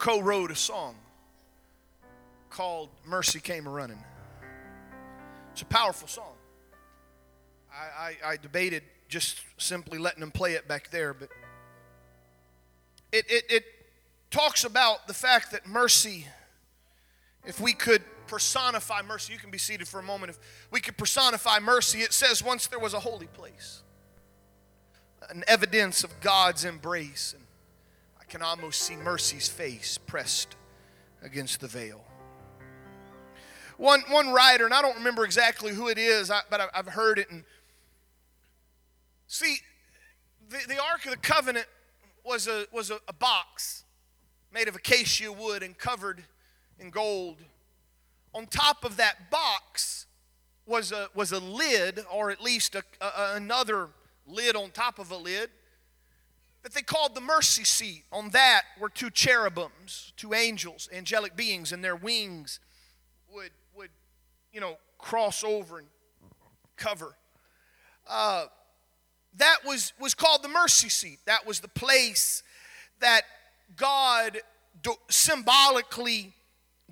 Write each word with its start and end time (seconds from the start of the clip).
co 0.00 0.20
wrote 0.20 0.50
a 0.50 0.56
song 0.56 0.96
called 2.48 2.88
Mercy 3.04 3.38
Came 3.38 3.66
a 3.66 3.70
Running. 3.70 4.02
It's 5.52 5.62
a 5.62 5.66
powerful 5.66 6.08
song. 6.08 6.32
I, 7.72 8.16
I, 8.24 8.32
I, 8.32 8.36
debated 8.36 8.82
just 9.08 9.40
simply 9.58 9.98
letting 9.98 10.20
them 10.20 10.32
play 10.32 10.54
it 10.54 10.66
back 10.66 10.90
there, 10.90 11.14
but 11.14 11.28
it, 13.12 13.26
it, 13.28 13.44
it 13.48 13.64
talks 14.30 14.64
about 14.64 15.06
the 15.06 15.14
fact 15.14 15.52
that 15.52 15.66
mercy, 15.66 16.26
if 17.44 17.60
we 17.60 17.72
could 17.72 18.02
personify 18.26 19.02
mercy, 19.02 19.32
you 19.32 19.38
can 19.38 19.50
be 19.50 19.58
seated 19.58 19.86
for 19.86 20.00
a 20.00 20.02
moment. 20.02 20.30
If 20.30 20.38
we 20.72 20.80
could 20.80 20.96
personify 20.96 21.60
mercy, 21.60 22.00
it 22.00 22.12
says 22.12 22.42
once 22.42 22.66
there 22.66 22.78
was 22.78 22.94
a 22.94 23.00
holy 23.00 23.26
place, 23.26 23.82
an 25.28 25.44
evidence 25.46 26.02
of 26.02 26.20
God's 26.20 26.64
embrace. 26.64 27.34
And 27.36 27.46
can 28.30 28.42
almost 28.42 28.82
see 28.82 28.94
mercy's 28.96 29.48
face 29.48 29.98
pressed 29.98 30.56
against 31.22 31.60
the 31.60 31.66
veil. 31.66 32.04
One, 33.76 34.02
one 34.08 34.30
writer, 34.30 34.64
and 34.64 34.72
I 34.72 34.82
don't 34.82 34.96
remember 34.96 35.24
exactly 35.24 35.74
who 35.74 35.88
it 35.88 35.98
is, 35.98 36.30
but 36.48 36.70
I've 36.72 36.86
heard 36.86 37.18
it. 37.18 37.30
And 37.30 37.44
see, 39.26 39.58
the, 40.48 40.58
the 40.68 40.80
Ark 40.80 41.04
of 41.06 41.10
the 41.10 41.16
Covenant 41.16 41.66
was 42.24 42.46
a, 42.46 42.66
was 42.72 42.90
a, 42.90 43.00
a 43.08 43.12
box 43.12 43.84
made 44.52 44.68
of 44.68 44.76
acacia 44.76 45.32
wood 45.32 45.62
and 45.62 45.76
covered 45.76 46.22
in 46.78 46.90
gold. 46.90 47.38
On 48.32 48.46
top 48.46 48.84
of 48.84 48.96
that 48.98 49.30
box 49.30 50.06
was 50.66 50.92
a, 50.92 51.08
was 51.14 51.32
a 51.32 51.40
lid, 51.40 52.04
or 52.12 52.30
at 52.30 52.40
least 52.40 52.76
a, 52.76 52.84
a, 53.00 53.34
another 53.34 53.88
lid 54.26 54.54
on 54.54 54.70
top 54.70 54.98
of 54.98 55.10
a 55.10 55.16
lid, 55.16 55.50
that 56.62 56.74
they 56.74 56.82
called 56.82 57.14
the 57.14 57.20
mercy 57.20 57.64
seat. 57.64 58.04
On 58.12 58.30
that 58.30 58.62
were 58.78 58.88
two 58.88 59.10
cherubims, 59.10 60.12
two 60.16 60.34
angels, 60.34 60.88
angelic 60.92 61.36
beings, 61.36 61.72
and 61.72 61.82
their 61.82 61.96
wings 61.96 62.60
would 63.32 63.50
would 63.74 63.90
you 64.52 64.60
know, 64.60 64.76
cross 64.98 65.44
over 65.44 65.78
and 65.78 65.88
cover. 66.76 67.16
Uh, 68.08 68.46
that 69.36 69.58
was, 69.64 69.92
was 70.00 70.14
called 70.14 70.42
the 70.42 70.48
mercy 70.48 70.88
seat. 70.88 71.18
That 71.26 71.46
was 71.46 71.60
the 71.60 71.68
place 71.68 72.42
that 72.98 73.22
God 73.76 74.38
do, 74.82 74.94
symbolically 75.08 76.32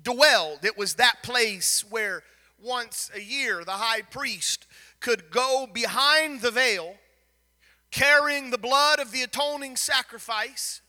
dwelled. 0.01 0.63
It 0.63 0.77
was 0.77 0.95
that 0.95 1.21
place 1.23 1.83
where 1.89 2.23
once 2.61 3.11
a 3.13 3.21
year 3.21 3.63
the 3.65 3.71
high 3.71 4.01
priest 4.01 4.65
could 4.99 5.29
go 5.29 5.67
behind 5.71 6.41
the 6.41 6.51
veil 6.51 6.95
carrying 7.91 8.51
the 8.51 8.57
blood 8.57 8.99
of 8.99 9.11
the 9.11 9.21
atoning 9.21 9.75
sacrifice, 9.75 10.81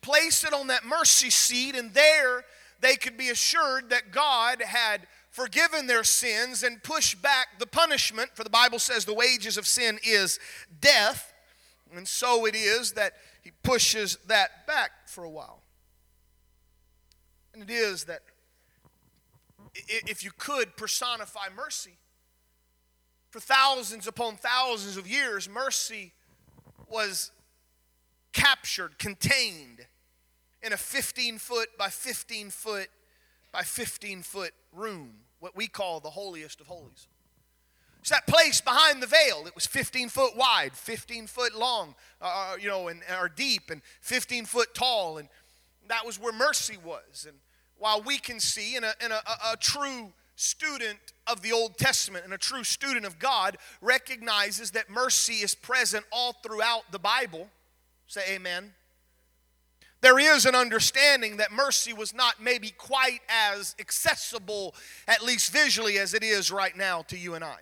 place 0.00 0.44
it 0.44 0.52
on 0.52 0.66
that 0.68 0.84
mercy 0.84 1.30
seat, 1.30 1.74
and 1.74 1.94
there 1.94 2.44
they 2.80 2.96
could 2.96 3.16
be 3.16 3.30
assured 3.30 3.90
that 3.90 4.10
God 4.10 4.60
had 4.60 5.06
forgiven 5.30 5.86
their 5.86 6.04
sins 6.04 6.62
and 6.62 6.82
pushed 6.82 7.20
back 7.22 7.58
the 7.58 7.66
punishment, 7.66 8.30
for 8.34 8.44
the 8.44 8.50
Bible 8.50 8.78
says 8.78 9.04
the 9.04 9.14
wages 9.14 9.56
of 9.56 9.66
sin 9.66 9.98
is 10.04 10.38
death. 10.80 11.32
And 11.94 12.06
so 12.06 12.44
it 12.46 12.54
is 12.54 12.92
that 12.92 13.14
he 13.42 13.52
pushes 13.62 14.18
that 14.26 14.66
back 14.66 14.90
for 15.06 15.24
a 15.24 15.30
while. 15.30 15.62
And 17.52 17.62
it 17.62 17.70
is 17.70 18.04
that 18.04 18.22
if 19.86 20.22
you 20.24 20.30
could 20.36 20.76
personify 20.76 21.48
mercy, 21.54 21.98
for 23.30 23.40
thousands 23.40 24.06
upon 24.06 24.36
thousands 24.36 24.96
of 24.96 25.08
years, 25.08 25.48
mercy 25.48 26.12
was 26.94 27.32
captured, 28.32 28.98
contained 28.98 29.86
in 30.62 30.72
a 30.72 30.76
15 30.76 31.38
foot 31.38 31.76
by 31.76 31.88
15 31.88 32.50
foot 32.50 32.88
by 33.52 33.62
15 33.62 34.22
foot 34.22 34.52
room 34.72 35.10
what 35.40 35.56
we 35.56 35.66
call 35.66 36.00
the 36.00 36.10
holiest 36.10 36.60
of 36.60 36.68
holies. 36.68 37.08
It's 38.00 38.10
that 38.10 38.26
place 38.26 38.60
behind 38.60 39.02
the 39.02 39.06
veil. 39.06 39.44
It 39.46 39.54
was 39.54 39.66
15 39.66 40.08
foot 40.08 40.36
wide, 40.36 40.72
15 40.74 41.26
foot 41.26 41.54
long, 41.54 41.94
uh, 42.22 42.52
uh, 42.52 42.56
you 42.60 42.68
know, 42.68 42.88
and 42.88 43.02
or 43.20 43.28
deep, 43.28 43.70
and 43.70 43.82
15 44.00 44.44
foot 44.44 44.74
tall, 44.74 45.18
and 45.18 45.28
that 45.88 46.06
was 46.06 46.20
where 46.20 46.32
mercy 46.32 46.76
was. 46.82 47.26
And 47.28 47.36
while 47.76 48.00
we 48.00 48.18
can 48.18 48.40
see, 48.40 48.76
in 48.76 48.84
a, 48.84 48.94
in 49.04 49.10
a, 49.10 49.16
a, 49.16 49.52
a 49.52 49.56
true 49.58 50.12
student 50.36 50.98
of 51.26 51.42
the 51.42 51.52
Old 51.52 51.78
Testament 51.78 52.24
and 52.24 52.34
a 52.34 52.38
true 52.38 52.64
student 52.64 53.06
of 53.06 53.18
God 53.18 53.56
recognizes 53.80 54.72
that 54.72 54.90
mercy 54.90 55.34
is 55.34 55.54
present 55.54 56.04
all 56.10 56.32
throughout 56.32 56.90
the 56.90 56.98
Bible. 56.98 57.48
Say 58.06 58.22
amen 58.34 58.72
there 60.04 60.18
is 60.18 60.44
an 60.44 60.54
understanding 60.54 61.38
that 61.38 61.50
mercy 61.50 61.94
was 61.94 62.12
not 62.12 62.34
maybe 62.38 62.68
quite 62.76 63.20
as 63.26 63.74
accessible, 63.80 64.74
at 65.08 65.24
least 65.24 65.50
visually, 65.50 65.96
as 65.96 66.12
it 66.12 66.22
is 66.22 66.50
right 66.50 66.76
now 66.76 67.00
to 67.08 67.16
you 67.16 67.32
and 67.32 67.42
I. 67.42 67.56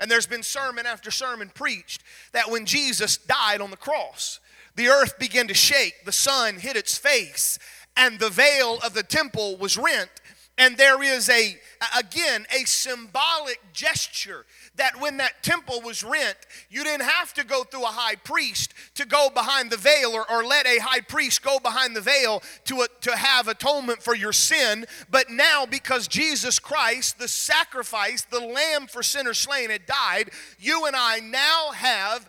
And 0.00 0.10
there's 0.10 0.26
been 0.26 0.42
sermon 0.42 0.86
after 0.86 1.12
sermon 1.12 1.52
preached 1.54 2.02
that 2.32 2.50
when 2.50 2.66
Jesus 2.66 3.16
died 3.16 3.60
on 3.60 3.70
the 3.70 3.76
cross, 3.76 4.40
the 4.74 4.88
earth 4.88 5.20
began 5.20 5.46
to 5.46 5.54
shake, 5.54 6.04
the 6.04 6.10
sun 6.10 6.56
hit 6.56 6.74
its 6.74 6.98
face, 6.98 7.60
and 7.96 8.18
the 8.18 8.30
veil 8.30 8.80
of 8.84 8.94
the 8.94 9.04
temple 9.04 9.56
was 9.56 9.78
rent. 9.78 10.10
And 10.58 10.76
there 10.76 11.02
is 11.02 11.30
a, 11.30 11.58
again, 11.96 12.44
a 12.54 12.64
symbolic 12.66 13.60
gesture 13.72 14.44
that 14.76 15.00
when 15.00 15.16
that 15.16 15.42
temple 15.42 15.80
was 15.80 16.04
rent, 16.04 16.36
you 16.68 16.84
didn't 16.84 17.06
have 17.06 17.32
to 17.34 17.44
go 17.46 17.64
through 17.64 17.84
a 17.84 17.86
high 17.86 18.16
priest 18.16 18.74
to 18.96 19.06
go 19.06 19.30
behind 19.32 19.70
the 19.70 19.78
veil 19.78 20.10
or, 20.12 20.30
or 20.30 20.44
let 20.44 20.66
a 20.66 20.78
high 20.78 21.00
priest 21.00 21.42
go 21.42 21.58
behind 21.58 21.96
the 21.96 22.00
veil 22.02 22.42
to, 22.64 22.82
uh, 22.82 22.86
to 23.00 23.16
have 23.16 23.48
atonement 23.48 24.02
for 24.02 24.14
your 24.14 24.34
sin. 24.34 24.84
But 25.10 25.30
now, 25.30 25.64
because 25.64 26.06
Jesus 26.06 26.58
Christ, 26.58 27.18
the 27.18 27.28
sacrifice, 27.28 28.22
the 28.22 28.40
lamb 28.40 28.86
for 28.86 29.02
sinners 29.02 29.38
slain, 29.38 29.70
had 29.70 29.86
died, 29.86 30.30
you 30.58 30.84
and 30.84 30.94
I 30.94 31.20
now 31.20 31.70
have 31.72 32.28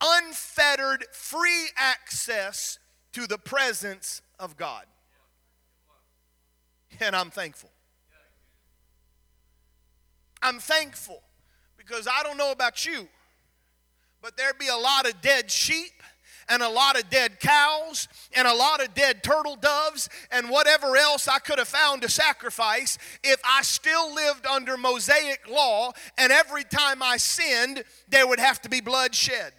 unfettered, 0.00 1.04
free 1.12 1.68
access 1.76 2.78
to 3.12 3.26
the 3.26 3.38
presence 3.38 4.22
of 4.38 4.56
God. 4.56 4.84
I'm 7.10 7.30
thankful. 7.30 7.70
I'm 10.42 10.58
thankful 10.58 11.22
because 11.76 12.08
I 12.08 12.22
don't 12.22 12.36
know 12.36 12.50
about 12.52 12.84
you, 12.84 13.08
but 14.20 14.36
there'd 14.36 14.58
be 14.58 14.68
a 14.68 14.76
lot 14.76 15.08
of 15.08 15.20
dead 15.20 15.50
sheep 15.50 16.02
and 16.48 16.62
a 16.62 16.68
lot 16.68 16.98
of 16.98 17.08
dead 17.10 17.40
cows 17.40 18.08
and 18.34 18.46
a 18.46 18.54
lot 18.54 18.82
of 18.82 18.94
dead 18.94 19.22
turtle 19.22 19.56
doves 19.56 20.08
and 20.30 20.50
whatever 20.50 20.96
else 20.96 21.28
I 21.28 21.38
could 21.38 21.58
have 21.58 21.68
found 21.68 22.02
to 22.02 22.08
sacrifice 22.08 22.98
if 23.22 23.40
I 23.44 23.62
still 23.62 24.14
lived 24.14 24.46
under 24.46 24.76
Mosaic 24.76 25.48
law 25.48 25.92
and 26.18 26.32
every 26.32 26.64
time 26.64 27.02
I 27.02 27.16
sinned, 27.16 27.84
there 28.08 28.26
would 28.26 28.40
have 28.40 28.60
to 28.62 28.68
be 28.68 28.80
blood 28.80 29.14
shed. 29.14 29.52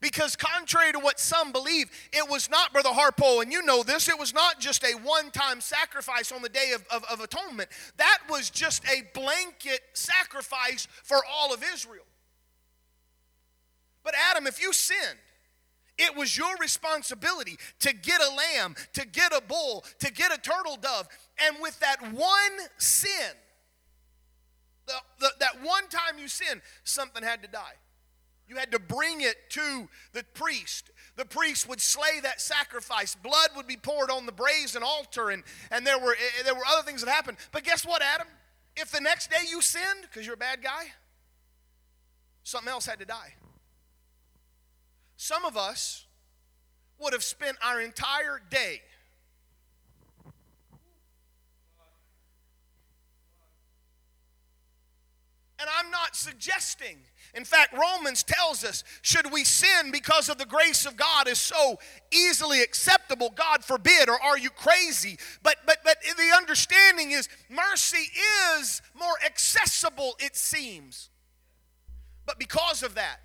Because, 0.00 0.34
contrary 0.34 0.92
to 0.92 0.98
what 0.98 1.20
some 1.20 1.52
believe, 1.52 1.90
it 2.12 2.28
was 2.30 2.48
not, 2.48 2.72
Brother 2.72 2.88
Harpo, 2.88 3.42
and 3.42 3.52
you 3.52 3.62
know 3.62 3.82
this, 3.82 4.08
it 4.08 4.18
was 4.18 4.32
not 4.32 4.58
just 4.58 4.82
a 4.82 4.92
one 5.02 5.30
time 5.30 5.60
sacrifice 5.60 6.32
on 6.32 6.40
the 6.40 6.48
Day 6.48 6.72
of, 6.74 6.84
of, 6.90 7.04
of 7.04 7.20
Atonement. 7.20 7.68
That 7.98 8.18
was 8.30 8.48
just 8.48 8.82
a 8.86 9.02
blanket 9.12 9.80
sacrifice 9.92 10.88
for 11.02 11.18
all 11.30 11.52
of 11.52 11.62
Israel. 11.74 12.04
But, 14.02 14.14
Adam, 14.30 14.46
if 14.46 14.60
you 14.60 14.72
sinned, 14.72 15.18
it 15.98 16.16
was 16.16 16.34
your 16.34 16.56
responsibility 16.56 17.58
to 17.80 17.92
get 17.94 18.22
a 18.22 18.34
lamb, 18.34 18.76
to 18.94 19.06
get 19.06 19.36
a 19.36 19.42
bull, 19.42 19.84
to 19.98 20.10
get 20.10 20.32
a 20.32 20.40
turtle 20.40 20.78
dove. 20.80 21.08
And 21.46 21.56
with 21.60 21.78
that 21.80 22.00
one 22.12 22.68
sin, 22.78 23.34
the, 24.86 24.94
the, 25.18 25.28
that 25.40 25.62
one 25.62 25.88
time 25.88 26.18
you 26.18 26.26
sinned, 26.26 26.62
something 26.84 27.22
had 27.22 27.42
to 27.42 27.48
die. 27.48 27.74
You 28.50 28.56
had 28.56 28.72
to 28.72 28.80
bring 28.80 29.20
it 29.20 29.36
to 29.50 29.88
the 30.12 30.24
priest. 30.34 30.90
The 31.14 31.24
priest 31.24 31.68
would 31.68 31.80
slay 31.80 32.18
that 32.24 32.40
sacrifice. 32.40 33.14
Blood 33.14 33.50
would 33.54 33.68
be 33.68 33.76
poured 33.76 34.10
on 34.10 34.26
the 34.26 34.32
brazen 34.32 34.82
altar, 34.82 35.30
and, 35.30 35.44
and 35.70 35.86
there, 35.86 36.00
were, 36.00 36.14
eh, 36.14 36.42
there 36.44 36.56
were 36.56 36.66
other 36.68 36.82
things 36.82 37.04
that 37.04 37.10
happened. 37.10 37.36
But 37.52 37.62
guess 37.62 37.86
what, 37.86 38.02
Adam? 38.02 38.26
If 38.74 38.90
the 38.90 39.00
next 39.00 39.30
day 39.30 39.46
you 39.48 39.62
sinned 39.62 40.02
because 40.02 40.26
you're 40.26 40.34
a 40.34 40.36
bad 40.38 40.64
guy, 40.64 40.86
something 42.42 42.68
else 42.68 42.86
had 42.86 42.98
to 42.98 43.04
die. 43.04 43.34
Some 45.16 45.44
of 45.44 45.56
us 45.56 46.06
would 46.98 47.12
have 47.12 47.22
spent 47.22 47.56
our 47.62 47.80
entire 47.80 48.42
day 48.50 48.80
And 55.60 55.68
I'm 55.78 55.90
not 55.90 56.16
suggesting. 56.16 56.96
In 57.34 57.44
fact, 57.44 57.74
Romans 57.74 58.22
tells 58.22 58.64
us 58.64 58.82
should 59.02 59.32
we 59.32 59.44
sin 59.44 59.90
because 59.92 60.28
of 60.28 60.38
the 60.38 60.46
grace 60.46 60.86
of 60.86 60.96
God 60.96 61.28
is 61.28 61.38
so 61.38 61.78
easily 62.10 62.62
acceptable, 62.62 63.30
God 63.30 63.64
forbid, 63.64 64.08
or 64.08 64.20
are 64.20 64.38
you 64.38 64.50
crazy? 64.50 65.18
But 65.42 65.56
but 65.66 65.78
but 65.84 65.98
the 66.02 66.36
understanding 66.36 67.12
is 67.12 67.28
mercy 67.48 68.10
is 68.56 68.82
more 68.98 69.14
accessible 69.24 70.16
it 70.18 70.36
seems. 70.36 71.10
But 72.26 72.38
because 72.38 72.82
of 72.82 72.94
that, 72.94 73.18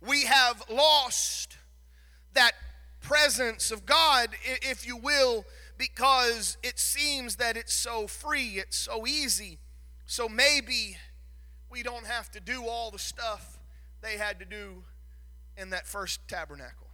we 0.00 0.24
have 0.24 0.62
lost 0.70 1.56
that 2.34 2.52
presence 3.00 3.70
of 3.70 3.86
God, 3.86 4.30
if 4.44 4.86
you 4.86 4.96
will, 4.96 5.44
because 5.78 6.56
it 6.62 6.78
seems 6.78 7.36
that 7.36 7.56
it's 7.56 7.74
so 7.74 8.06
free, 8.06 8.54
it's 8.58 8.78
so 8.78 9.06
easy. 9.06 9.58
So 10.06 10.28
maybe 10.28 10.96
we 11.74 11.82
don't 11.82 12.06
have 12.06 12.30
to 12.30 12.38
do 12.38 12.68
all 12.68 12.92
the 12.92 13.00
stuff 13.00 13.58
they 14.00 14.16
had 14.16 14.38
to 14.38 14.44
do 14.44 14.84
in 15.56 15.70
that 15.70 15.88
first 15.88 16.20
tabernacle. 16.28 16.86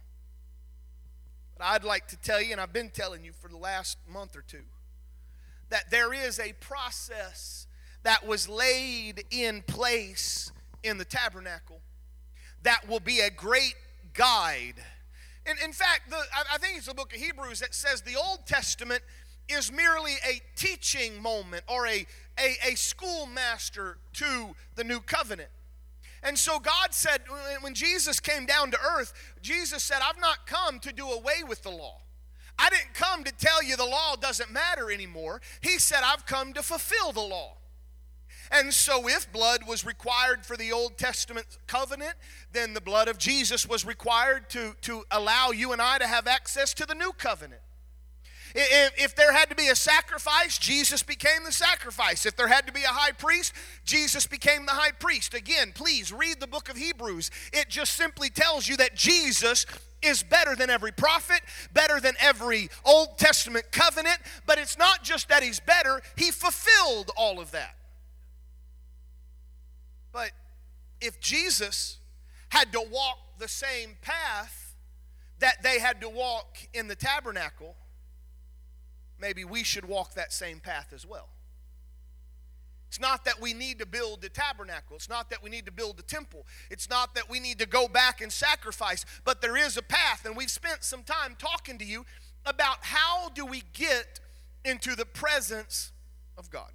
But 1.55 1.65
I'd 1.65 1.83
like 1.83 2.07
to 2.07 2.17
tell 2.17 2.41
you, 2.41 2.51
and 2.51 2.59
I've 2.59 2.73
been 2.73 2.89
telling 2.89 3.23
you 3.23 3.31
for 3.31 3.47
the 3.47 3.57
last 3.57 3.99
month 4.11 4.35
or 4.35 4.41
two, 4.41 4.63
that 5.69 5.91
there 5.91 6.11
is 6.15 6.39
a 6.39 6.53
process 6.53 7.67
that 8.01 8.25
was 8.25 8.49
laid 8.49 9.23
in 9.29 9.61
place 9.67 10.51
in 10.81 10.97
the 10.97 11.05
tabernacle 11.05 11.79
that 12.63 12.89
will 12.89 12.99
be 12.99 13.19
a 13.19 13.29
great 13.29 13.75
guide. 14.15 14.83
And 15.45 15.59
in 15.63 15.73
fact, 15.73 16.09
the, 16.09 16.17
I 16.51 16.57
think 16.57 16.77
it's 16.77 16.87
the 16.87 16.95
book 16.95 17.13
of 17.13 17.19
Hebrews 17.19 17.59
that 17.59 17.75
says 17.75 18.01
the 18.01 18.15
Old 18.15 18.47
Testament 18.47 19.03
is 19.47 19.71
merely 19.71 20.13
a 20.27 20.41
teaching 20.55 21.21
moment 21.21 21.63
or 21.67 21.87
a, 21.87 22.05
a, 22.39 22.71
a 22.71 22.75
schoolmaster 22.75 23.97
to 24.13 24.55
the 24.75 24.83
new 24.83 24.99
covenant. 24.99 25.49
And 26.23 26.37
so 26.37 26.59
God 26.59 26.93
said, 26.93 27.21
when 27.61 27.73
Jesus 27.73 28.19
came 28.19 28.45
down 28.45 28.71
to 28.71 28.77
earth, 28.79 29.13
Jesus 29.41 29.81
said, 29.81 29.97
I've 30.03 30.19
not 30.19 30.45
come 30.45 30.79
to 30.79 30.93
do 30.93 31.07
away 31.07 31.43
with 31.47 31.63
the 31.63 31.71
law. 31.71 32.01
I 32.59 32.69
didn't 32.69 32.93
come 32.93 33.23
to 33.23 33.31
tell 33.31 33.63
you 33.63 33.75
the 33.75 33.85
law 33.85 34.15
doesn't 34.15 34.51
matter 34.51 34.91
anymore. 34.91 35.41
He 35.61 35.79
said, 35.79 36.01
I've 36.05 36.27
come 36.27 36.53
to 36.53 36.61
fulfill 36.61 37.11
the 37.11 37.21
law. 37.21 37.57
And 38.51 38.73
so, 38.73 39.07
if 39.07 39.31
blood 39.31 39.61
was 39.65 39.85
required 39.85 40.45
for 40.45 40.57
the 40.57 40.73
Old 40.73 40.97
Testament 40.97 41.45
covenant, 41.67 42.15
then 42.51 42.73
the 42.73 42.81
blood 42.81 43.07
of 43.07 43.17
Jesus 43.17 43.67
was 43.67 43.85
required 43.85 44.49
to, 44.49 44.75
to 44.81 45.05
allow 45.09 45.51
you 45.51 45.71
and 45.71 45.81
I 45.81 45.97
to 45.99 46.05
have 46.05 46.27
access 46.27 46.73
to 46.75 46.85
the 46.85 46.93
new 46.93 47.13
covenant. 47.13 47.61
If, 48.53 48.93
if 48.97 49.15
there 49.15 49.31
had 49.31 49.49
to 49.49 49.55
be 49.55 49.67
a 49.67 49.75
sacrifice, 49.75 50.57
Jesus 50.57 51.03
became 51.03 51.43
the 51.45 51.51
sacrifice. 51.51 52.25
If 52.25 52.35
there 52.35 52.47
had 52.47 52.67
to 52.67 52.73
be 52.73 52.83
a 52.83 52.87
high 52.87 53.11
priest, 53.11 53.53
Jesus 53.85 54.27
became 54.27 54.65
the 54.65 54.73
high 54.73 54.91
priest. 54.91 55.33
Again, 55.33 55.71
please 55.73 56.11
read 56.11 56.39
the 56.39 56.47
book 56.47 56.69
of 56.69 56.77
Hebrews. 56.77 57.31
It 57.53 57.69
just 57.69 57.95
simply 57.95 58.29
tells 58.29 58.67
you 58.67 58.77
that 58.77 58.95
Jesus 58.95 59.65
is 60.01 60.23
better 60.23 60.55
than 60.55 60.69
every 60.69 60.91
prophet, 60.91 61.41
better 61.73 61.99
than 61.99 62.15
every 62.19 62.69
Old 62.83 63.17
Testament 63.17 63.71
covenant, 63.71 64.17
but 64.45 64.57
it's 64.57 64.77
not 64.77 65.03
just 65.03 65.29
that 65.29 65.43
he's 65.43 65.59
better, 65.59 66.01
he 66.15 66.31
fulfilled 66.31 67.11
all 67.15 67.39
of 67.39 67.51
that. 67.51 67.75
But 70.11 70.31
if 70.99 71.19
Jesus 71.19 71.99
had 72.49 72.71
to 72.73 72.81
walk 72.91 73.17
the 73.39 73.47
same 73.47 73.95
path 74.01 74.75
that 75.39 75.63
they 75.63 75.79
had 75.79 76.01
to 76.01 76.09
walk 76.09 76.57
in 76.73 76.87
the 76.87 76.95
tabernacle, 76.95 77.75
maybe 79.21 79.45
we 79.45 79.63
should 79.63 79.85
walk 79.85 80.15
that 80.15 80.33
same 80.33 80.59
path 80.59 80.91
as 80.93 81.05
well. 81.05 81.29
It's 82.89 82.99
not 82.99 83.23
that 83.23 83.39
we 83.39 83.53
need 83.53 83.79
to 83.79 83.85
build 83.85 84.21
the 84.21 84.27
tabernacle. 84.27 84.97
It's 84.97 85.07
not 85.07 85.29
that 85.29 85.41
we 85.41 85.49
need 85.49 85.65
to 85.65 85.71
build 85.71 85.95
the 85.95 86.03
temple. 86.03 86.45
It's 86.69 86.89
not 86.89 87.15
that 87.15 87.29
we 87.29 87.39
need 87.39 87.59
to 87.59 87.65
go 87.65 87.87
back 87.87 88.19
and 88.19 88.29
sacrifice. 88.29 89.05
But 89.23 89.41
there 89.41 89.55
is 89.55 89.77
a 89.77 89.81
path, 89.81 90.25
and 90.25 90.35
we've 90.35 90.51
spent 90.51 90.83
some 90.83 91.03
time 91.03 91.37
talking 91.39 91.77
to 91.77 91.85
you 91.85 92.05
about 92.45 92.79
how 92.81 93.29
do 93.29 93.45
we 93.45 93.63
get 93.71 94.19
into 94.65 94.95
the 94.95 95.05
presence 95.05 95.93
of 96.37 96.49
God 96.49 96.71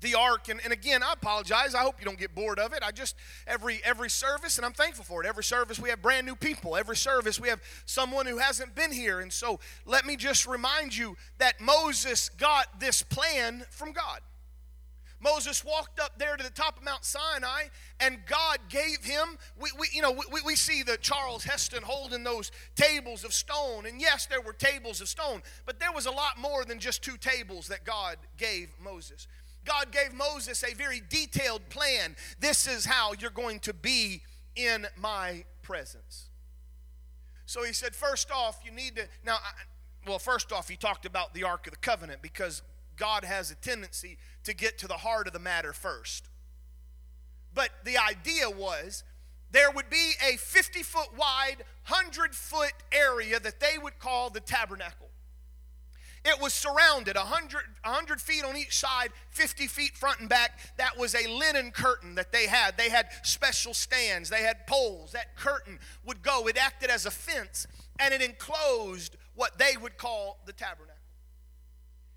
the 0.00 0.14
ark. 0.14 0.48
And, 0.48 0.60
and 0.62 0.72
again 0.72 1.02
i 1.02 1.12
apologize. 1.12 1.74
I 1.74 1.82
hope 1.82 1.96
you 1.98 2.04
don't 2.04 2.18
get 2.18 2.34
bored 2.34 2.58
of 2.58 2.72
it. 2.72 2.82
I 2.82 2.90
just 2.90 3.16
every 3.46 3.80
every 3.84 4.10
service 4.10 4.58
and 4.58 4.64
i'm 4.64 4.72
thankful 4.72 5.04
for 5.04 5.22
it. 5.22 5.26
Every 5.26 5.44
service 5.44 5.78
we 5.78 5.90
have 5.90 6.02
brand 6.02 6.26
new 6.26 6.36
people. 6.36 6.76
Every 6.76 6.96
service 6.96 7.40
we 7.40 7.48
have 7.48 7.60
someone 7.86 8.26
who 8.26 8.38
hasn't 8.38 8.74
been 8.74 8.92
here. 8.92 9.20
And 9.20 9.32
so 9.32 9.60
let 9.86 10.06
me 10.06 10.16
just 10.16 10.46
remind 10.46 10.96
you 10.96 11.16
that 11.38 11.60
moses 11.60 12.28
got 12.30 12.80
this 12.80 13.02
plan 13.02 13.64
from 13.70 13.92
god. 13.92 14.20
Moses 15.20 15.64
walked 15.64 15.98
up 15.98 16.18
there 16.18 16.36
to 16.36 16.44
the 16.44 16.50
top 16.50 16.78
of 16.78 16.84
Mount 16.84 17.04
Sinai, 17.04 17.64
and 17.98 18.18
God 18.26 18.58
gave 18.68 19.02
him. 19.02 19.36
We, 19.60 19.70
we 19.78 19.88
you 19.92 20.02
know, 20.02 20.12
we, 20.12 20.40
we 20.44 20.54
see 20.54 20.82
the 20.82 20.96
Charlton 20.98 21.50
Heston 21.50 21.82
holding 21.82 22.22
those 22.22 22.52
tables 22.76 23.24
of 23.24 23.32
stone, 23.32 23.86
and 23.86 24.00
yes, 24.00 24.26
there 24.26 24.40
were 24.40 24.52
tables 24.52 25.00
of 25.00 25.08
stone, 25.08 25.42
but 25.66 25.80
there 25.80 25.92
was 25.92 26.06
a 26.06 26.10
lot 26.10 26.38
more 26.38 26.64
than 26.64 26.78
just 26.78 27.02
two 27.02 27.16
tables 27.16 27.68
that 27.68 27.84
God 27.84 28.16
gave 28.36 28.70
Moses. 28.82 29.26
God 29.64 29.92
gave 29.92 30.14
Moses 30.14 30.64
a 30.64 30.74
very 30.74 31.02
detailed 31.08 31.68
plan. 31.68 32.16
This 32.40 32.66
is 32.66 32.86
how 32.86 33.12
you're 33.18 33.30
going 33.30 33.60
to 33.60 33.74
be 33.74 34.22
in 34.56 34.86
my 34.96 35.44
presence. 35.62 36.30
So 37.46 37.64
he 37.64 37.72
said, 37.72 37.94
first 37.94 38.30
off, 38.30 38.60
you 38.64 38.70
need 38.70 38.96
to. 38.96 39.08
Now, 39.24 39.38
well, 40.06 40.18
first 40.18 40.52
off, 40.52 40.68
he 40.68 40.76
talked 40.76 41.06
about 41.06 41.34
the 41.34 41.44
Ark 41.44 41.66
of 41.66 41.72
the 41.72 41.78
Covenant 41.78 42.22
because 42.22 42.62
God 42.96 43.24
has 43.24 43.50
a 43.50 43.54
tendency 43.54 44.18
to 44.44 44.54
get 44.54 44.78
to 44.78 44.88
the 44.88 44.94
heart 44.94 45.26
of 45.26 45.32
the 45.32 45.38
matter 45.38 45.72
first. 45.72 46.28
But 47.54 47.70
the 47.84 47.96
idea 47.98 48.50
was 48.50 49.04
there 49.50 49.70
would 49.70 49.88
be 49.88 50.12
a 50.30 50.36
50 50.36 50.82
foot 50.82 51.16
wide, 51.16 51.64
100 51.88 52.34
foot 52.34 52.72
area 52.92 53.40
that 53.40 53.60
they 53.60 53.78
would 53.78 53.98
call 53.98 54.30
the 54.30 54.40
tabernacle. 54.40 55.07
It 56.24 56.40
was 56.40 56.52
surrounded 56.52 57.16
100, 57.16 57.62
100 57.84 58.20
feet 58.20 58.44
on 58.44 58.56
each 58.56 58.78
side, 58.78 59.10
50 59.30 59.66
feet 59.66 59.96
front 59.96 60.20
and 60.20 60.28
back. 60.28 60.58
That 60.76 60.98
was 60.98 61.14
a 61.14 61.28
linen 61.28 61.70
curtain 61.70 62.14
that 62.16 62.32
they 62.32 62.46
had. 62.46 62.76
They 62.76 62.90
had 62.90 63.08
special 63.22 63.74
stands, 63.74 64.30
they 64.30 64.42
had 64.42 64.66
poles. 64.66 65.12
That 65.12 65.36
curtain 65.36 65.78
would 66.04 66.22
go, 66.22 66.46
it 66.48 66.56
acted 66.56 66.90
as 66.90 67.06
a 67.06 67.10
fence, 67.10 67.66
and 67.98 68.12
it 68.12 68.20
enclosed 68.20 69.16
what 69.34 69.58
they 69.58 69.76
would 69.80 69.96
call 69.96 70.38
the 70.46 70.52
tabernacle. 70.52 70.94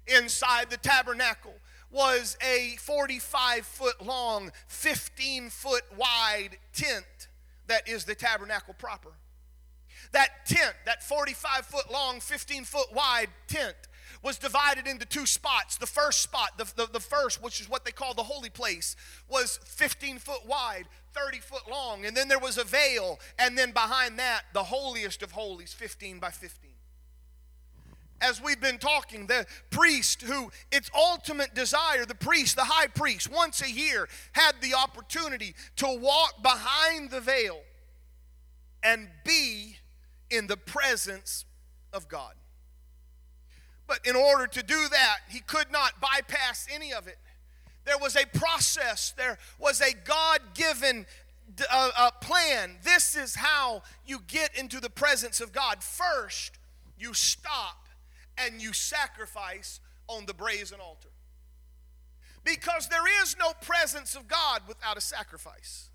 Inside 0.07 0.69
the 0.69 0.77
tabernacle 0.77 1.53
was 1.91 2.37
a 2.41 2.75
45 2.79 3.65
foot 3.65 4.01
long, 4.01 4.51
15 4.67 5.49
foot 5.49 5.83
wide 5.95 6.57
tent 6.73 7.27
that 7.67 7.87
is 7.87 8.05
the 8.05 8.15
tabernacle 8.15 8.73
proper. 8.73 9.11
That 10.11 10.45
tent, 10.45 10.75
that 10.85 11.03
45 11.03 11.65
foot 11.65 11.91
long, 11.91 12.19
15 12.19 12.65
foot 12.65 12.93
wide 12.93 13.29
tent, 13.47 13.75
was 14.23 14.37
divided 14.37 14.87
into 14.87 15.05
two 15.05 15.25
spots. 15.25 15.77
The 15.77 15.87
first 15.87 16.21
spot, 16.21 16.57
the, 16.57 16.71
the, 16.75 16.91
the 16.91 16.99
first, 16.99 17.41
which 17.41 17.59
is 17.59 17.69
what 17.69 17.85
they 17.85 17.91
call 17.91 18.13
the 18.13 18.23
holy 18.23 18.49
place, 18.49 18.95
was 19.27 19.59
15 19.63 20.19
foot 20.19 20.45
wide, 20.45 20.85
30 21.13 21.39
foot 21.39 21.69
long. 21.69 22.05
And 22.05 22.15
then 22.15 22.27
there 22.27 22.39
was 22.39 22.57
a 22.57 22.63
veil. 22.63 23.19
And 23.39 23.57
then 23.57 23.71
behind 23.71 24.19
that, 24.19 24.43
the 24.53 24.63
holiest 24.63 25.23
of 25.23 25.31
holies, 25.31 25.73
15 25.73 26.19
by 26.19 26.29
15 26.29 26.71
as 28.21 28.41
we've 28.41 28.61
been 28.61 28.77
talking, 28.77 29.25
the 29.25 29.45
priest 29.71 30.21
who 30.21 30.51
its 30.71 30.89
ultimate 30.95 31.53
desire, 31.55 32.05
the 32.05 32.15
priest, 32.15 32.55
the 32.55 32.63
high 32.63 32.87
priest, 32.87 33.29
once 33.31 33.61
a 33.61 33.69
year 33.69 34.07
had 34.33 34.53
the 34.61 34.75
opportunity 34.75 35.55
to 35.75 35.87
walk 35.99 36.41
behind 36.43 37.09
the 37.09 37.19
veil 37.19 37.59
and 38.83 39.09
be 39.25 39.75
in 40.29 40.47
the 40.47 40.57
presence 40.57 41.45
of 41.91 42.07
God. 42.07 42.33
But 43.91 44.07
in 44.07 44.15
order 44.15 44.47
to 44.47 44.63
do 44.63 44.87
that, 44.89 45.17
he 45.27 45.41
could 45.41 45.69
not 45.69 45.99
bypass 45.99 46.65
any 46.73 46.93
of 46.93 47.07
it. 47.07 47.17
There 47.83 47.97
was 47.97 48.15
a 48.15 48.25
process, 48.25 49.13
there 49.17 49.37
was 49.59 49.81
a 49.81 49.93
God 50.05 50.39
given 50.53 51.05
uh, 51.69 51.89
uh, 51.97 52.11
plan. 52.11 52.77
This 52.83 53.17
is 53.17 53.35
how 53.35 53.83
you 54.05 54.21
get 54.27 54.57
into 54.57 54.79
the 54.79 54.89
presence 54.89 55.41
of 55.41 55.51
God. 55.51 55.83
First, 55.83 56.57
you 56.97 57.13
stop 57.13 57.89
and 58.37 58.61
you 58.61 58.71
sacrifice 58.71 59.81
on 60.07 60.25
the 60.25 60.33
brazen 60.33 60.79
altar. 60.79 61.09
Because 62.45 62.87
there 62.87 63.21
is 63.21 63.35
no 63.37 63.51
presence 63.61 64.15
of 64.15 64.25
God 64.29 64.61
without 64.69 64.95
a 64.95 65.01
sacrifice. 65.01 65.89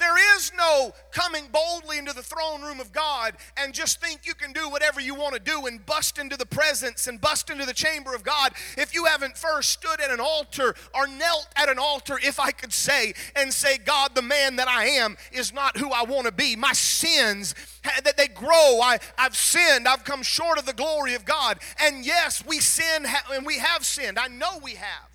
There 0.00 0.36
is 0.36 0.50
no 0.56 0.92
coming 1.12 1.44
boldly 1.52 1.98
into 1.98 2.14
the 2.14 2.22
throne 2.22 2.62
room 2.62 2.80
of 2.80 2.90
God 2.90 3.34
and 3.56 3.74
just 3.74 4.00
think 4.00 4.22
you 4.24 4.34
can 4.34 4.52
do 4.52 4.70
whatever 4.70 5.00
you 5.00 5.14
want 5.14 5.34
to 5.34 5.40
do 5.40 5.66
and 5.66 5.84
bust 5.84 6.18
into 6.18 6.36
the 6.36 6.46
presence 6.46 7.06
and 7.06 7.20
bust 7.20 7.50
into 7.50 7.66
the 7.66 7.74
chamber 7.74 8.14
of 8.14 8.24
God 8.24 8.54
if 8.78 8.94
you 8.94 9.04
haven't 9.04 9.36
first 9.36 9.70
stood 9.70 10.00
at 10.00 10.10
an 10.10 10.18
altar 10.18 10.74
or 10.94 11.06
knelt 11.06 11.48
at 11.54 11.68
an 11.68 11.78
altar, 11.78 12.18
if 12.22 12.40
I 12.40 12.50
could 12.50 12.72
say, 12.72 13.12
and 13.36 13.52
say, 13.52 13.76
God, 13.76 14.14
the 14.14 14.22
man 14.22 14.56
that 14.56 14.68
I 14.68 14.86
am 14.86 15.18
is 15.32 15.52
not 15.52 15.76
who 15.76 15.90
I 15.90 16.02
want 16.04 16.26
to 16.26 16.32
be. 16.32 16.56
My 16.56 16.72
sins, 16.72 17.54
that 17.82 18.16
they 18.16 18.28
grow. 18.28 18.80
I, 18.82 18.98
I've 19.18 19.36
sinned. 19.36 19.86
I've 19.86 20.04
come 20.04 20.22
short 20.22 20.58
of 20.58 20.66
the 20.66 20.72
glory 20.72 21.14
of 21.14 21.24
God. 21.24 21.58
And 21.78 22.04
yes, 22.04 22.44
we 22.46 22.60
sin 22.60 23.06
and 23.32 23.44
we 23.44 23.58
have 23.58 23.84
sinned. 23.84 24.18
I 24.18 24.28
know 24.28 24.58
we 24.62 24.74
have 24.76 25.10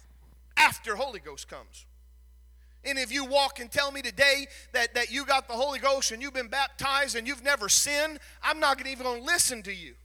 after 0.58 0.96
Holy 0.96 1.20
Ghost 1.20 1.48
comes. 1.48 1.86
And 2.86 3.00
if 3.00 3.12
you 3.12 3.26
walk 3.26 3.60
and 3.60 3.72
tell 3.72 3.92
me 3.92 4.02
today 4.02 4.48
that, 4.74 4.94
that 4.94 5.12
you 5.12 5.26
got 5.26 5.48
the 5.48 5.56
Holy 5.56 5.80
Ghost 5.80 6.12
and 6.12 6.22
you've 6.22 6.34
been 6.34 6.48
baptized 6.48 7.16
and 7.16 7.28
you've 7.28 7.44
never 7.44 7.68
sinned, 7.68 8.20
I'm 8.44 8.60
not 8.60 8.86
even 8.86 9.04
going 9.04 9.20
to 9.22 9.26
listen 9.26 9.64
to 9.64 9.74
you. 9.74 9.96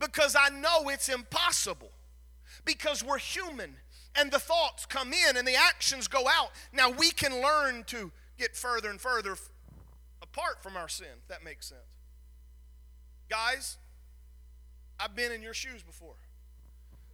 Because 0.00 0.34
I 0.38 0.48
know 0.48 0.88
it's 0.88 1.08
impossible. 1.08 1.92
Because 2.64 3.04
we're 3.04 3.18
human 3.18 3.76
and 4.16 4.30
the 4.30 4.38
thoughts 4.38 4.84
come 4.84 5.12
in 5.12 5.36
and 5.36 5.46
the 5.46 5.54
actions 5.54 6.08
go 6.08 6.26
out. 6.28 6.50
Now 6.72 6.90
we 6.90 7.10
can 7.12 7.40
learn 7.40 7.84
to 7.84 8.10
get 8.38 8.56
further 8.56 8.90
and 8.90 9.00
further 9.00 9.36
apart 10.20 10.62
from 10.62 10.76
our 10.76 10.88
sin, 10.88 11.06
that 11.28 11.44
makes 11.44 11.68
sense. 11.68 11.80
Guys, 13.28 13.78
I've 14.98 15.14
been 15.14 15.32
in 15.32 15.42
your 15.42 15.54
shoes 15.54 15.82
before. 15.82 16.14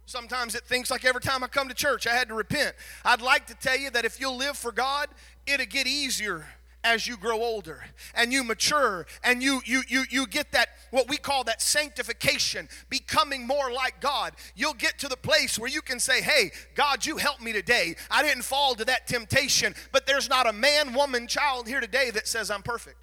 Sometimes 0.09 0.55
it 0.55 0.63
thinks 0.63 0.89
like 0.89 1.05
every 1.05 1.21
time 1.21 1.43
I 1.43 1.47
come 1.47 1.67
to 1.67 1.75
church, 1.75 2.07
I 2.07 2.15
had 2.15 2.29
to 2.29 2.33
repent. 2.33 2.75
I'd 3.05 3.21
like 3.21 3.45
to 3.45 3.53
tell 3.53 3.77
you 3.77 3.91
that 3.91 4.05
if 4.05 4.19
you'll 4.19 4.37
live 4.37 4.57
for 4.57 4.71
God, 4.71 5.07
it'll 5.45 5.67
get 5.67 5.85
easier 5.85 6.47
as 6.83 7.05
you 7.05 7.15
grow 7.15 7.37
older 7.43 7.85
and 8.15 8.33
you 8.33 8.43
mature 8.43 9.05
and 9.23 9.43
you 9.43 9.61
you 9.65 9.83
you 9.87 10.05
you 10.09 10.25
get 10.25 10.51
that 10.53 10.69
what 10.89 11.07
we 11.07 11.17
call 11.17 11.43
that 11.43 11.61
sanctification 11.61 12.67
becoming 12.89 13.45
more 13.45 13.71
like 13.71 14.01
God. 14.01 14.33
You'll 14.55 14.73
get 14.73 14.97
to 14.97 15.07
the 15.07 15.15
place 15.15 15.59
where 15.59 15.69
you 15.69 15.83
can 15.83 15.99
say 15.99 16.23
hey 16.23 16.49
God 16.73 17.05
you 17.05 17.17
helped 17.17 17.43
me 17.43 17.53
today. 17.53 17.95
I 18.09 18.23
didn't 18.23 18.43
fall 18.43 18.73
to 18.75 18.85
that 18.85 19.05
temptation 19.05 19.75
but 19.91 20.07
there's 20.07 20.27
not 20.27 20.49
a 20.49 20.53
man 20.53 20.95
woman 20.95 21.27
child 21.27 21.67
here 21.67 21.81
today 21.81 22.09
that 22.09 22.27
says 22.27 22.49
I'm 22.49 22.63
perfect. 22.63 22.97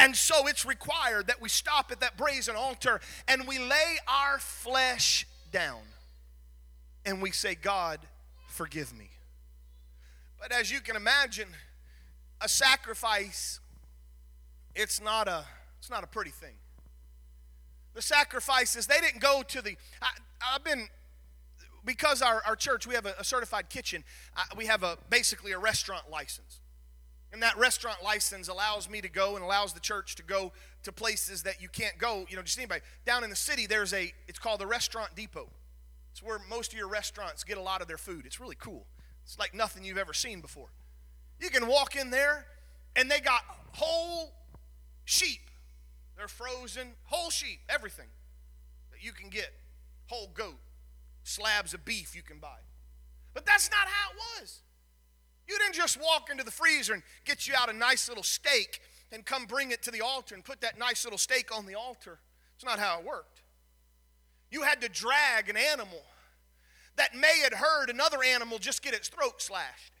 And 0.00 0.16
so 0.16 0.48
it's 0.48 0.66
required 0.66 1.28
that 1.28 1.40
we 1.40 1.48
stop 1.48 1.92
at 1.92 2.00
that 2.00 2.16
brazen 2.16 2.56
altar 2.56 3.00
and 3.28 3.46
we 3.46 3.60
lay 3.60 3.98
our 4.08 4.40
flesh 4.40 5.24
down 5.52 5.78
and 7.08 7.22
we 7.22 7.30
say 7.30 7.54
God 7.54 8.00
forgive 8.46 8.96
me. 8.96 9.08
But 10.38 10.52
as 10.52 10.70
you 10.70 10.80
can 10.80 10.94
imagine 10.94 11.48
a 12.40 12.48
sacrifice 12.48 13.60
it's 14.74 15.00
not 15.00 15.26
a 15.26 15.44
it's 15.78 15.90
not 15.90 16.04
a 16.04 16.06
pretty 16.06 16.30
thing. 16.30 16.54
The 17.94 18.02
sacrifices 18.02 18.86
they 18.86 19.00
didn't 19.00 19.20
go 19.20 19.42
to 19.42 19.62
the 19.62 19.76
I, 20.02 20.08
have 20.52 20.62
been 20.62 20.88
because 21.84 22.20
our, 22.20 22.42
our 22.46 22.54
church 22.54 22.86
we 22.86 22.94
have 22.94 23.06
a, 23.06 23.14
a 23.18 23.24
certified 23.24 23.70
kitchen 23.70 24.04
I, 24.36 24.44
we 24.56 24.66
have 24.66 24.82
a 24.82 24.98
basically 25.08 25.52
a 25.52 25.58
restaurant 25.58 26.10
license. 26.10 26.60
And 27.32 27.42
that 27.42 27.58
restaurant 27.58 28.02
license 28.02 28.48
allows 28.48 28.88
me 28.88 29.00
to 29.00 29.08
go 29.08 29.34
and 29.34 29.44
allows 29.44 29.72
the 29.72 29.80
church 29.80 30.14
to 30.16 30.22
go 30.22 30.52
to 30.82 30.92
places 30.92 31.42
that 31.42 31.60
you 31.60 31.68
can't 31.68 31.98
go. 31.98 32.26
You 32.28 32.36
know 32.36 32.42
just 32.42 32.58
anybody. 32.58 32.82
Down 33.06 33.24
in 33.24 33.30
the 33.30 33.36
city 33.36 33.66
there's 33.66 33.94
a 33.94 34.12
it's 34.28 34.38
called 34.38 34.60
the 34.60 34.66
restaurant 34.66 35.16
depot 35.16 35.48
it's 36.18 36.26
where 36.26 36.38
most 36.50 36.72
of 36.72 36.78
your 36.78 36.88
restaurants 36.88 37.44
get 37.44 37.58
a 37.58 37.62
lot 37.62 37.80
of 37.80 37.88
their 37.88 37.98
food 37.98 38.26
it's 38.26 38.40
really 38.40 38.56
cool 38.58 38.86
it's 39.24 39.38
like 39.38 39.54
nothing 39.54 39.84
you've 39.84 39.98
ever 39.98 40.12
seen 40.12 40.40
before 40.40 40.68
you 41.40 41.50
can 41.50 41.66
walk 41.66 41.96
in 41.96 42.10
there 42.10 42.46
and 42.96 43.10
they 43.10 43.20
got 43.20 43.42
whole 43.72 44.32
sheep. 45.04 45.40
They're 46.16 46.28
frozen, 46.28 46.88
whole 47.04 47.30
sheep, 47.30 47.60
everything 47.68 48.08
that 48.90 49.02
you 49.02 49.12
can 49.12 49.30
get. 49.30 49.52
Whole 50.06 50.30
goat, 50.34 50.58
slabs 51.22 51.74
of 51.74 51.84
beef 51.84 52.16
you 52.16 52.22
can 52.22 52.38
buy. 52.38 52.58
But 53.34 53.46
that's 53.46 53.70
not 53.70 53.86
how 53.86 54.10
it 54.10 54.16
was. 54.40 54.62
You 55.46 55.56
didn't 55.58 55.74
just 55.74 56.00
walk 56.00 56.28
into 56.30 56.44
the 56.44 56.50
freezer 56.50 56.92
and 56.94 57.02
get 57.24 57.46
you 57.46 57.54
out 57.56 57.70
a 57.70 57.72
nice 57.72 58.08
little 58.08 58.24
steak 58.24 58.80
and 59.12 59.24
come 59.24 59.46
bring 59.46 59.70
it 59.70 59.82
to 59.84 59.90
the 59.90 60.00
altar 60.00 60.34
and 60.34 60.44
put 60.44 60.60
that 60.62 60.78
nice 60.78 61.04
little 61.04 61.18
steak 61.18 61.56
on 61.56 61.66
the 61.66 61.74
altar. 61.74 62.18
It's 62.56 62.64
not 62.64 62.78
how 62.78 62.98
it 62.98 63.06
worked. 63.06 63.37
You 64.50 64.62
had 64.62 64.80
to 64.80 64.88
drag 64.88 65.48
an 65.48 65.56
animal 65.56 66.02
that 66.96 67.14
may 67.14 67.40
had 67.42 67.54
heard 67.54 67.90
another 67.90 68.18
animal 68.24 68.58
just 68.58 68.82
get 68.82 68.94
its 68.94 69.08
throat 69.08 69.40
slashed 69.40 69.92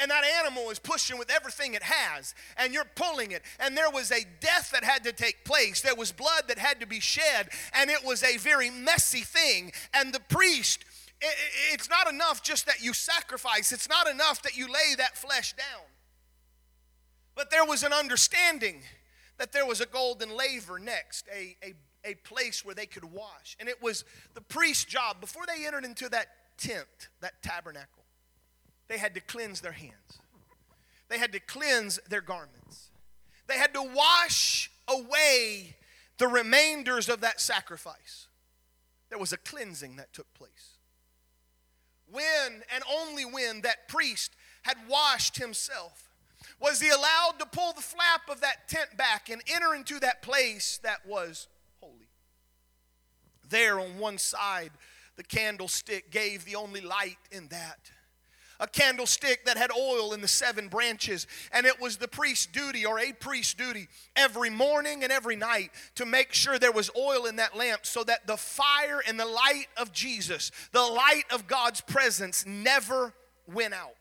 and 0.00 0.10
that 0.10 0.24
animal 0.24 0.70
is 0.70 0.78
pushing 0.78 1.18
with 1.18 1.30
everything 1.30 1.74
it 1.74 1.82
has, 1.82 2.34
and 2.56 2.72
you're 2.72 2.86
pulling 2.94 3.32
it, 3.32 3.42
and 3.58 3.76
there 3.76 3.90
was 3.90 4.10
a 4.10 4.24
death 4.40 4.70
that 4.72 4.82
had 4.82 5.04
to 5.04 5.12
take 5.12 5.44
place, 5.44 5.82
there 5.82 5.94
was 5.94 6.10
blood 6.10 6.44
that 6.48 6.58
had 6.58 6.80
to 6.80 6.86
be 6.86 7.00
shed, 7.00 7.48
and 7.74 7.90
it 7.90 8.04
was 8.04 8.22
a 8.22 8.38
very 8.38 8.70
messy 8.70 9.20
thing. 9.20 9.72
And 9.92 10.12
the 10.12 10.20
priest, 10.20 10.84
it's 11.72 11.90
not 11.90 12.08
enough 12.08 12.42
just 12.42 12.66
that 12.66 12.80
you 12.82 12.94
sacrifice, 12.94 13.72
it's 13.72 13.88
not 13.88 14.08
enough 14.08 14.42
that 14.42 14.56
you 14.56 14.66
lay 14.66 14.94
that 14.96 15.16
flesh 15.16 15.52
down. 15.52 15.86
But 17.34 17.50
there 17.50 17.64
was 17.64 17.82
an 17.82 17.92
understanding 17.92 18.82
that 19.38 19.52
there 19.52 19.66
was 19.66 19.80
a 19.80 19.86
golden 19.86 20.36
laver 20.36 20.78
next, 20.78 21.26
a, 21.32 21.56
a, 21.62 21.74
a 22.04 22.14
place 22.14 22.64
where 22.64 22.74
they 22.74 22.86
could 22.86 23.04
wash. 23.04 23.56
And 23.60 23.68
it 23.68 23.82
was 23.82 24.04
the 24.34 24.40
priest's 24.40 24.84
job 24.84 25.20
before 25.20 25.44
they 25.46 25.66
entered 25.66 25.84
into 25.84 26.08
that 26.08 26.28
tent, 26.56 27.08
that 27.20 27.42
tabernacle 27.42 28.00
they 28.90 28.98
had 28.98 29.14
to 29.14 29.20
cleanse 29.20 29.60
their 29.60 29.72
hands, 29.72 30.18
they 31.08 31.16
had 31.16 31.32
to 31.32 31.40
cleanse 31.40 32.00
their 32.08 32.20
garments, 32.20 32.90
they 33.46 33.56
had 33.56 33.72
to 33.72 33.82
wash 33.82 34.70
away 34.88 35.76
the 36.18 36.26
remainders 36.26 37.08
of 37.08 37.20
that 37.20 37.40
sacrifice. 37.40 38.26
There 39.08 39.18
was 39.18 39.32
a 39.32 39.38
cleansing 39.38 39.96
that 39.96 40.12
took 40.12 40.32
place. 40.34 40.76
When 42.10 42.62
and 42.74 42.82
only 42.92 43.24
when 43.24 43.62
that 43.62 43.88
priest 43.88 44.32
had 44.62 44.76
washed 44.88 45.38
himself 45.38 46.10
was 46.60 46.80
he 46.80 46.90
allowed 46.90 47.36
to 47.38 47.46
pull 47.46 47.72
the 47.72 47.80
flap 47.80 48.28
of 48.28 48.40
that 48.40 48.68
tent 48.68 48.96
back 48.96 49.30
and 49.30 49.40
enter 49.52 49.74
into 49.74 50.00
that 50.00 50.20
place 50.20 50.80
that 50.82 51.06
was. 51.06 51.46
There 53.50 53.78
on 53.78 53.98
one 53.98 54.18
side, 54.18 54.70
the 55.16 55.22
candlestick 55.22 56.10
gave 56.10 56.44
the 56.44 56.56
only 56.56 56.80
light 56.80 57.18
in 57.30 57.48
that 57.48 57.90
a 58.60 58.66
candlestick 58.66 59.46
that 59.46 59.56
had 59.56 59.70
oil 59.72 60.12
in 60.12 60.20
the 60.20 60.28
seven 60.28 60.68
branches. 60.68 61.26
And 61.50 61.66
it 61.66 61.80
was 61.80 61.96
the 61.96 62.06
priest's 62.06 62.46
duty 62.46 62.84
or 62.86 63.00
a 63.00 63.12
priest's 63.12 63.54
duty 63.54 63.88
every 64.14 64.50
morning 64.50 65.02
and 65.02 65.10
every 65.10 65.36
night 65.36 65.70
to 65.96 66.06
make 66.06 66.32
sure 66.32 66.58
there 66.58 66.70
was 66.70 66.90
oil 66.96 67.24
in 67.24 67.36
that 67.36 67.56
lamp 67.56 67.86
so 67.86 68.04
that 68.04 68.26
the 68.26 68.36
fire 68.36 69.02
and 69.08 69.18
the 69.18 69.26
light 69.26 69.66
of 69.76 69.92
Jesus, 69.92 70.52
the 70.72 70.82
light 70.82 71.24
of 71.32 71.46
God's 71.46 71.80
presence, 71.80 72.44
never 72.46 73.14
went 73.52 73.74
out. 73.74 73.96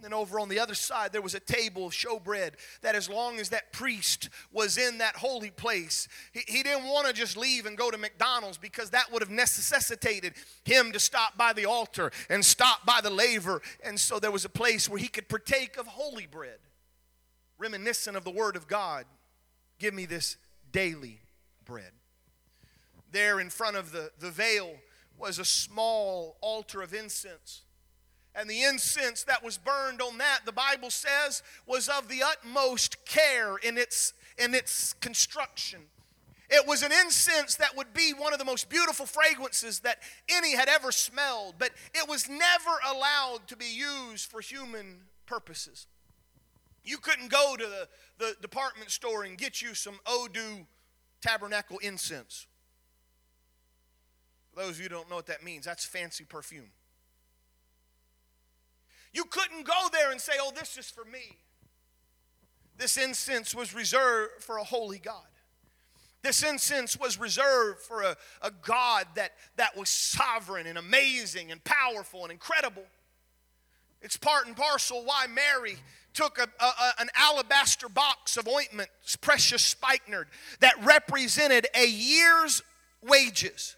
And 0.00 0.04
then 0.06 0.14
over 0.14 0.40
on 0.40 0.48
the 0.48 0.58
other 0.58 0.72
side, 0.72 1.12
there 1.12 1.20
was 1.20 1.34
a 1.34 1.40
table 1.40 1.86
of 1.86 1.92
showbread 1.92 2.52
that, 2.80 2.94
as 2.94 3.10
long 3.10 3.38
as 3.38 3.50
that 3.50 3.70
priest 3.70 4.30
was 4.50 4.78
in 4.78 4.96
that 4.96 5.14
holy 5.14 5.50
place, 5.50 6.08
he, 6.32 6.40
he 6.48 6.62
didn't 6.62 6.86
want 6.86 7.06
to 7.06 7.12
just 7.12 7.36
leave 7.36 7.66
and 7.66 7.76
go 7.76 7.90
to 7.90 7.98
McDonald's 7.98 8.56
because 8.56 8.88
that 8.90 9.12
would 9.12 9.20
have 9.20 9.30
necessitated 9.30 10.32
him 10.64 10.90
to 10.92 10.98
stop 10.98 11.36
by 11.36 11.52
the 11.52 11.66
altar 11.66 12.12
and 12.30 12.42
stop 12.42 12.86
by 12.86 13.02
the 13.02 13.10
laver. 13.10 13.60
And 13.84 14.00
so 14.00 14.18
there 14.18 14.30
was 14.30 14.46
a 14.46 14.48
place 14.48 14.88
where 14.88 14.98
he 14.98 15.06
could 15.06 15.28
partake 15.28 15.76
of 15.76 15.86
holy 15.86 16.26
bread, 16.26 16.60
reminiscent 17.58 18.16
of 18.16 18.24
the 18.24 18.30
Word 18.30 18.56
of 18.56 18.66
God. 18.66 19.04
Give 19.78 19.92
me 19.92 20.06
this 20.06 20.38
daily 20.72 21.20
bread. 21.66 21.92
There 23.12 23.38
in 23.38 23.50
front 23.50 23.76
of 23.76 23.92
the, 23.92 24.12
the 24.18 24.30
veil 24.30 24.76
was 25.18 25.38
a 25.38 25.44
small 25.44 26.38
altar 26.40 26.80
of 26.80 26.94
incense 26.94 27.64
and 28.34 28.48
the 28.48 28.62
incense 28.62 29.24
that 29.24 29.44
was 29.44 29.58
burned 29.58 30.00
on 30.00 30.18
that, 30.18 30.40
the 30.46 30.52
Bible 30.52 30.90
says, 30.90 31.42
was 31.66 31.88
of 31.88 32.08
the 32.08 32.22
utmost 32.22 33.04
care 33.04 33.56
in 33.56 33.76
its, 33.76 34.12
in 34.38 34.54
its 34.54 34.92
construction. 34.94 35.80
It 36.48 36.66
was 36.66 36.82
an 36.82 36.90
incense 36.92 37.54
that 37.56 37.76
would 37.76 37.92
be 37.92 38.12
one 38.12 38.32
of 38.32 38.40
the 38.40 38.44
most 38.44 38.68
beautiful 38.68 39.06
fragrances 39.06 39.80
that 39.80 39.98
any 40.28 40.56
had 40.56 40.68
ever 40.68 40.90
smelled, 40.90 41.54
but 41.58 41.70
it 41.94 42.08
was 42.08 42.28
never 42.28 42.70
allowed 42.88 43.46
to 43.48 43.56
be 43.56 43.66
used 43.66 44.30
for 44.30 44.40
human 44.40 45.02
purposes. 45.26 45.86
You 46.84 46.98
couldn't 46.98 47.30
go 47.30 47.56
to 47.56 47.64
the, 47.64 47.88
the 48.18 48.36
department 48.42 48.90
store 48.90 49.22
and 49.22 49.38
get 49.38 49.62
you 49.62 49.74
some 49.74 50.00
Eau 50.06 50.28
de 50.32 50.66
tabernacle 51.20 51.78
incense. 51.78 52.46
For 54.52 54.62
those 54.62 54.70
of 54.70 54.78
you 54.78 54.84
who 54.84 54.88
don't 54.88 55.08
know 55.08 55.16
what 55.16 55.26
that 55.26 55.44
means, 55.44 55.66
that's 55.66 55.84
fancy 55.84 56.24
perfume. 56.24 56.70
You 59.12 59.24
couldn't 59.24 59.64
go 59.64 59.88
there 59.92 60.10
and 60.10 60.20
say, 60.20 60.34
oh, 60.40 60.52
this 60.54 60.76
is 60.76 60.88
for 60.88 61.04
me. 61.04 61.36
This 62.76 62.96
incense 62.96 63.54
was 63.54 63.74
reserved 63.74 64.42
for 64.42 64.58
a 64.58 64.64
holy 64.64 64.98
God. 64.98 65.22
This 66.22 66.42
incense 66.42 66.98
was 66.98 67.18
reserved 67.18 67.80
for 67.80 68.02
a, 68.02 68.16
a 68.42 68.50
God 68.50 69.06
that, 69.14 69.32
that 69.56 69.76
was 69.76 69.88
sovereign 69.88 70.66
and 70.66 70.78
amazing 70.78 71.50
and 71.50 71.62
powerful 71.64 72.22
and 72.24 72.32
incredible. 72.32 72.84
It's 74.02 74.16
part 74.16 74.46
and 74.46 74.56
parcel 74.56 75.02
why 75.04 75.26
Mary 75.26 75.76
took 76.14 76.38
a, 76.38 76.48
a, 76.62 76.72
an 76.98 77.08
alabaster 77.14 77.88
box 77.88 78.36
of 78.36 78.48
ointment, 78.48 78.90
precious 79.20 79.62
spikenard, 79.62 80.28
that 80.60 80.74
represented 80.82 81.66
a 81.74 81.86
year's 81.86 82.62
wages. 83.02 83.76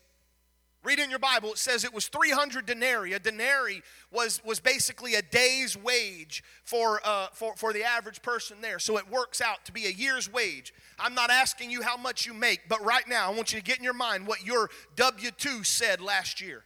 Read 0.85 0.99
in 0.99 1.11
your 1.11 1.21
Bible, 1.21 1.53
it 1.53 1.59
says 1.59 1.85
it 1.85 1.95
was 1.95 2.09
300 2.09 2.67
denarii. 2.67 3.13
A 3.13 3.21
denarii 3.21 3.83
was, 4.11 4.41
was 4.45 4.59
basically 4.59 5.15
a 5.15 5.23
day's 5.23 5.77
wage 5.77 6.43
for, 6.65 7.01
uh, 7.05 7.29
for, 7.33 7.55
for 7.57 7.73
the 7.73 7.85
average 7.85 8.21
person 8.21 8.57
there. 8.61 8.81
So 8.81 8.99
it 8.99 9.09
works 9.09 9.41
out 9.41 9.65
to 9.67 9.73
be 9.73 9.87
a 9.87 9.91
year's 9.91 10.33
wage. 10.33 10.75
I'm 10.99 11.15
not 11.15 11.31
asking 11.31 11.71
you 11.71 11.83
how 11.83 11.97
much 11.97 12.27
you 12.27 12.35
make, 12.35 12.69
but 12.69 12.85
right 12.85 13.07
now 13.07 13.31
I 13.31 13.35
want 13.35 13.53
you 13.53 13.61
to 13.61 13.65
get 13.65 13.79
in 13.79 13.85
your 13.85 13.95
mind 13.95 14.27
what 14.27 14.45
your 14.45 14.71
W 14.97 15.31
2 15.31 15.63
said 15.63 16.01
last 16.01 16.41
year. 16.41 16.65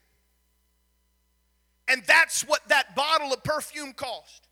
And 1.87 2.03
that's 2.07 2.43
what 2.43 2.67
that 2.69 2.97
bottle 2.97 3.35
of 3.35 3.45
perfume 3.45 3.93
cost. 3.93 4.46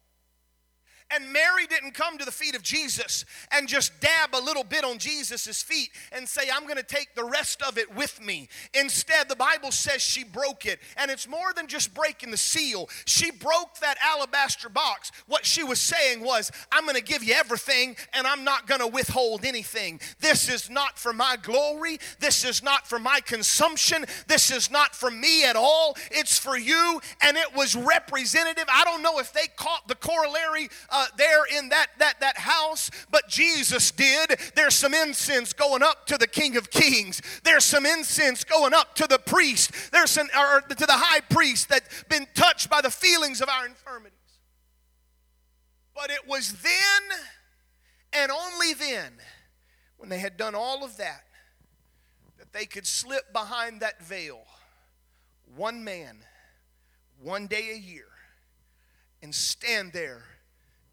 And 1.10 1.32
Mary 1.32 1.66
didn't 1.68 1.92
come 1.92 2.18
to 2.18 2.24
the 2.24 2.32
feet 2.32 2.56
of 2.56 2.62
Jesus 2.62 3.24
and 3.52 3.68
just 3.68 4.00
dab 4.00 4.34
a 4.34 4.42
little 4.42 4.64
bit 4.64 4.84
on 4.84 4.98
Jesus' 4.98 5.62
feet 5.62 5.90
and 6.10 6.28
say, 6.28 6.42
I'm 6.52 6.64
going 6.64 6.76
to 6.76 6.82
take 6.82 7.14
the 7.14 7.24
rest 7.24 7.62
of 7.62 7.78
it 7.78 7.94
with 7.94 8.24
me. 8.24 8.48
Instead, 8.72 9.28
the 9.28 9.36
Bible 9.36 9.70
says 9.70 10.02
she 10.02 10.24
broke 10.24 10.66
it. 10.66 10.80
And 10.96 11.10
it's 11.10 11.28
more 11.28 11.52
than 11.54 11.66
just 11.66 11.94
breaking 11.94 12.30
the 12.30 12.36
seal, 12.36 12.88
she 13.04 13.30
broke 13.30 13.78
that 13.80 13.96
alabaster 14.02 14.68
box. 14.68 15.12
What 15.26 15.44
she 15.44 15.62
was 15.62 15.80
saying 15.80 16.24
was, 16.24 16.50
I'm 16.72 16.84
going 16.84 16.96
to 16.96 17.02
give 17.02 17.22
you 17.22 17.34
everything 17.34 17.96
and 18.12 18.26
I'm 18.26 18.42
not 18.42 18.66
going 18.66 18.80
to 18.80 18.86
withhold 18.86 19.44
anything. 19.44 20.00
This 20.20 20.48
is 20.48 20.70
not 20.70 20.98
for 20.98 21.12
my 21.12 21.36
glory. 21.40 21.98
This 22.18 22.44
is 22.44 22.62
not 22.62 22.86
for 22.86 22.98
my 22.98 23.20
consumption. 23.20 24.04
This 24.26 24.50
is 24.50 24.70
not 24.70 24.94
for 24.94 25.10
me 25.10 25.44
at 25.44 25.54
all. 25.54 25.96
It's 26.10 26.38
for 26.38 26.56
you. 26.56 27.00
And 27.20 27.36
it 27.36 27.54
was 27.54 27.76
representative. 27.76 28.64
I 28.68 28.84
don't 28.84 29.02
know 29.02 29.18
if 29.18 29.32
they 29.32 29.46
caught 29.56 29.86
the 29.86 29.94
corollary 29.94 30.70
uh, 30.94 31.06
there 31.18 31.42
in 31.58 31.70
that, 31.70 31.88
that, 31.98 32.20
that 32.20 32.38
house, 32.38 32.88
but 33.10 33.28
Jesus 33.28 33.90
did. 33.90 34.38
There's 34.54 34.76
some 34.76 34.94
incense 34.94 35.52
going 35.52 35.82
up 35.82 36.06
to 36.06 36.16
the 36.16 36.28
King 36.28 36.56
of 36.56 36.70
Kings. 36.70 37.20
There's 37.42 37.64
some 37.64 37.84
incense 37.84 38.44
going 38.44 38.72
up 38.72 38.94
to 38.94 39.08
the 39.08 39.18
priest. 39.18 39.72
There's 39.90 40.12
some, 40.12 40.28
or 40.38 40.60
to 40.60 40.86
the 40.86 40.92
high 40.92 41.20
priest 41.20 41.68
that's 41.68 42.04
been 42.04 42.28
touched 42.34 42.70
by 42.70 42.80
the 42.80 42.90
feelings 42.90 43.40
of 43.40 43.48
our 43.48 43.66
infirmities. 43.66 44.12
But 45.96 46.10
it 46.10 46.28
was 46.28 46.52
then 46.62 47.18
and 48.12 48.30
only 48.30 48.72
then, 48.74 49.14
when 49.96 50.08
they 50.08 50.18
had 50.18 50.36
done 50.36 50.54
all 50.54 50.84
of 50.84 50.96
that, 50.98 51.24
that 52.38 52.52
they 52.52 52.66
could 52.66 52.86
slip 52.86 53.32
behind 53.32 53.80
that 53.80 54.00
veil. 54.00 54.42
One 55.56 55.82
man, 55.82 56.18
one 57.20 57.48
day 57.48 57.72
a 57.72 57.78
year, 57.78 58.06
and 59.20 59.34
stand 59.34 59.92
there 59.92 60.24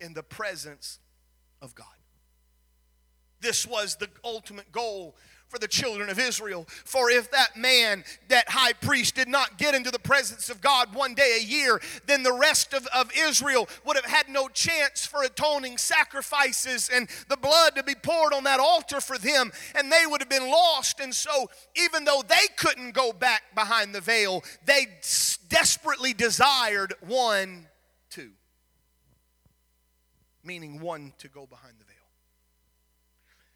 in 0.02 0.14
the 0.14 0.24
presence 0.24 1.00
of 1.62 1.76
God. 1.76 1.88
This 3.40 3.66
was 3.66 3.96
the 3.96 4.10
ultimate 4.24 4.72
goal 4.72 5.16
for 5.52 5.60
the 5.60 5.68
children 5.68 6.10
of 6.10 6.18
Israel. 6.18 6.66
For 6.86 7.12
if 7.12 7.30
that 7.32 7.58
man, 7.58 8.06
that 8.30 8.48
high 8.48 8.72
priest, 8.72 9.16
did 9.16 9.28
not 9.28 9.58
get 9.58 9.76
into 9.76 9.92
the 9.92 10.00
presence 10.00 10.50
of 10.50 10.62
God 10.62 10.96
one 10.96 11.14
day 11.14 11.40
a 11.40 11.44
year, 11.44 11.82
then 12.08 12.24
the 12.24 12.32
rest 12.32 12.74
of, 12.74 12.88
of 12.96 13.12
Israel 13.16 13.68
would 13.86 13.98
have 13.98 14.06
had 14.06 14.30
no 14.30 14.48
chance 14.48 15.06
for 15.06 15.24
atoning 15.24 15.78
sacrifices 15.78 16.90
and 16.92 17.10
the 17.28 17.36
blood 17.36 17.76
to 17.76 17.84
be 17.84 17.96
poured 17.96 18.34
on 18.34 18.46
that 18.46 18.62
altar 18.62 19.02
for 19.02 19.18
them, 19.18 19.52
and 19.76 19.92
they 19.92 20.06
would 20.08 20.22
have 20.22 20.30
been 20.30 20.50
lost. 20.50 21.02
And 21.02 21.14
so, 21.14 21.50
even 21.76 22.06
though 22.06 22.24
they 22.26 22.48
couldn't 22.56 22.94
go 22.94 23.12
back 23.12 23.54
behind 23.54 23.94
the 23.94 24.02
veil, 24.02 24.44
they 24.66 24.88
desperately 25.50 26.14
desired 26.14 26.94
one 27.02 27.68
meaning 30.44 30.80
one 30.80 31.14
to 31.20 31.28
go 31.28 31.46
behind 31.46 31.76
the 31.80 31.86
veil. 31.86 31.96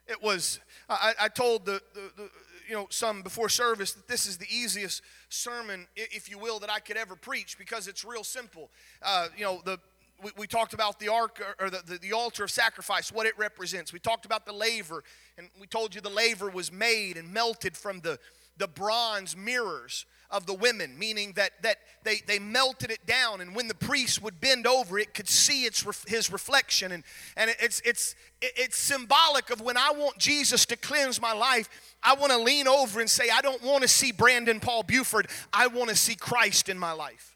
It 0.08 0.22
was, 0.22 0.60
I, 0.88 1.14
I 1.20 1.28
told 1.30 1.66
the, 1.66 1.82
the, 1.94 2.12
the, 2.16 2.30
you 2.68 2.76
know, 2.76 2.88
some 2.90 3.22
before 3.22 3.50
service 3.50 3.94
that 3.94 4.08
this 4.08 4.28
is 4.28 4.38
the 4.38 4.48
easiest 4.50 5.02
sermon, 5.30 5.88
if 5.96 6.30
you 6.30 6.38
will, 6.38 6.60
that 6.60 6.70
I 6.70 6.80
could 6.80 6.98
ever 6.98 7.16
preach 7.16 7.58
because 7.58 7.88
it's 7.88 8.06
real 8.06 8.24
simple. 8.24 8.70
Uh, 9.02 9.28
you 9.36 9.44
know, 9.44 9.62
the, 9.66 9.80
we, 10.24 10.32
we, 10.38 10.48
talked 10.48 10.74
about 10.74 11.00
the 11.00 11.10
ark 11.10 11.42
or 11.60 11.70
the, 11.70 11.82
the, 11.86 11.98
the, 11.98 12.14
altar 12.14 12.44
of 12.44 12.52
sacrifice, 12.52 13.12
what 13.12 13.26
it 13.26 13.38
represents. 13.38 13.92
We 13.92 14.00
talked 14.00 14.26
about 14.26 14.46
the 14.46 14.54
laver, 14.54 15.04
and 15.38 15.50
we 15.60 15.68
told 15.68 15.96
you 15.96 16.02
the 16.02 16.10
laver 16.10 16.50
was 16.50 16.72
made 16.72 17.18
and 17.18 17.34
melted 17.34 17.76
from 17.76 18.00
the, 18.02 18.20
the 18.58 18.68
bronze 18.68 19.36
mirrors 19.36 20.06
of 20.30 20.46
the 20.46 20.54
women, 20.54 20.98
meaning 20.98 21.34
that, 21.34 21.52
that 21.62 21.78
they, 22.04 22.22
they 22.28 22.40
melted 22.40 22.92
it 22.92 23.06
down, 23.06 23.42
and 23.42 23.56
when 23.56 23.68
the 23.68 23.76
priest 23.76 24.22
would 24.22 24.40
bend 24.40 24.68
over, 24.68 24.98
it 25.00 25.14
could 25.14 25.28
see 25.28 25.66
its 25.66 25.86
his 26.08 26.32
reflection. 26.32 26.92
And, 26.92 27.04
and 27.38 27.56
it's, 27.60 27.82
it's, 27.86 28.16
it's 28.42 28.78
symbolic 28.78 29.50
of 29.50 29.62
when 29.62 29.78
I 29.78 29.92
want 29.92 30.18
Jesus 30.18 30.66
to 30.68 30.78
cleanse 30.78 31.22
my 31.22 31.34
life, 31.34 31.70
I 32.04 32.16
want 32.16 32.32
to 32.32 32.38
lean 32.38 32.68
over 32.68 33.00
and 33.00 33.10
say, 33.10 33.30
I 33.34 33.42
don't 33.42 33.64
want 33.64 33.82
to 33.84 33.88
see 33.88 34.12
Brandon 34.12 34.60
Paul 34.60 34.84
Buford, 34.84 35.28
I 35.52 35.68
want 35.68 35.90
to 35.90 35.96
see 35.96 36.16
Christ 36.16 36.70
in 36.70 36.78
my 36.78 36.92
life. 36.92 37.36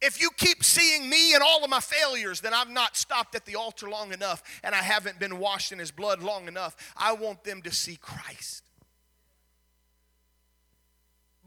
If 0.00 0.20
you 0.20 0.30
keep 0.36 0.62
seeing 0.62 1.10
me 1.10 1.34
and 1.34 1.42
all 1.42 1.64
of 1.64 1.70
my 1.70 1.80
failures, 1.80 2.40
then 2.40 2.54
I've 2.54 2.70
not 2.70 2.96
stopped 2.96 3.34
at 3.34 3.44
the 3.46 3.56
altar 3.56 3.90
long 3.90 4.12
enough 4.12 4.42
and 4.62 4.74
I 4.74 4.78
haven't 4.78 5.18
been 5.18 5.38
washed 5.38 5.72
in 5.72 5.80
his 5.80 5.90
blood 5.90 6.22
long 6.22 6.46
enough. 6.46 6.76
I 6.96 7.14
want 7.14 7.42
them 7.42 7.62
to 7.62 7.72
see 7.72 7.96
Christ. 7.96 8.67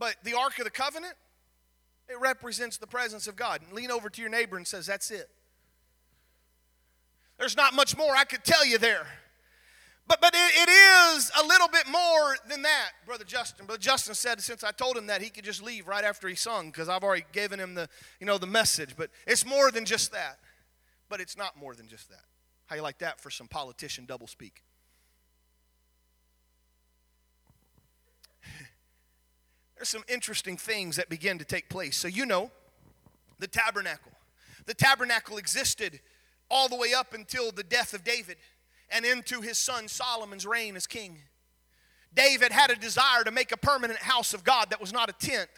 But 0.01 0.15
the 0.23 0.33
Ark 0.33 0.57
of 0.57 0.63
the 0.63 0.71
Covenant, 0.71 1.13
it 2.09 2.19
represents 2.19 2.77
the 2.77 2.87
presence 2.87 3.27
of 3.27 3.35
God. 3.35 3.61
And 3.61 3.71
lean 3.71 3.91
over 3.91 4.09
to 4.09 4.19
your 4.19 4.31
neighbor 4.31 4.57
and 4.57 4.65
says, 4.65 4.87
That's 4.87 5.11
it. 5.11 5.29
There's 7.37 7.55
not 7.55 7.75
much 7.75 7.95
more 7.95 8.15
I 8.15 8.23
could 8.23 8.43
tell 8.43 8.65
you 8.65 8.79
there. 8.79 9.05
But, 10.07 10.19
but 10.19 10.33
it, 10.33 10.67
it 10.67 10.69
is 10.71 11.31
a 11.39 11.45
little 11.45 11.67
bit 11.67 11.87
more 11.87 12.35
than 12.49 12.63
that, 12.63 12.93
Brother 13.05 13.23
Justin. 13.23 13.67
Brother 13.67 13.79
Justin 13.79 14.15
said 14.15 14.41
since 14.41 14.63
I 14.63 14.71
told 14.71 14.97
him 14.97 15.05
that 15.05 15.21
he 15.21 15.29
could 15.29 15.45
just 15.45 15.61
leave 15.61 15.87
right 15.87 16.03
after 16.03 16.27
he 16.27 16.33
sung 16.33 16.71
because 16.71 16.89
I've 16.89 17.03
already 17.03 17.25
given 17.31 17.59
him 17.59 17.75
the, 17.75 17.87
you 18.19 18.25
know, 18.25 18.39
the 18.39 18.47
message. 18.47 18.95
But 18.97 19.11
it's 19.27 19.45
more 19.45 19.69
than 19.69 19.85
just 19.85 20.11
that. 20.13 20.39
But 21.09 21.21
it's 21.21 21.37
not 21.37 21.57
more 21.57 21.75
than 21.75 21.87
just 21.87 22.09
that. 22.09 22.25
How 22.65 22.75
you 22.75 22.81
like 22.81 22.97
that 22.97 23.21
for 23.21 23.29
some 23.29 23.47
politician 23.47 24.05
double 24.07 24.25
there's 29.81 29.89
some 29.89 30.03
interesting 30.07 30.57
things 30.57 30.97
that 30.97 31.09
begin 31.09 31.39
to 31.39 31.43
take 31.43 31.67
place. 31.67 31.97
So, 31.97 32.07
you 32.07 32.23
know, 32.27 32.51
the 33.39 33.47
tabernacle. 33.47 34.11
The 34.67 34.75
tabernacle 34.75 35.37
existed 35.37 36.01
all 36.51 36.69
the 36.69 36.75
way 36.75 36.93
up 36.93 37.15
until 37.15 37.51
the 37.51 37.63
death 37.63 37.95
of 37.95 38.03
David 38.03 38.37
and 38.91 39.05
into 39.05 39.41
his 39.41 39.57
son 39.57 39.87
Solomon's 39.87 40.45
reign 40.45 40.75
as 40.75 40.85
king. 40.85 41.17
David 42.13 42.51
had 42.51 42.69
a 42.69 42.75
desire 42.75 43.23
to 43.23 43.31
make 43.31 43.51
a 43.51 43.57
permanent 43.57 43.97
house 44.01 44.35
of 44.35 44.43
God 44.43 44.69
that 44.69 44.79
was 44.79 44.93
not 44.93 45.09
a 45.09 45.13
tent. 45.13 45.49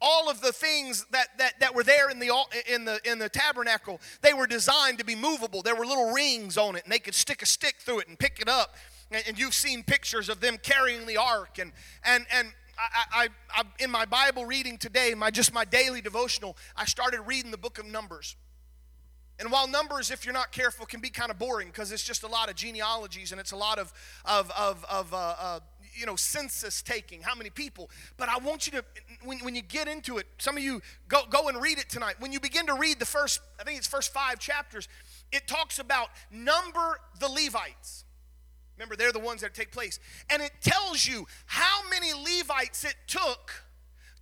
All 0.00 0.30
of 0.30 0.40
the 0.40 0.52
things 0.52 1.04
that, 1.10 1.36
that, 1.38 1.58
that 1.58 1.74
were 1.74 1.82
there 1.82 2.08
in 2.08 2.20
the, 2.20 2.30
in, 2.72 2.84
the, 2.84 3.00
in 3.04 3.18
the 3.18 3.28
tabernacle, 3.28 4.00
they 4.20 4.32
were 4.32 4.46
designed 4.46 4.98
to 4.98 5.04
be 5.04 5.16
movable. 5.16 5.60
There 5.60 5.74
were 5.74 5.86
little 5.86 6.12
rings 6.12 6.56
on 6.56 6.76
it, 6.76 6.84
and 6.84 6.92
they 6.92 7.00
could 7.00 7.16
stick 7.16 7.42
a 7.42 7.46
stick 7.46 7.76
through 7.80 7.98
it 7.98 8.06
and 8.06 8.16
pick 8.16 8.38
it 8.40 8.48
up. 8.48 8.76
And, 9.10 9.24
and 9.26 9.36
you've 9.36 9.54
seen 9.54 9.82
pictures 9.82 10.28
of 10.28 10.40
them 10.40 10.56
carrying 10.62 11.04
the 11.06 11.16
ark. 11.16 11.58
And, 11.58 11.72
and, 12.04 12.26
and 12.32 12.52
I, 12.78 13.04
I, 13.12 13.28
I, 13.54 13.62
in 13.78 13.90
my 13.90 14.04
Bible 14.04 14.44
reading 14.46 14.78
today, 14.78 15.14
my 15.16 15.30
just 15.30 15.52
my 15.52 15.64
daily 15.64 16.00
devotional, 16.00 16.56
I 16.76 16.84
started 16.84 17.22
reading 17.22 17.50
the 17.50 17.58
book 17.58 17.78
of 17.78 17.86
Numbers. 17.86 18.36
And 19.38 19.50
while 19.50 19.66
Numbers, 19.66 20.10
if 20.10 20.24
you're 20.24 20.34
not 20.34 20.52
careful, 20.52 20.86
can 20.86 21.00
be 21.00 21.10
kind 21.10 21.30
of 21.30 21.38
boring 21.38 21.68
because 21.68 21.90
it's 21.90 22.04
just 22.04 22.22
a 22.22 22.28
lot 22.28 22.48
of 22.48 22.54
genealogies 22.54 23.32
and 23.32 23.40
it's 23.40 23.52
a 23.52 23.56
lot 23.56 23.78
of, 23.78 23.92
of, 24.24 24.50
of, 24.56 24.84
of 24.88 25.12
uh, 25.12 25.16
uh, 25.16 25.60
you 25.94 26.06
know, 26.06 26.16
census 26.16 26.82
taking, 26.82 27.22
how 27.22 27.34
many 27.34 27.50
people. 27.50 27.90
But 28.16 28.28
I 28.28 28.38
want 28.38 28.66
you 28.66 28.72
to, 28.72 28.84
when, 29.24 29.38
when 29.40 29.54
you 29.54 29.62
get 29.62 29.88
into 29.88 30.18
it, 30.18 30.26
some 30.38 30.56
of 30.56 30.62
you 30.62 30.80
go, 31.08 31.22
go 31.28 31.48
and 31.48 31.60
read 31.60 31.78
it 31.78 31.88
tonight. 31.88 32.16
When 32.18 32.32
you 32.32 32.40
begin 32.40 32.66
to 32.66 32.74
read 32.74 32.98
the 32.98 33.06
first, 33.06 33.40
I 33.58 33.64
think 33.64 33.78
it's 33.78 33.86
first 33.86 34.12
five 34.12 34.38
chapters, 34.38 34.88
it 35.32 35.48
talks 35.48 35.78
about 35.78 36.08
number 36.30 37.00
the 37.18 37.28
Levites. 37.28 38.04
Remember, 38.82 38.96
they're 38.96 39.12
the 39.12 39.20
ones 39.20 39.42
that 39.42 39.54
take 39.54 39.70
place. 39.70 40.00
And 40.28 40.42
it 40.42 40.50
tells 40.60 41.06
you 41.06 41.28
how 41.46 41.88
many 41.88 42.12
Levites 42.12 42.84
it 42.84 42.96
took 43.06 43.64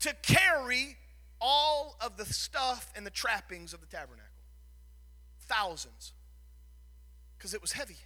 to 0.01 0.15
carry 0.21 0.99
all 1.41 1.97
of 1.99 2.19
the 2.19 2.27
stuff 2.27 2.93
and 2.95 3.07
the 3.07 3.11
trappings 3.11 3.73
of 3.73 3.81
the 3.81 3.87
tabernacle. 3.87 4.27
Thousands. 5.47 6.13
Because 7.39 7.55
it 7.55 7.63
was 7.63 7.73
heavy. 7.73 7.97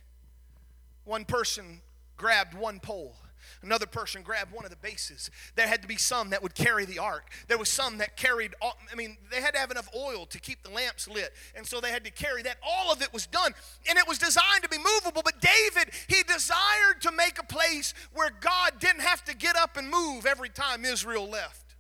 One 1.03 1.25
person 1.25 1.81
grabbed 2.17 2.55
one 2.55 2.79
pole. 2.79 3.17
Another 3.63 3.87
person 3.87 4.23
grabbed 4.23 4.53
one 4.53 4.65
of 4.65 4.71
the 4.71 4.77
bases. 4.77 5.31
There 5.57 5.67
had 5.67 5.83
to 5.83 5.89
be 5.89 5.97
some 5.97 6.31
that 6.31 6.43
would 6.43 6.55
carry 6.55 6.85
the 6.85 6.99
ark. 6.99 7.31
There 7.49 7.59
was 7.59 7.69
some 7.69 7.99
that 7.99 8.17
carried, 8.17 8.55
I 8.63 8.95
mean, 8.95 9.17
they 9.31 9.41
had 9.41 9.55
to 9.55 9.61
have 9.61 9.71
enough 9.71 9.89
oil 9.97 10.27
to 10.27 10.39
keep 10.39 10.63
the 10.63 10.71
lamps 10.71 11.09
lit. 11.09 11.33
And 11.55 11.67
so 11.67 11.81
they 11.81 11.91
had 11.91 12.05
to 12.05 12.11
carry 12.11 12.43
that. 12.43 12.57
All 12.63 12.93
of 12.93 13.03
it 13.03 13.13
was 13.13 13.27
done. 13.27 13.53
And 13.89 13.99
it 13.99 14.07
was 14.07 14.19
designed 14.19 14.63
to 14.63 14.69
be 14.69 14.79
movable. 14.79 15.23
But 15.25 15.41
David, 15.41 15.93
he 16.09 16.23
desired 16.23 17.01
to 17.03 17.13
make 17.13 17.39
a 17.39 17.45
place 17.45 17.95
where 18.13 18.31
God 18.31 18.81
didn't 18.81 19.03
have 19.03 19.25
to 19.25 19.37
get 19.37 19.57
up 19.57 19.77
and 19.77 19.91
move 19.91 20.27
every 20.27 20.49
time 20.49 20.85
Israel 20.85 21.29
left. 21.29 21.75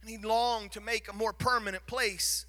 And 0.00 0.10
he 0.10 0.18
longed 0.18 0.72
to 0.72 0.80
make 0.80 1.10
a 1.10 1.14
more 1.14 1.32
permanent 1.32 1.86
place 1.86 2.46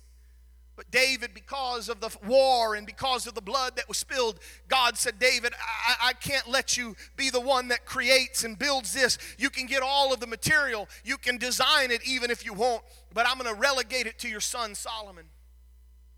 but 0.75 0.91
David, 0.91 1.33
because 1.33 1.87
of 1.87 2.01
the 2.01 2.15
war 2.25 2.75
and 2.75 2.85
because 2.85 3.27
of 3.27 3.33
the 3.33 3.41
blood 3.41 3.77
that 3.77 3.87
was 3.87 3.97
spilled, 3.97 4.39
God 4.67 4.97
said, 4.97 5.19
David, 5.19 5.53
I, 5.87 6.09
I, 6.09 6.13
can't 6.13 6.49
let 6.49 6.75
you 6.75 6.95
be 7.15 7.29
the 7.29 7.39
one 7.39 7.69
that 7.69 7.85
creates 7.85 8.43
and 8.43 8.59
builds 8.59 8.93
this. 8.93 9.17
You 9.37 9.49
can 9.49 9.67
get 9.67 9.81
all 9.81 10.13
of 10.13 10.19
the 10.19 10.27
material, 10.27 10.89
you 11.03 11.17
can 11.17 11.37
design 11.37 11.91
it 11.91 12.01
even 12.05 12.29
if 12.29 12.45
you 12.45 12.53
won't, 12.53 12.83
but 13.13 13.25
I'm 13.27 13.37
going 13.37 13.53
to 13.53 13.59
relegate 13.59 14.05
it 14.05 14.19
to 14.19 14.27
your 14.27 14.41
son 14.41 14.75
Solomon. 14.75 15.25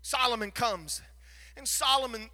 Solomon 0.02 0.50
comes. 0.50 1.02
And 1.56 1.66
Solomon, 1.68 2.30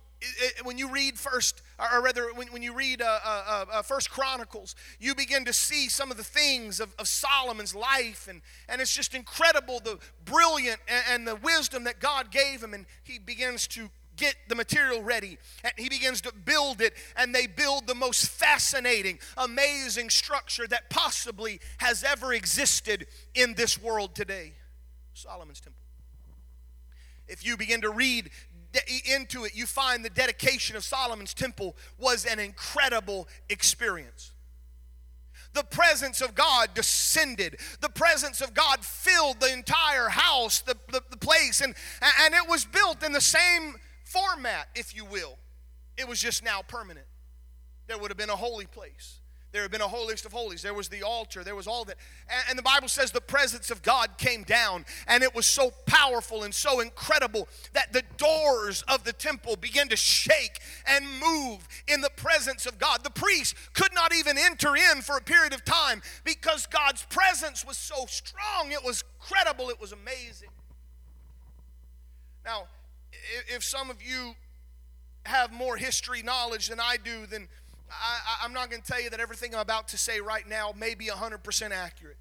when 0.63 0.79
you 0.79 0.91
read 0.91 1.19
first 1.19 1.61
or 1.79 2.03
rather, 2.03 2.33
when, 2.35 2.49
when 2.49 2.63
you 2.63 2.75
read 2.75 3.03
uh, 3.03 3.19
uh, 3.25 3.65
uh, 3.73 3.83
First 3.83 4.11
Chronicles, 4.11 4.75
you 5.01 5.15
begin 5.15 5.45
to 5.45 5.53
see 5.53 5.89
some 5.89 6.11
of 6.11 6.17
the 6.17 6.25
things 6.25 6.81
of, 6.81 6.95
of 6.99 7.09
Solomon's 7.09 7.75
life, 7.75 8.29
and, 8.29 8.43
and 8.69 8.81
it's 8.81 8.95
just 8.95 9.15
incredible 9.15 9.81
the 9.81 9.99
brilliant 10.25 10.81
and, 10.89 11.05
and 11.11 11.29
the 11.29 11.37
wisdom 11.37 11.85
that 11.85 12.01
God 12.01 12.31
gave 12.31 12.63
him, 12.63 12.75
and 12.75 12.87
he 13.03 13.19
begins 13.19 13.67
to 13.69 13.91
get 14.17 14.37
the 14.49 14.55
material 14.55 15.03
ready 15.03 15.39
and 15.65 15.73
he 15.77 15.89
begins 15.89 16.21
to 16.21 16.33
build 16.33 16.81
it 16.81 16.95
and 17.17 17.35
they 17.35 17.49
build 17.49 17.89
the 17.89 17.97
most 17.97 18.29
fascinating 18.29 19.19
amazing 19.37 20.09
structure 20.09 20.69
that 20.69 20.89
possibly 20.89 21.59
has 21.79 22.05
ever 22.05 22.33
existed 22.33 23.09
in 23.35 23.55
this 23.55 23.83
world 23.83 24.15
today 24.15 24.53
solomon's 25.15 25.61
temple. 25.61 25.81
If 27.27 27.45
you 27.45 27.57
begin 27.57 27.81
to 27.81 27.91
read 27.91 28.31
into 29.05 29.45
it, 29.45 29.55
you 29.55 29.67
find 29.67 30.05
the 30.05 30.11
dedication 30.11 30.77
of 30.77 30.85
Solomon's 30.85 31.35
temple 31.35 31.77
was 31.99 32.25
an 32.25 32.39
incredible 32.39 33.29
experience. 33.49 34.33
The 35.53 35.63
presence 35.63 36.21
of 36.21 36.35
God 36.35 36.75
descended. 36.75 37.59
The 37.81 37.89
presence 37.89 38.41
of 38.41 38.55
God 38.55 38.85
filled 38.85 39.41
the 39.41 39.53
entire 39.53 40.09
house, 40.09 40.61
the, 40.61 40.77
the, 40.91 41.01
the 41.11 41.17
place, 41.17 41.61
and, 41.61 41.75
and 42.23 42.35
it 42.35 42.49
was 42.49 42.65
built 42.65 43.05
in 43.05 43.13
the 43.13 43.21
same 43.21 43.77
format, 44.05 44.69
if 44.75 44.95
you 44.95 45.05
will. 45.05 45.39
It 45.97 46.09
was 46.09 46.21
just 46.21 46.45
now 46.45 46.63
permanent. 46.67 47.07
There 47.87 47.99
would 47.99 48.11
have 48.11 48.19
been 48.19 48.31
a 48.31 48.37
holy 48.37 48.67
place. 48.67 49.21
There 49.55 49.63
had 49.63 49.71
been 49.71 49.83
a 49.83 49.89
holiest 49.89 50.27
of 50.27 50.33
holies. 50.33 50.63
There 50.63 50.75
was 50.75 50.89
the 50.89 51.05
altar. 51.05 51.45
There 51.45 51.55
was 51.55 51.69
all 51.69 51.85
that. 51.85 51.97
And, 52.51 52.59
the 52.59 52.63
Bible 52.63 52.89
says 52.89 53.13
the 53.13 53.21
presence 53.21 53.71
of 53.71 53.83
God 53.83 54.19
came 54.19 54.43
down, 54.43 54.85
and 55.07 55.23
it 55.23 55.33
was 55.33 55.47
so 55.47 55.71
powerful 55.87 56.43
and 56.43 56.53
so 56.53 56.81
incredible 56.81 57.47
that 57.73 57.93
the 57.93 58.03
doors 58.17 58.83
of 58.89 59.05
the 59.05 59.13
temple 59.13 59.55
began 59.55 59.89
to 59.91 59.97
shake 59.97 60.59
and 60.89 61.05
move 61.21 61.69
in 61.87 62.01
the 62.01 62.11
presence 62.17 62.67
of 62.67 62.81
God. 62.81 63.05
The 63.05 63.11
priest 63.11 63.55
could 63.75 63.95
not 63.95 64.13
even 64.13 64.37
enter 64.37 64.75
in 64.75 65.03
for 65.03 65.17
a 65.19 65.23
period 65.23 65.55
of 65.55 65.65
time 65.65 66.03
because 66.25 66.67
God's 66.67 67.05
presence 67.05 67.65
was 67.65 67.79
so 67.79 68.07
strong. 68.07 68.73
It 68.73 68.83
was 68.85 69.05
credible. 69.21 69.71
It 69.71 69.81
was 69.81 69.93
amazing. 69.93 70.49
Now, 72.45 72.65
if 73.47 73.63
some 73.63 73.89
of 73.89 74.03
you 74.03 74.35
have 75.27 75.53
more 75.53 75.77
history 75.77 76.23
knowledge 76.23 76.67
than 76.67 76.81
I 76.81 76.97
do, 76.97 77.27
then 77.27 77.47
I, 77.91 78.45
am 78.45 78.53
not 78.53 78.71
going 78.71 78.83
to 78.83 78.87
tell 78.87 79.01
you 79.01 79.11
that 79.11 79.21
everything 79.21 79.55
I'm 79.55 79.61
about 79.61 79.89
to 79.89 79.99
say 79.99 80.21
right 80.21 80.49
now 80.49 80.73
may 80.77 80.95
be 80.95 81.07
100% 81.07 81.71
accurate. 81.71 82.17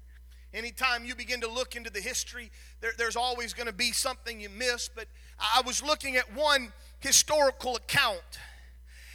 Anytime 0.52 1.04
you 1.04 1.14
begin 1.14 1.40
to 1.40 1.48
look 1.48 1.74
into 1.74 1.90
the 1.90 2.00
history, 2.00 2.50
there, 2.80 2.92
there's 2.96 3.16
always 3.16 3.52
going 3.52 3.66
to 3.66 3.72
be 3.72 3.90
something 3.90 4.40
you 4.40 4.48
miss. 4.48 4.88
But 4.88 5.08
I 5.38 5.62
was 5.66 5.82
looking 5.82 6.16
at 6.16 6.32
one 6.32 6.72
historical 7.00 7.76
account, 7.76 8.38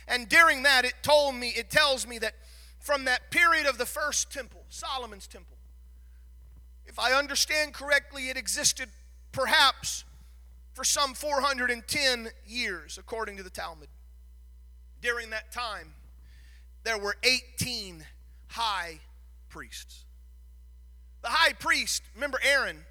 and 0.07 0.27
during 0.27 0.63
that, 0.63 0.83
it 0.83 0.95
told 1.01 1.35
me, 1.35 1.49
it 1.49 1.69
tells 1.69 2.05
me 2.05 2.19
that 2.19 2.33
from 2.79 3.05
that 3.05 3.31
period 3.31 3.67
of 3.67 3.77
the 3.77 3.85
first 3.85 4.31
temple, 4.31 4.65
Solomon's 4.69 5.27
temple, 5.27 5.55
if 6.85 6.97
I 6.99 7.13
understand 7.13 7.73
correctly, 7.73 8.29
it 8.29 8.35
existed 8.35 8.89
perhaps 9.31 10.03
for 10.73 10.83
some 10.83 11.13
410 11.13 12.29
years, 12.45 12.97
according 12.97 13.37
to 13.37 13.43
the 13.43 13.49
Talmud. 13.49 13.89
During 15.01 15.29
that 15.29 15.51
time, 15.51 15.93
there 16.83 16.97
were 16.97 17.15
18 17.23 18.05
high 18.47 18.99
priests. 19.49 20.05
The 21.21 21.29
high 21.29 21.53
priest, 21.53 22.01
remember 22.15 22.39
Aaron, 22.43 22.85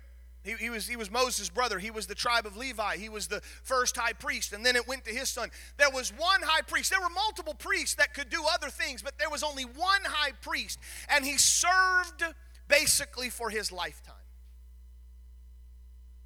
he, 0.45 0.53
he, 0.55 0.71
was, 0.71 0.87
he 0.87 0.97
was 0.97 1.11
Moses' 1.11 1.49
brother. 1.49 1.79
He 1.79 1.91
was 1.91 2.07
the 2.07 2.15
tribe 2.15 2.47
of 2.47 2.57
Levi. 2.57 2.97
He 2.97 3.09
was 3.09 3.27
the 3.27 3.41
first 3.63 3.97
high 3.97 4.13
priest, 4.13 4.53
and 4.53 4.65
then 4.65 4.77
it 4.77 4.87
went 4.87 5.05
to 5.05 5.11
his 5.11 5.29
son. 5.29 5.51
There 5.77 5.91
was 5.91 6.11
one 6.11 6.43
high 6.43 6.63
priest. 6.63 6.91
There 6.91 7.01
were 7.01 7.11
multiple 7.11 7.55
priests 7.55 7.97
that 7.97 8.15
could 8.15 8.31
do 8.31 8.43
other 8.55 8.71
things, 8.71 9.03
but 9.03 9.19
there 9.19 9.31
was 9.31 9.43
only 9.43 9.65
one 9.65 10.03
high 10.05 10.33
priest, 10.41 10.79
and 11.09 11.25
he 11.25 11.37
served 11.37 12.25
basically 12.69 13.31
for 13.31 13.51
his 13.51 13.73
lifetime. 13.73 14.15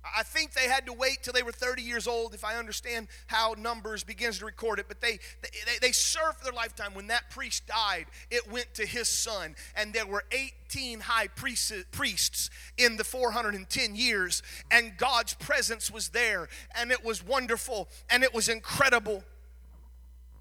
I 0.04 0.24
think 0.24 0.52
they 0.52 0.68
had 0.68 0.86
to 0.86 0.92
wait 0.92 1.22
till 1.22 1.32
they 1.32 1.44
were 1.44 1.52
30 1.52 1.82
years 1.82 2.08
old, 2.08 2.34
if 2.34 2.44
I 2.44 2.56
understand 2.56 3.06
how 3.28 3.54
Numbers 3.56 4.02
begins 4.02 4.40
to 4.40 4.44
record 4.46 4.80
it. 4.80 4.86
But 4.88 5.00
they, 5.00 5.20
they, 5.42 5.78
they 5.80 5.92
served 5.92 6.44
their 6.44 6.52
lifetime. 6.52 6.94
When 6.94 7.06
that 7.06 7.30
priest 7.30 7.68
died, 7.68 8.06
it 8.30 8.50
went 8.50 8.74
to 8.74 8.86
his 8.86 9.08
son. 9.08 9.54
And 9.76 9.92
there 9.92 10.06
were 10.06 10.24
18 10.32 11.00
high 11.00 11.28
priests 11.28 12.50
in 12.76 12.96
the 12.96 13.04
410 13.04 13.94
years. 13.94 14.42
And 14.72 14.96
God's 14.96 15.34
presence 15.34 15.88
was 15.88 16.08
there. 16.08 16.48
And 16.76 16.90
it 16.90 17.04
was 17.04 17.24
wonderful. 17.24 17.88
And 18.10 18.24
it 18.24 18.34
was 18.34 18.48
incredible. 18.48 19.22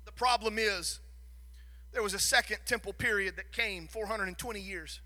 The 0.06 0.12
problem 0.12 0.58
is, 0.58 1.00
there 1.94 2.02
was 2.02 2.16
a 2.16 2.20
second 2.20 2.58
temple 2.66 2.94
period 2.94 3.36
that 3.36 3.52
came 3.52 3.88
420 3.88 4.60
years. 4.60 5.02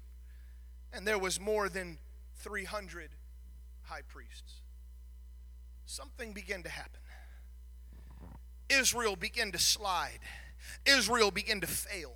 And 0.94 1.06
there 1.06 1.20
was 1.20 1.42
more 1.42 1.68
than 1.68 1.98
300 2.38 3.10
high 3.88 4.02
priests. 4.08 4.62
Something 5.86 6.34
began 6.34 6.64
to 6.64 6.70
happen. 6.70 7.00
Israel 8.70 9.16
began 9.16 9.52
to 9.52 9.60
slide, 9.60 10.20
Israel 10.86 11.32
began 11.32 11.62
to 11.62 11.68
fail. 11.68 12.16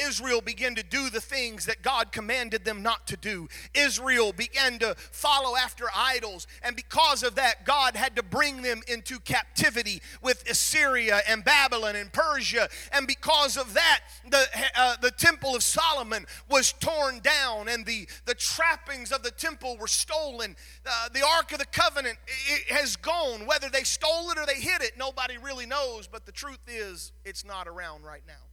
Israel 0.00 0.40
began 0.40 0.74
to 0.74 0.82
do 0.82 1.10
the 1.10 1.20
things 1.20 1.66
that 1.66 1.82
God 1.82 2.12
commanded 2.12 2.64
them 2.64 2.82
not 2.82 3.06
to 3.08 3.16
do. 3.16 3.48
Israel 3.74 4.32
began 4.32 4.78
to 4.78 4.94
follow 4.96 5.56
after 5.56 5.86
idols, 5.94 6.46
and 6.62 6.76
because 6.76 7.22
of 7.22 7.34
that, 7.36 7.64
God 7.64 7.96
had 7.96 8.16
to 8.16 8.22
bring 8.22 8.62
them 8.62 8.82
into 8.88 9.18
captivity 9.20 10.00
with 10.22 10.48
Assyria 10.48 11.20
and 11.28 11.44
Babylon 11.44 11.96
and 11.96 12.12
Persia. 12.12 12.68
And 12.92 13.06
because 13.06 13.56
of 13.56 13.74
that, 13.74 14.00
the, 14.28 14.44
uh, 14.76 14.96
the 15.00 15.10
temple 15.10 15.54
of 15.54 15.62
Solomon 15.62 16.26
was 16.48 16.72
torn 16.72 17.20
down, 17.20 17.68
and 17.68 17.84
the, 17.84 18.08
the 18.24 18.34
trappings 18.34 19.12
of 19.12 19.22
the 19.22 19.30
temple 19.30 19.76
were 19.78 19.86
stolen. 19.86 20.56
Uh, 20.86 21.08
the 21.12 21.24
Ark 21.36 21.52
of 21.52 21.58
the 21.58 21.66
Covenant 21.66 22.18
it 22.26 22.72
has 22.72 22.96
gone. 22.96 23.46
Whether 23.46 23.68
they 23.68 23.82
stole 23.82 24.30
it 24.30 24.38
or 24.38 24.46
they 24.46 24.60
hid 24.60 24.82
it, 24.82 24.92
nobody 24.96 25.36
really 25.38 25.66
knows, 25.66 26.06
but 26.06 26.26
the 26.26 26.32
truth 26.32 26.60
is, 26.66 27.12
it's 27.24 27.44
not 27.44 27.68
around 27.68 28.04
right 28.04 28.22
now. 28.26 28.47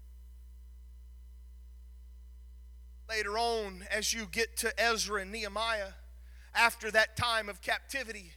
Later 3.07 3.37
on, 3.37 3.85
as 3.91 4.13
you 4.13 4.25
get 4.31 4.57
to 4.57 4.73
Ezra 4.81 5.21
and 5.21 5.31
Nehemiah, 5.31 5.91
after 6.55 6.89
that 6.91 7.15
time 7.15 7.49
of 7.49 7.61
captivity, 7.61 8.31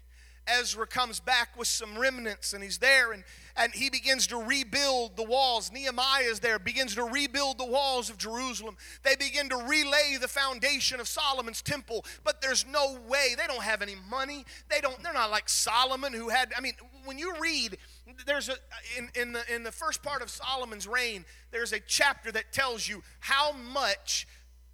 Ezra 0.46 0.86
comes 0.86 1.20
back 1.20 1.56
with 1.58 1.68
some 1.68 1.98
remnants 1.98 2.52
and 2.52 2.62
he's 2.62 2.78
there 2.78 3.12
and, 3.12 3.24
and 3.56 3.72
he 3.72 3.90
begins 3.90 4.26
to 4.26 4.36
rebuild 4.36 5.16
the 5.16 5.22
walls. 5.22 5.70
Nehemiah 5.72 6.24
is 6.24 6.40
there, 6.40 6.58
begins 6.58 6.94
to 6.94 7.04
rebuild 7.04 7.58
the 7.58 7.66
walls 7.66 8.10
of 8.10 8.18
Jerusalem. 8.18 8.76
They 9.02 9.16
begin 9.16 9.48
to 9.50 9.56
relay 9.56 10.16
the 10.20 10.28
foundation 10.28 11.00
of 11.00 11.08
Solomon's 11.08 11.62
temple, 11.62 12.04
but 12.24 12.40
there's 12.40 12.66
no 12.66 12.98
way. 13.08 13.34
They 13.36 13.46
don't 13.46 13.62
have 13.62 13.82
any 13.82 13.96
money. 14.10 14.44
They 14.70 14.80
don't, 14.80 15.02
they're 15.02 15.12
not 15.12 15.30
like 15.30 15.48
Solomon 15.48 16.12
who 16.12 16.28
had, 16.28 16.52
I 16.56 16.60
mean, 16.60 16.74
when 17.04 17.18
you 17.18 17.34
read, 17.40 17.78
there's 18.26 18.48
a 18.48 18.54
in, 18.96 19.08
in 19.14 19.32
the 19.32 19.54
in 19.54 19.62
the 19.62 19.72
first 19.72 20.02
part 20.02 20.22
of 20.22 20.30
Solomon's 20.30 20.86
reign, 20.86 21.24
there's 21.50 21.72
a 21.72 21.80
chapter 21.80 22.32
that 22.32 22.52
tells 22.52 22.88
you 22.88 23.02
how 23.20 23.52
much 23.52 24.26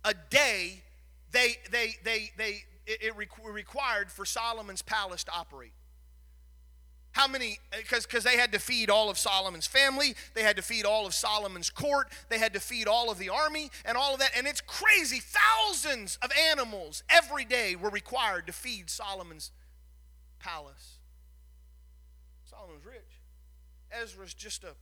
a 0.04 0.14
day 0.30 0.82
they, 1.32 1.56
they, 1.70 1.96
they, 2.04 2.30
they, 2.36 2.64
it, 2.86 3.16
required 3.16 4.10
for 4.10 4.24
Solomon's 4.24 4.82
palace 4.82 5.24
to 5.24 5.32
operate. 5.32 5.72
How 7.12 7.28
many? 7.28 7.58
Uh, 7.72 7.76
because 7.78 8.24
they 8.24 8.36
had 8.36 8.52
to 8.52 8.58
feed 8.58 8.90
all 8.90 9.08
of 9.08 9.18
Solomon's 9.18 9.66
family, 9.66 10.14
they 10.34 10.42
had 10.42 10.56
to 10.56 10.62
feed 10.62 10.84
all 10.84 11.06
of 11.06 11.14
Solomon's 11.14 11.70
court, 11.70 12.08
they 12.28 12.38
had 12.38 12.52
to 12.54 12.60
feed 12.60 12.88
all 12.88 13.10
of 13.10 13.18
the 13.18 13.28
army 13.28 13.70
and 13.84 13.96
all 13.96 14.14
of 14.14 14.20
that. 14.20 14.32
And 14.36 14.46
it's 14.46 14.60
crazy. 14.60 15.20
Thousands 15.20 16.18
of 16.22 16.30
animals 16.50 17.04
every 17.08 17.44
day 17.44 17.76
were 17.76 17.90
required 17.90 18.46
to 18.48 18.52
feed 18.52 18.90
Solomon's 18.90 19.52
palace. 20.40 20.98
Solomon 22.44 22.74
was 22.76 22.84
rich. 22.84 23.20
Ezra's 23.92 24.34
just 24.34 24.64
a 24.64 24.74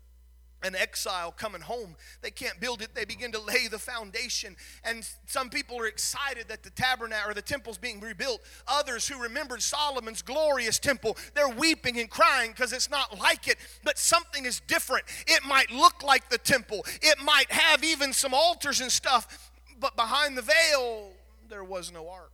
an 0.62 0.75
exile 0.75 1.33
coming 1.33 1.61
home. 1.61 1.96
They 2.20 2.31
can't 2.31 2.59
build 2.61 2.83
it. 2.83 2.94
They 2.94 3.05
begin 3.05 3.33
to 3.33 3.40
lay 3.40 3.68
the 3.68 3.79
foundation. 3.79 4.57
And 4.85 5.07
some 5.27 5.51
people 5.51 5.79
are 5.81 5.87
excited 5.87 6.48
that 6.48 6.62
the 6.62 6.70
tabernacle 6.70 7.31
or 7.31 7.35
the 7.35 7.42
temple's 7.42 7.79
being 7.79 8.01
rebuilt. 8.01 8.40
Others 8.66 9.09
who 9.09 9.20
remembered 9.22 9.62
Solomon's 9.62 10.22
glorious 10.22 10.79
temple, 10.79 11.16
they're 11.35 11.48
weeping 11.48 11.98
and 11.98 12.09
crying 12.09 12.51
because 12.51 12.72
it's 12.72 12.90
not 12.90 13.18
like 13.18 13.48
it, 13.48 13.59
but 13.85 13.98
something 13.98 14.44
is 14.44 14.61
different. 14.61 15.05
It 15.27 15.44
might 15.44 15.70
look 15.70 16.03
like 16.03 16.29
the 16.31 16.38
temple, 16.38 16.85
it 17.01 17.18
might 17.22 17.51
have 17.51 17.85
even 17.85 18.12
some 18.12 18.35
altars 18.35 18.81
and 18.81 18.90
stuff, 18.90 19.51
but 19.79 19.96
behind 19.96 20.37
the 20.37 20.42
veil, 20.42 21.11
there 21.48 21.64
was 21.64 21.92
no 21.92 22.09
ark. 22.09 22.33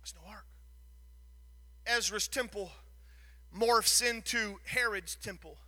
There's 0.00 0.14
no 0.14 0.30
ark. 0.30 0.46
Ezra's 1.86 2.28
temple 2.28 2.72
morphs 3.56 4.02
into 4.02 4.58
Herod's 4.64 5.16
temple 5.16 5.58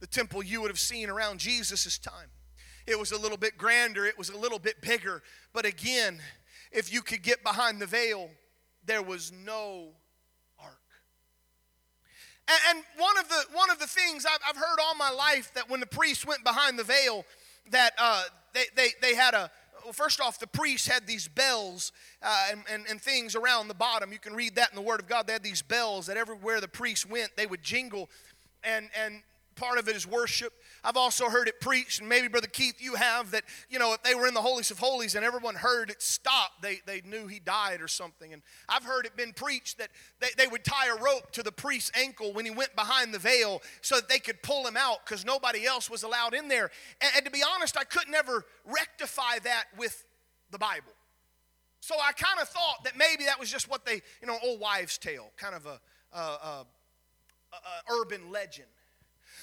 the 0.00 0.06
temple 0.06 0.42
you 0.42 0.60
would 0.62 0.70
have 0.70 0.78
seen 0.78 1.08
around 1.08 1.40
Jesus' 1.40 1.98
time. 1.98 2.28
It 2.86 2.98
was 2.98 3.12
a 3.12 3.18
little 3.18 3.36
bit 3.36 3.58
grander, 3.58 4.06
it 4.06 4.16
was 4.16 4.30
a 4.30 4.36
little 4.36 4.58
bit 4.58 4.80
bigger. 4.80 5.22
But 5.52 5.66
again, 5.66 6.20
if 6.70 6.92
you 6.92 7.02
could 7.02 7.22
get 7.22 7.42
behind 7.42 7.80
the 7.80 7.86
veil, 7.86 8.30
there 8.84 9.02
was 9.02 9.32
no 9.32 9.88
ark. 10.58 10.78
And, 12.48 12.84
one 12.96 13.18
of 13.18 13.28
the 13.28 13.44
one 13.52 13.70
of 13.70 13.78
the 13.78 13.86
things 13.86 14.24
I've, 14.24 14.38
I've, 14.48 14.56
heard 14.56 14.78
all 14.80 14.94
my 14.94 15.10
life 15.10 15.52
that 15.54 15.68
when 15.68 15.80
the 15.80 15.86
priests 15.86 16.24
went 16.24 16.44
behind 16.44 16.78
the 16.78 16.84
veil, 16.84 17.24
that 17.70 17.92
uh, 17.98 18.22
they, 18.54 18.64
they, 18.76 18.88
they 19.02 19.14
had 19.14 19.34
a 19.34 19.50
well, 19.86 19.92
first 19.92 20.20
off, 20.20 20.40
the 20.40 20.48
priests 20.48 20.88
had 20.88 21.06
these 21.06 21.28
bells 21.28 21.92
uh, 22.20 22.48
and, 22.50 22.64
and, 22.68 22.86
and 22.90 23.00
things 23.00 23.36
around 23.36 23.68
the 23.68 23.74
bottom. 23.74 24.12
You 24.12 24.18
can 24.18 24.34
read 24.34 24.56
that 24.56 24.70
in 24.70 24.74
the 24.74 24.82
Word 24.82 24.98
of 24.98 25.06
God. 25.06 25.28
They 25.28 25.32
had 25.32 25.44
these 25.44 25.62
bells 25.62 26.06
that 26.06 26.16
everywhere 26.16 26.60
the 26.60 26.66
priests 26.66 27.06
went, 27.06 27.36
they 27.36 27.46
would 27.46 27.62
jingle. 27.62 28.10
And, 28.64 28.90
and 29.00 29.22
part 29.56 29.78
of 29.78 29.88
it 29.88 29.96
is 29.96 30.06
worship. 30.06 30.52
I've 30.84 30.96
also 30.96 31.28
heard 31.28 31.48
it 31.48 31.60
preached, 31.60 32.00
and 32.00 32.08
maybe 32.08 32.28
Brother 32.28 32.46
Keith, 32.46 32.76
you 32.78 32.94
have 32.94 33.32
that, 33.32 33.42
you 33.68 33.78
know, 33.78 33.92
if 33.94 34.02
they 34.02 34.14
were 34.14 34.28
in 34.28 34.34
the 34.34 34.42
holiest 34.42 34.70
of 34.70 34.78
holies 34.78 35.14
and 35.14 35.24
everyone 35.24 35.56
heard 35.56 35.90
it 35.90 36.00
stop, 36.00 36.52
they, 36.62 36.78
they 36.86 37.00
knew 37.04 37.26
he 37.26 37.40
died 37.40 37.80
or 37.80 37.88
something. 37.88 38.32
And 38.32 38.42
I've 38.68 38.84
heard 38.84 39.06
it 39.06 39.16
been 39.16 39.32
preached 39.32 39.78
that 39.78 39.88
they, 40.20 40.28
they 40.36 40.46
would 40.46 40.64
tie 40.64 40.88
a 40.88 41.02
rope 41.02 41.32
to 41.32 41.42
the 41.42 41.50
priest's 41.50 41.90
ankle 41.96 42.32
when 42.32 42.44
he 42.44 42.50
went 42.50 42.76
behind 42.76 43.12
the 43.12 43.18
veil 43.18 43.62
so 43.80 43.96
that 43.96 44.08
they 44.08 44.18
could 44.18 44.42
pull 44.42 44.66
him 44.66 44.76
out 44.76 44.98
because 45.04 45.24
nobody 45.24 45.66
else 45.66 45.90
was 45.90 46.02
allowed 46.02 46.34
in 46.34 46.48
there. 46.48 46.70
And, 47.00 47.10
and 47.16 47.24
to 47.24 47.30
be 47.30 47.42
honest, 47.54 47.76
I 47.76 47.84
couldn't 47.84 48.14
ever 48.14 48.44
rectify 48.64 49.38
that 49.42 49.64
with 49.76 50.04
the 50.50 50.58
Bible. 50.58 50.92
So 51.80 51.94
I 51.96 52.12
kind 52.12 52.40
of 52.40 52.48
thought 52.48 52.84
that 52.84 52.96
maybe 52.96 53.24
that 53.24 53.38
was 53.38 53.50
just 53.50 53.70
what 53.70 53.84
they, 53.84 54.02
you 54.20 54.26
know, 54.26 54.38
old 54.44 54.60
wives' 54.60 54.98
tale, 54.98 55.30
kind 55.36 55.54
of 55.54 55.66
a, 55.66 55.80
a, 56.12 56.18
a, 56.18 56.66
a 57.52 57.92
urban 58.00 58.30
legend 58.30 58.68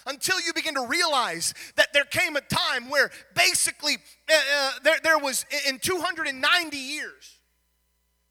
until 0.06 0.40
you 0.42 0.54
begin 0.54 0.76
to 0.76 0.86
realize 0.86 1.54
that 1.76 1.94
there 1.94 2.06
came 2.06 2.36
a 2.36 2.42
time 2.42 2.90
where 2.90 3.12
basically 3.36 3.98
uh, 4.30 4.34
uh, 4.34 4.72
there, 4.84 4.98
there 5.04 5.18
was, 5.18 5.46
in 5.68 5.80
290 5.80 6.78
years, 6.78 7.38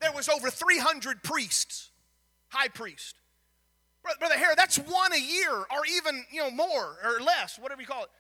there 0.00 0.12
was 0.12 0.28
over 0.28 0.50
300 0.50 1.22
priests, 1.22 1.90
high 2.48 2.68
priest. 2.68 3.14
Brother 4.02 4.34
Harry, 4.34 4.54
that's 4.56 4.76
one 4.76 5.12
a 5.12 5.20
year 5.20 5.52
or 5.52 5.86
even, 5.96 6.24
you 6.32 6.42
know, 6.42 6.50
more 6.50 6.96
or 7.04 7.20
less, 7.20 7.58
whatever 7.58 7.80
you 7.80 7.86
call 7.86 8.02
it. 8.02 8.10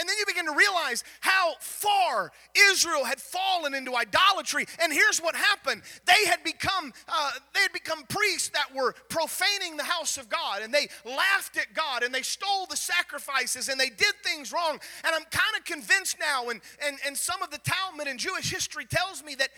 And 0.00 0.08
then 0.08 0.16
you 0.18 0.24
begin 0.26 0.46
to 0.46 0.54
realize 0.54 1.04
how 1.20 1.52
far 1.60 2.32
Israel 2.70 3.04
had 3.04 3.20
fallen 3.20 3.74
into 3.74 3.94
idolatry. 3.94 4.64
And 4.82 4.90
here's 4.92 5.18
what 5.18 5.36
happened: 5.36 5.82
they 6.06 6.26
had 6.26 6.42
become 6.42 6.94
uh, 7.06 7.30
they 7.54 7.60
had 7.60 7.72
become 7.72 8.04
priests 8.08 8.48
that 8.50 8.74
were 8.74 8.94
profaning 9.10 9.76
the 9.76 9.84
house 9.84 10.16
of 10.16 10.30
God, 10.30 10.62
and 10.62 10.72
they 10.72 10.88
laughed 11.04 11.58
at 11.58 11.74
God, 11.74 12.02
and 12.02 12.14
they 12.14 12.22
stole 12.22 12.64
the 12.66 12.76
sacrifices, 12.76 13.68
and 13.68 13.78
they 13.78 13.90
did 13.90 14.14
things 14.24 14.52
wrong. 14.52 14.80
And 15.04 15.14
I'm 15.14 15.24
kind 15.24 15.56
of 15.58 15.64
convinced 15.64 16.16
now, 16.18 16.48
and 16.48 16.62
and 16.84 16.98
and 17.06 17.16
some 17.16 17.42
of 17.42 17.50
the 17.50 17.58
Talmud 17.58 18.06
and 18.06 18.18
Jewish 18.18 18.50
history 18.50 18.86
tells 18.86 19.22
me 19.22 19.34
that 19.34 19.50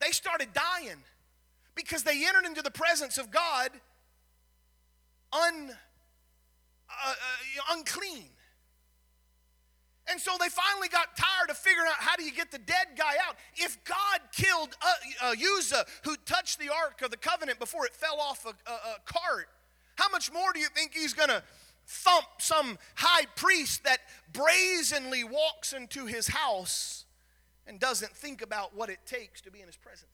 they 0.00 0.10
started 0.10 0.48
dying 0.52 0.98
because 1.74 2.02
they 2.02 2.26
entered 2.26 2.44
into 2.44 2.60
the 2.60 2.70
presence 2.70 3.16
of 3.16 3.30
God 3.30 3.70
un, 5.32 5.70
uh, 6.90 7.08
uh, 7.10 7.74
unclean. 7.76 8.28
And 10.10 10.20
so 10.20 10.32
they 10.38 10.48
finally 10.48 10.88
got 10.88 11.16
tired 11.16 11.50
of 11.50 11.56
figuring 11.56 11.88
out 11.88 11.96
how 11.98 12.16
do 12.16 12.24
you 12.24 12.32
get 12.32 12.50
the 12.50 12.58
dead 12.58 12.88
guy 12.96 13.14
out. 13.26 13.36
If 13.54 13.82
God 13.84 14.20
killed 14.32 14.76
uh, 14.82 15.26
uh, 15.28 15.34
Uzzah, 15.58 15.86
who 16.04 16.16
touched 16.26 16.58
the 16.58 16.70
Ark 16.70 17.02
of 17.02 17.10
the 17.10 17.16
Covenant 17.16 17.58
before 17.58 17.86
it 17.86 17.94
fell 17.94 18.18
off 18.20 18.44
a, 18.44 18.70
a, 18.70 18.74
a 18.74 18.96
cart, 19.04 19.48
how 19.96 20.08
much 20.10 20.32
more 20.32 20.52
do 20.52 20.60
you 20.60 20.68
think 20.68 20.94
he's 20.94 21.14
going 21.14 21.28
to 21.28 21.42
thump 21.86 22.26
some 22.38 22.78
high 22.96 23.26
priest 23.36 23.84
that 23.84 24.00
brazenly 24.32 25.24
walks 25.24 25.72
into 25.72 26.06
his 26.06 26.28
house 26.28 27.04
and 27.66 27.78
doesn't 27.78 28.12
think 28.12 28.42
about 28.42 28.74
what 28.74 28.90
it 28.90 28.98
takes 29.06 29.40
to 29.42 29.50
be 29.50 29.60
in 29.60 29.66
his 29.66 29.76
presence? 29.76 30.10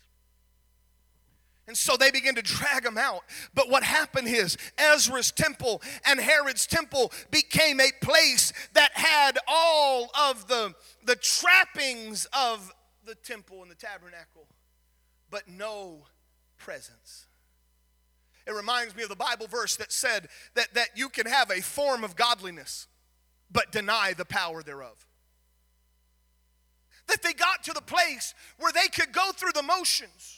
And 1.69 1.77
so 1.77 1.99
they 1.99 2.11
begin 2.11 2.35
to 2.37 2.43
drag 2.43 2.87
him 2.87 2.97
out. 2.97 3.25
But 3.55 3.69
what 3.69 3.83
happened 3.83 4.27
is 4.27 4.57
Ezra's 4.79 5.31
temple 5.31 5.83
and 6.07 6.19
Herod's 6.19 6.67
temple 6.67 7.13
became 7.31 7.79
a 7.79 7.91
place 8.01 8.55
that 8.73 8.91
had 8.95 9.39
all 9.47 10.11
of 10.19 10.49
the, 10.49 10.75
the 11.05 11.15
trappings 11.15 12.27
of 12.33 12.73
the 13.05 13.15
temple 13.15 13.61
and 13.61 13.71
the 13.71 13.75
tabernacle, 13.75 14.47
but 15.31 15.47
no 15.47 16.07
presence. 16.57 17.27
It 18.47 18.55
reminds 18.55 18.97
me 18.97 19.03
of 19.03 19.11
the 19.11 19.17
Bible 19.17 19.47
verse 19.47 19.77
that 19.77 19.93
said 19.93 20.29
that, 20.55 20.73
that 20.73 20.89
you 20.95 21.11
can 21.11 21.27
have 21.27 21.51
a 21.51 21.61
form 21.61 22.03
of 22.03 22.17
godliness, 22.17 22.87
but 23.53 23.73
deny 23.73 24.15
the 24.17 24.25
power 24.25 24.63
thereof. 24.63 25.07
That 27.09 27.23
they 27.23 27.35
got 27.35 27.63
to 27.65 27.75
the 27.75 27.83
place 27.83 28.33
where 28.59 28.73
they 28.73 28.89
could 28.89 29.13
go 29.13 29.33
through 29.33 29.53
the 29.53 29.63
motions 29.63 30.38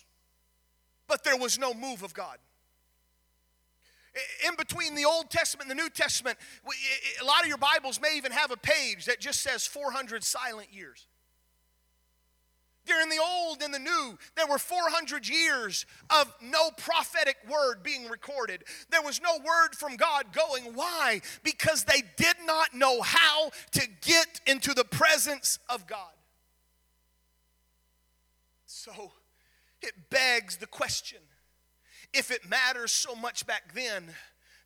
but 1.10 1.24
there 1.24 1.36
was 1.36 1.58
no 1.58 1.74
move 1.74 2.04
of 2.04 2.14
God. 2.14 2.38
In 4.46 4.54
between 4.56 4.94
the 4.94 5.04
Old 5.04 5.28
Testament 5.28 5.68
and 5.68 5.78
the 5.78 5.82
New 5.82 5.90
Testament, 5.90 6.38
a 7.20 7.24
lot 7.24 7.42
of 7.42 7.48
your 7.48 7.58
Bibles 7.58 8.00
may 8.00 8.16
even 8.16 8.32
have 8.32 8.52
a 8.52 8.56
page 8.56 9.06
that 9.06 9.20
just 9.20 9.42
says 9.42 9.66
400 9.66 10.22
silent 10.22 10.68
years. 10.72 11.06
During 12.86 13.08
the 13.08 13.20
Old 13.22 13.60
and 13.60 13.74
the 13.74 13.78
New, 13.78 14.18
there 14.36 14.46
were 14.46 14.58
400 14.58 15.28
years 15.28 15.84
of 16.10 16.32
no 16.40 16.70
prophetic 16.76 17.36
word 17.48 17.82
being 17.82 18.08
recorded. 18.08 18.62
There 18.90 19.02
was 19.02 19.20
no 19.20 19.36
word 19.38 19.74
from 19.76 19.96
God 19.96 20.26
going. 20.32 20.74
Why? 20.74 21.20
Because 21.42 21.84
they 21.84 22.02
did 22.16 22.36
not 22.46 22.72
know 22.72 23.02
how 23.02 23.50
to 23.72 23.86
get 24.00 24.40
into 24.46 24.74
the 24.74 24.84
presence 24.84 25.58
of 25.68 25.86
God. 25.86 26.12
So, 28.66 29.12
it 29.82 30.10
begs 30.10 30.56
the 30.56 30.66
question 30.66 31.18
if 32.12 32.30
it 32.30 32.48
matters 32.48 32.92
so 32.92 33.14
much 33.14 33.46
back 33.46 33.74
then, 33.74 34.04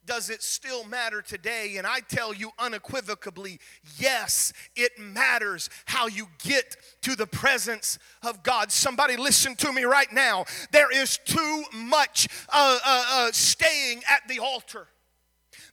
does 0.06 0.28
it 0.28 0.42
still 0.42 0.84
matter 0.84 1.22
today? 1.22 1.76
And 1.78 1.86
I 1.86 2.00
tell 2.00 2.34
you 2.34 2.50
unequivocally, 2.58 3.58
yes, 3.98 4.52
it 4.76 4.98
matters 4.98 5.70
how 5.86 6.08
you 6.08 6.28
get 6.42 6.76
to 7.02 7.16
the 7.16 7.26
presence 7.26 7.98
of 8.22 8.42
God. 8.42 8.70
Somebody 8.70 9.16
listen 9.16 9.56
to 9.56 9.72
me 9.72 9.84
right 9.84 10.12
now. 10.12 10.44
There 10.72 10.92
is 10.92 11.18
too 11.24 11.64
much 11.72 12.28
uh, 12.50 12.78
uh, 12.84 13.04
uh, 13.10 13.32
staying 13.32 14.02
at 14.08 14.28
the 14.28 14.40
altar. 14.40 14.88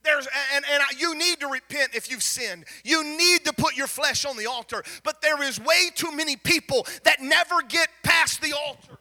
There's, 0.04 0.28
and, 0.56 0.66
and 0.72 0.82
you 0.98 1.16
need 1.16 1.42
to 1.42 1.48
repent 1.48 1.94
if 1.94 2.10
you've 2.10 2.24
sinned. 2.24 2.66
You 2.84 3.04
need 3.04 3.46
to 3.46 3.54
put 3.54 3.76
your 3.76 3.88
flesh 3.88 4.26
on 4.26 4.36
the 4.38 4.48
altar. 4.48 4.84
But 5.04 5.22
there 5.22 5.44
is 5.44 5.60
way 5.60 5.90
too 5.94 6.12
many 6.12 6.38
people 6.38 6.88
that 7.04 7.22
never 7.22 7.62
get 7.68 7.90
past 8.02 8.42
the 8.42 8.54
altar. 8.54 9.01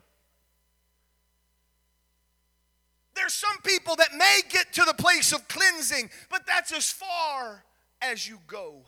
There's 3.21 3.35
some 3.35 3.59
people 3.63 3.97
that 3.97 4.15
may 4.17 4.41
get 4.49 4.73
to 4.73 4.85
the 4.87 4.95
place 4.95 5.33
of 5.33 5.47
cleansing, 5.47 6.09
but 6.31 6.47
that's 6.47 6.73
as 6.73 6.91
far 6.91 7.65
as 8.01 8.27
you 8.27 8.39
go. 8.47 8.81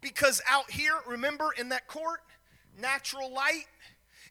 Because 0.00 0.40
out 0.48 0.70
here, 0.70 0.94
remember 1.06 1.50
in 1.58 1.68
that 1.68 1.86
court, 1.86 2.20
natural 2.80 3.30
light, 3.30 3.66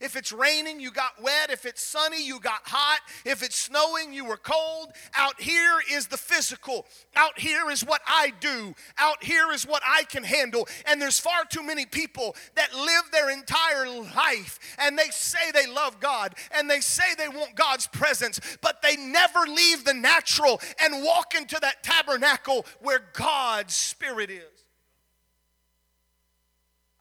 if 0.04 0.16
it's 0.16 0.32
raining, 0.32 0.80
you 0.80 0.90
got 0.90 1.20
wet. 1.22 1.50
If 1.50 1.64
it's 1.64 1.82
sunny, 1.82 2.24
you 2.24 2.38
got 2.38 2.60
hot. 2.64 3.00
If 3.24 3.42
it's 3.42 3.56
snowing, 3.56 4.12
you 4.12 4.26
were 4.26 4.36
cold. 4.36 4.92
Out 5.16 5.40
here 5.40 5.78
is 5.90 6.08
the 6.08 6.16
physical. 6.16 6.86
Out 7.16 7.38
here 7.38 7.70
is 7.70 7.82
what 7.82 8.02
I 8.06 8.32
do. 8.40 8.74
Out 8.98 9.24
here 9.24 9.50
is 9.52 9.66
what 9.66 9.82
I 9.86 10.04
can 10.04 10.22
handle. 10.22 10.68
And 10.86 11.00
there's 11.00 11.18
far 11.18 11.44
too 11.48 11.62
many 11.62 11.86
people 11.86 12.36
that 12.54 12.74
live 12.74 13.04
their 13.12 13.30
entire 13.30 13.88
life 14.14 14.58
and 14.78 14.98
they 14.98 15.08
say 15.10 15.50
they 15.52 15.66
love 15.66 16.00
God 16.00 16.34
and 16.50 16.68
they 16.68 16.80
say 16.80 17.14
they 17.16 17.28
want 17.28 17.54
God's 17.54 17.86
presence, 17.86 18.40
but 18.60 18.82
they 18.82 18.96
never 18.96 19.40
leave 19.40 19.84
the 19.84 19.94
natural 19.94 20.60
and 20.80 21.02
walk 21.02 21.34
into 21.34 21.58
that 21.60 21.82
tabernacle 21.82 22.66
where 22.80 23.02
God's 23.14 23.74
Spirit 23.74 24.30
is. 24.30 24.63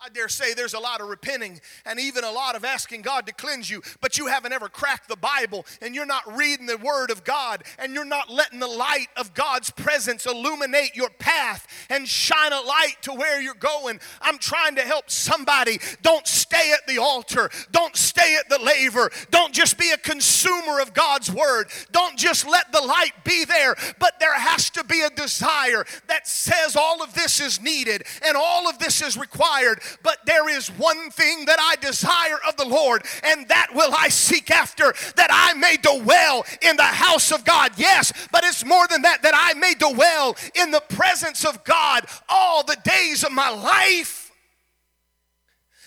I 0.05 0.09
dare 0.09 0.27
say 0.27 0.53
there's 0.53 0.73
a 0.73 0.79
lot 0.79 0.99
of 0.99 1.07
repenting 1.07 1.61
and 1.85 1.97
even 1.97 2.25
a 2.25 2.31
lot 2.31 2.57
of 2.57 2.65
asking 2.65 3.03
God 3.03 3.25
to 3.27 3.31
cleanse 3.31 3.69
you, 3.69 3.81
but 4.01 4.17
you 4.17 4.27
haven't 4.27 4.51
ever 4.51 4.67
cracked 4.67 5.07
the 5.07 5.15
Bible 5.15 5.65
and 5.81 5.95
you're 5.95 6.05
not 6.05 6.37
reading 6.37 6.65
the 6.65 6.77
Word 6.77 7.09
of 7.09 7.23
God 7.23 7.63
and 7.79 7.93
you're 7.93 8.03
not 8.03 8.29
letting 8.29 8.59
the 8.59 8.67
light 8.67 9.07
of 9.15 9.33
God's 9.33 9.71
presence 9.71 10.25
illuminate 10.25 10.93
your 10.93 11.09
path 11.09 11.65
and 11.89 12.05
shine 12.05 12.51
a 12.51 12.59
light 12.59 12.95
to 13.03 13.13
where 13.13 13.41
you're 13.41 13.53
going. 13.53 14.01
I'm 14.19 14.39
trying 14.39 14.75
to 14.75 14.81
help 14.81 15.09
somebody. 15.09 15.79
Don't 16.01 16.27
stay 16.27 16.73
at 16.73 16.85
the 16.85 16.97
altar, 16.97 17.49
don't 17.71 17.95
stay 17.95 18.35
at 18.35 18.49
the 18.49 18.61
laver, 18.61 19.09
don't 19.31 19.53
just 19.53 19.77
be 19.77 19.91
a 19.91 19.97
consumer 19.97 20.81
of 20.81 20.93
God's 20.93 21.31
Word, 21.31 21.67
don't 21.93 22.17
just 22.17 22.45
let 22.45 22.73
the 22.73 22.81
light 22.81 23.13
be 23.23 23.45
there, 23.45 23.77
but 23.99 24.19
there 24.19 24.37
has 24.37 24.69
to 24.71 24.83
be 24.83 24.99
a 24.99 25.09
desire 25.11 25.85
that 26.07 26.27
says 26.27 26.75
all 26.75 27.01
of 27.01 27.13
this 27.13 27.39
is 27.39 27.61
needed 27.61 28.03
and 28.25 28.35
all 28.35 28.67
of 28.67 28.79
this 28.79 29.01
is 29.01 29.15
required 29.15 29.79
but 30.01 30.17
there 30.25 30.49
is 30.49 30.69
one 30.69 31.09
thing 31.11 31.45
that 31.45 31.59
I 31.59 31.75
desire 31.75 32.39
of 32.47 32.57
the 32.57 32.65
Lord, 32.65 33.05
and 33.23 33.47
that 33.49 33.67
will 33.73 33.93
I 33.95 34.09
seek 34.09 34.49
after, 34.49 34.93
that 35.15 35.29
I 35.31 35.53
may 35.53 35.77
dwell 35.77 36.45
in 36.61 36.75
the 36.75 36.83
house 36.83 37.31
of 37.31 37.45
God. 37.45 37.73
Yes, 37.77 38.11
but 38.31 38.43
it's 38.43 38.65
more 38.65 38.87
than 38.87 39.03
that, 39.03 39.21
that 39.23 39.33
I 39.35 39.53
may 39.59 39.73
dwell 39.73 40.35
in 40.55 40.71
the 40.71 40.81
presence 40.81 41.45
of 41.45 41.63
God 41.63 42.05
all 42.29 42.63
the 42.63 42.77
days 42.83 43.23
of 43.23 43.31
my 43.31 43.49
life. 43.49 44.31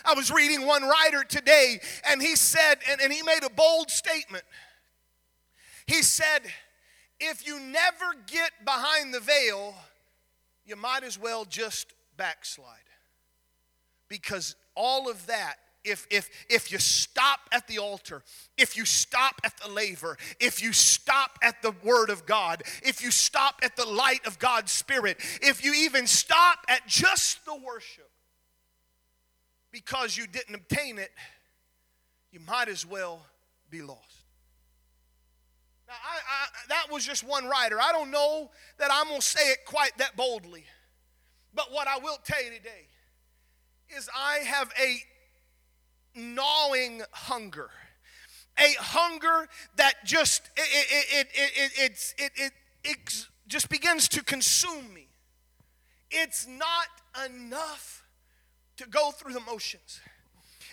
I 0.05 0.15
was 0.15 0.31
reading 0.31 0.67
one 0.67 0.85
writer 0.85 1.25
today, 1.25 1.81
and 2.09 2.23
he 2.23 2.37
said, 2.37 2.77
and, 2.89 3.01
and 3.01 3.13
he 3.13 3.23
made 3.23 3.43
a 3.45 3.51
bold 3.51 3.91
statement. 3.91 4.45
He 5.87 6.03
said, 6.03 6.41
if 7.19 7.47
you 7.47 7.59
never 7.59 8.15
get 8.27 8.53
behind 8.65 9.13
the 9.13 9.21
veil, 9.21 9.75
you 10.65 10.77
might 10.77 11.03
as 11.03 11.19
well 11.19 11.45
just 11.45 11.93
backslide. 12.17 12.67
Because 14.09 14.57
all 14.75 15.11
of 15.11 15.27
that 15.27 15.57
if, 15.87 16.07
if, 16.11 16.29
if 16.51 16.73
you 16.73 16.79
stop 16.79 17.41
at 17.53 17.67
the 17.69 17.79
altar, 17.79 18.23
if 18.59 18.77
you 18.77 18.85
stop 18.85 19.41
at 19.45 19.57
the 19.59 19.71
laver, 19.71 20.19
if 20.41 20.63
you 20.63 20.73
stop 20.73 21.39
at 21.43 21.63
the 21.63 21.73
Word 21.85 22.11
of 22.11 22.27
God, 22.27 22.63
if 22.83 23.03
you 23.03 23.11
stop 23.11 23.61
at 23.63 23.77
the 23.77 23.87
light 23.87 24.27
of 24.27 24.39
God's 24.39 24.73
Spirit, 24.73 25.19
if 25.41 25.65
you 25.65 25.73
even 25.75 26.07
stop 26.07 26.59
at 26.69 26.87
just 26.87 27.45
the 27.45 27.55
worship 27.55 28.11
because 29.71 30.17
you 30.17 30.27
didn't 30.27 30.55
obtain 30.55 30.99
it, 30.99 31.13
you 32.33 32.41
might 32.41 32.69
as 32.69 32.85
well 32.85 33.25
be 33.71 33.81
lost. 33.81 34.01
Now, 35.87 35.95
I, 35.95 36.17
I, 36.17 36.47
that 36.69 36.93
was 36.93 37.07
just 37.07 37.23
one 37.23 37.47
writer. 37.47 37.81
I 37.81 37.93
don't 37.93 38.11
know 38.11 38.51
that 38.79 38.91
I'm 38.93 39.07
going 39.07 39.21
to 39.21 39.27
say 39.27 39.53
it 39.53 39.59
quite 39.65 39.97
that 39.99 40.17
boldly. 40.17 40.65
But 41.55 41.73
what 41.73 41.87
I 41.87 41.99
will 41.99 42.19
tell 42.25 42.43
you 42.43 42.51
today 42.51 42.89
is 43.95 44.09
I 44.17 44.39
have 44.39 44.73
a 44.81 44.99
gnawing 46.15 47.03
hunger. 47.13 47.71
A 48.59 48.75
hunger 48.79 49.49
that 49.77 50.05
just 50.05 50.51
it, 50.57 50.87
it, 50.91 51.07
it, 51.13 51.29
it, 51.35 52.13
it, 52.19 52.33
it, 52.37 52.53
it 52.85 53.27
just 53.47 53.69
begins 53.69 54.09
to 54.09 54.25
consume 54.25 54.93
me. 54.95 55.09
It's 56.11 56.47
not 56.47 56.89
enough 57.27 58.05
to 58.79 58.89
go 58.89 59.11
through 59.11 59.35
the 59.35 59.41
motions. 59.41 60.01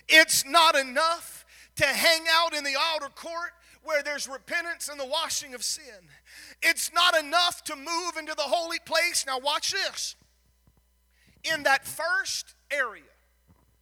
It's 0.08 0.44
not 0.46 0.76
enough 0.76 1.44
to 1.76 1.86
hang 1.86 2.24
out 2.30 2.54
in 2.54 2.64
the 2.64 2.74
outer 2.94 3.08
court 3.08 3.50
where 3.82 4.02
there's 4.02 4.28
repentance 4.28 4.88
and 4.88 4.98
the 4.98 5.06
washing 5.06 5.54
of 5.54 5.62
sin. 5.62 6.08
It's 6.62 6.92
not 6.92 7.16
enough 7.16 7.62
to 7.64 7.76
move 7.76 8.16
into 8.18 8.34
the 8.34 8.42
holy 8.42 8.78
place. 8.78 9.24
Now, 9.26 9.38
watch 9.38 9.72
this. 9.72 10.16
In 11.44 11.64
that 11.64 11.86
first 11.86 12.54
area, 12.74 13.02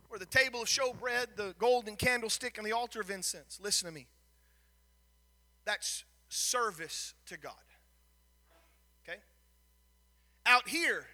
where 0.09 0.18
the 0.18 0.26
table 0.26 0.62
of 0.62 0.68
showbread, 0.68 1.37
the 1.37 1.55
golden 1.59 1.96
candlestick, 1.96 2.59
and 2.59 2.66
the 2.66 2.72
altar 2.72 3.00
of 3.00 3.11
incense. 3.11 3.59
Listen 3.62 3.88
to 3.88 3.94
me. 3.94 4.07
That's 5.64 6.05
service 6.28 7.14
to 7.26 7.38
God. 7.38 7.55
Okay? 9.09 9.18
Out 10.46 10.68
here, 10.68 11.07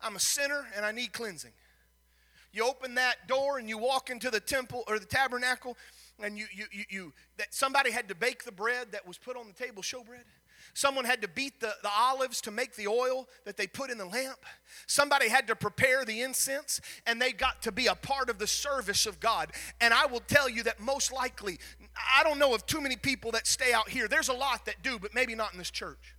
I'm 0.00 0.16
a 0.16 0.20
sinner 0.20 0.66
and 0.76 0.84
I 0.84 0.92
need 0.92 1.12
cleansing. 1.12 1.52
You 2.52 2.66
open 2.66 2.96
that 2.96 3.28
door 3.28 3.58
and 3.58 3.68
you 3.68 3.78
walk 3.78 4.10
into 4.10 4.30
the 4.30 4.40
temple 4.40 4.82
or 4.88 4.98
the 4.98 5.06
tabernacle, 5.06 5.76
and 6.20 6.36
you 6.36 6.46
you 6.52 6.66
you, 6.72 6.84
you 6.88 7.12
that 7.36 7.54
somebody 7.54 7.92
had 7.92 8.08
to 8.08 8.14
bake 8.14 8.44
the 8.44 8.52
bread 8.52 8.90
that 8.92 9.06
was 9.06 9.18
put 9.18 9.36
on 9.36 9.46
the 9.46 9.52
table, 9.52 9.82
showbread. 9.82 10.24
Someone 10.74 11.04
had 11.04 11.22
to 11.22 11.28
beat 11.28 11.60
the, 11.60 11.74
the 11.82 11.90
olives 11.90 12.40
to 12.42 12.50
make 12.50 12.76
the 12.76 12.86
oil 12.86 13.28
that 13.44 13.56
they 13.56 13.66
put 13.66 13.90
in 13.90 13.98
the 13.98 14.04
lamp. 14.04 14.38
Somebody 14.86 15.28
had 15.28 15.46
to 15.48 15.56
prepare 15.56 16.04
the 16.04 16.22
incense, 16.22 16.80
and 17.06 17.20
they 17.20 17.32
got 17.32 17.62
to 17.62 17.72
be 17.72 17.86
a 17.86 17.94
part 17.94 18.30
of 18.30 18.38
the 18.38 18.46
service 18.46 19.06
of 19.06 19.20
God. 19.20 19.52
And 19.80 19.92
I 19.92 20.06
will 20.06 20.20
tell 20.20 20.48
you 20.48 20.62
that 20.64 20.80
most 20.80 21.12
likely, 21.12 21.58
I 22.16 22.22
don't 22.22 22.38
know 22.38 22.54
of 22.54 22.66
too 22.66 22.80
many 22.80 22.96
people 22.96 23.32
that 23.32 23.46
stay 23.46 23.72
out 23.72 23.88
here. 23.88 24.08
There's 24.08 24.28
a 24.28 24.34
lot 24.34 24.64
that 24.66 24.82
do, 24.82 24.98
but 24.98 25.14
maybe 25.14 25.34
not 25.34 25.52
in 25.52 25.58
this 25.58 25.70
church. 25.70 26.14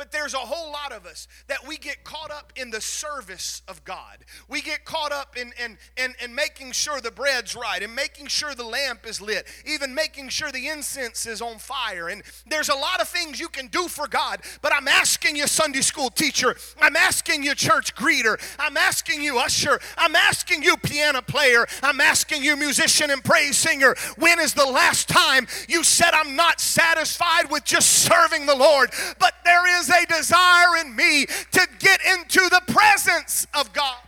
But 0.00 0.12
there's 0.12 0.32
a 0.32 0.38
whole 0.38 0.72
lot 0.72 0.92
of 0.92 1.04
us 1.04 1.28
that 1.48 1.68
we 1.68 1.76
get 1.76 2.04
caught 2.04 2.30
up 2.30 2.54
in 2.56 2.70
the 2.70 2.80
service 2.80 3.60
of 3.68 3.84
God. 3.84 4.24
We 4.48 4.62
get 4.62 4.86
caught 4.86 5.12
up 5.12 5.36
in, 5.36 5.52
in, 5.62 5.76
in, 5.98 6.14
in 6.24 6.34
making 6.34 6.72
sure 6.72 7.02
the 7.02 7.10
bread's 7.10 7.54
right 7.54 7.82
and 7.82 7.94
making 7.94 8.28
sure 8.28 8.54
the 8.54 8.64
lamp 8.64 9.06
is 9.06 9.20
lit, 9.20 9.46
even 9.66 9.94
making 9.94 10.30
sure 10.30 10.50
the 10.50 10.68
incense 10.68 11.26
is 11.26 11.42
on 11.42 11.58
fire. 11.58 12.08
And 12.08 12.22
there's 12.46 12.70
a 12.70 12.74
lot 12.74 13.02
of 13.02 13.10
things 13.10 13.38
you 13.38 13.50
can 13.50 13.66
do 13.66 13.88
for 13.88 14.08
God, 14.08 14.40
but 14.62 14.72
I'm 14.72 14.88
asking 14.88 15.36
you, 15.36 15.46
Sunday 15.46 15.82
school 15.82 16.08
teacher, 16.08 16.56
I'm 16.80 16.96
asking 16.96 17.42
you, 17.42 17.54
church 17.54 17.94
greeter, 17.94 18.40
I'm 18.58 18.78
asking 18.78 19.20
you, 19.20 19.38
usher, 19.38 19.80
I'm 19.98 20.16
asking 20.16 20.62
you, 20.62 20.78
piano 20.78 21.20
player, 21.20 21.66
I'm 21.82 22.00
asking 22.00 22.42
you, 22.42 22.56
musician 22.56 23.10
and 23.10 23.22
praise 23.22 23.58
singer, 23.58 23.94
when 24.16 24.40
is 24.40 24.54
the 24.54 24.64
last 24.64 25.10
time 25.10 25.46
you 25.68 25.84
said, 25.84 26.12
I'm 26.14 26.36
not 26.36 26.58
satisfied 26.58 27.50
with 27.50 27.64
just 27.64 27.90
serving 27.90 28.46
the 28.46 28.56
Lord, 28.56 28.92
but 29.18 29.34
there 29.44 29.78
is 29.78 29.89
a 29.90 30.06
desire 30.06 30.76
in 30.84 30.94
me 30.94 31.26
to 31.26 31.68
get 31.78 32.00
into 32.14 32.40
the 32.48 32.62
presence 32.66 33.46
of 33.54 33.72
God. 33.72 33.98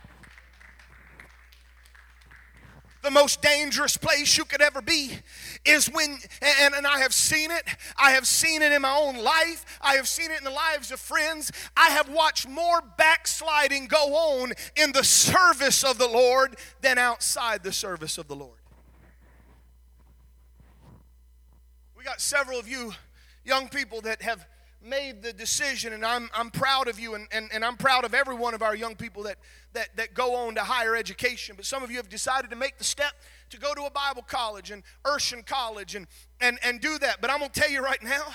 The 3.03 3.11
most 3.11 3.41
dangerous 3.41 3.97
place 3.97 4.37
you 4.37 4.45
could 4.45 4.61
ever 4.61 4.81
be 4.81 5.17
is 5.65 5.87
when, 5.87 6.17
and, 6.41 6.73
and 6.73 6.87
I 6.87 6.99
have 6.99 7.13
seen 7.13 7.51
it, 7.51 7.63
I 7.97 8.11
have 8.11 8.25
seen 8.25 8.61
it 8.61 8.71
in 8.71 8.81
my 8.81 8.95
own 8.95 9.21
life, 9.21 9.65
I 9.81 9.95
have 9.95 10.07
seen 10.07 10.31
it 10.31 10.37
in 10.37 10.45
the 10.45 10.49
lives 10.49 10.89
of 10.89 11.01
friends. 11.01 11.51
I 11.75 11.89
have 11.89 12.07
watched 12.09 12.47
more 12.47 12.81
backsliding 12.97 13.87
go 13.87 14.15
on 14.15 14.53
in 14.77 14.93
the 14.93 15.03
service 15.03 15.83
of 15.83 15.97
the 15.97 16.07
Lord 16.07 16.55
than 16.79 16.97
outside 16.97 17.61
the 17.63 17.73
service 17.73 18.17
of 18.17 18.29
the 18.29 18.35
Lord. 18.35 18.57
We 21.97 22.05
got 22.05 22.21
several 22.21 22.57
of 22.57 22.69
you 22.69 22.93
young 23.43 23.67
people 23.67 23.99
that 24.01 24.21
have 24.21 24.45
made 24.83 25.21
the 25.21 25.33
decision, 25.33 25.93
and 25.93 26.05
I'm, 26.05 26.29
I'm 26.33 26.51
proud 26.51 26.87
of 26.87 26.99
you, 26.99 27.15
and, 27.15 27.27
and, 27.31 27.49
and 27.53 27.63
I'm 27.63 27.77
proud 27.77 28.05
of 28.05 28.13
every 28.13 28.35
one 28.35 28.53
of 28.53 28.61
our 28.61 28.75
young 28.75 28.95
people 28.95 29.23
that, 29.23 29.37
that, 29.73 29.95
that 29.95 30.13
go 30.13 30.35
on 30.35 30.55
to 30.55 30.61
higher 30.61 30.95
education. 30.95 31.55
But 31.55 31.65
some 31.65 31.83
of 31.83 31.91
you 31.91 31.97
have 31.97 32.09
decided 32.09 32.49
to 32.49 32.55
make 32.55 32.77
the 32.77 32.83
step 32.83 33.13
to 33.49 33.59
go 33.59 33.73
to 33.73 33.83
a 33.83 33.91
Bible 33.91 34.23
college 34.23 34.71
and 34.71 34.83
Urshan 35.05 35.45
College 35.45 35.95
and, 35.95 36.07
and, 36.41 36.59
and 36.63 36.81
do 36.81 36.97
that. 36.99 37.21
But 37.21 37.29
I'm 37.29 37.39
going 37.39 37.51
to 37.51 37.59
tell 37.59 37.69
you 37.69 37.83
right 37.83 38.01
now, 38.01 38.25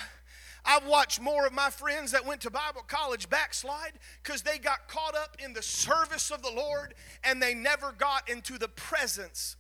I've 0.65 0.87
watched 0.87 1.21
more 1.21 1.47
of 1.47 1.53
my 1.53 1.71
friends 1.71 2.13
that 2.13 2.27
went 2.27 2.43
to 2.43 2.51
Bible 2.51 2.83
college 2.87 3.31
backslide 3.31 3.93
because 4.23 4.43
they 4.43 4.59
got 4.59 4.89
caught 4.89 5.17
up 5.17 5.37
in 5.43 5.53
the 5.53 5.63
service 5.63 6.31
of 6.31 6.43
the 6.43 6.51
Lord 6.51 6.95
and 7.25 7.41
they 7.43 7.55
never 7.55 7.93
got 7.93 8.29
into 8.29 8.59
the 8.59 8.69
presence 8.69 9.57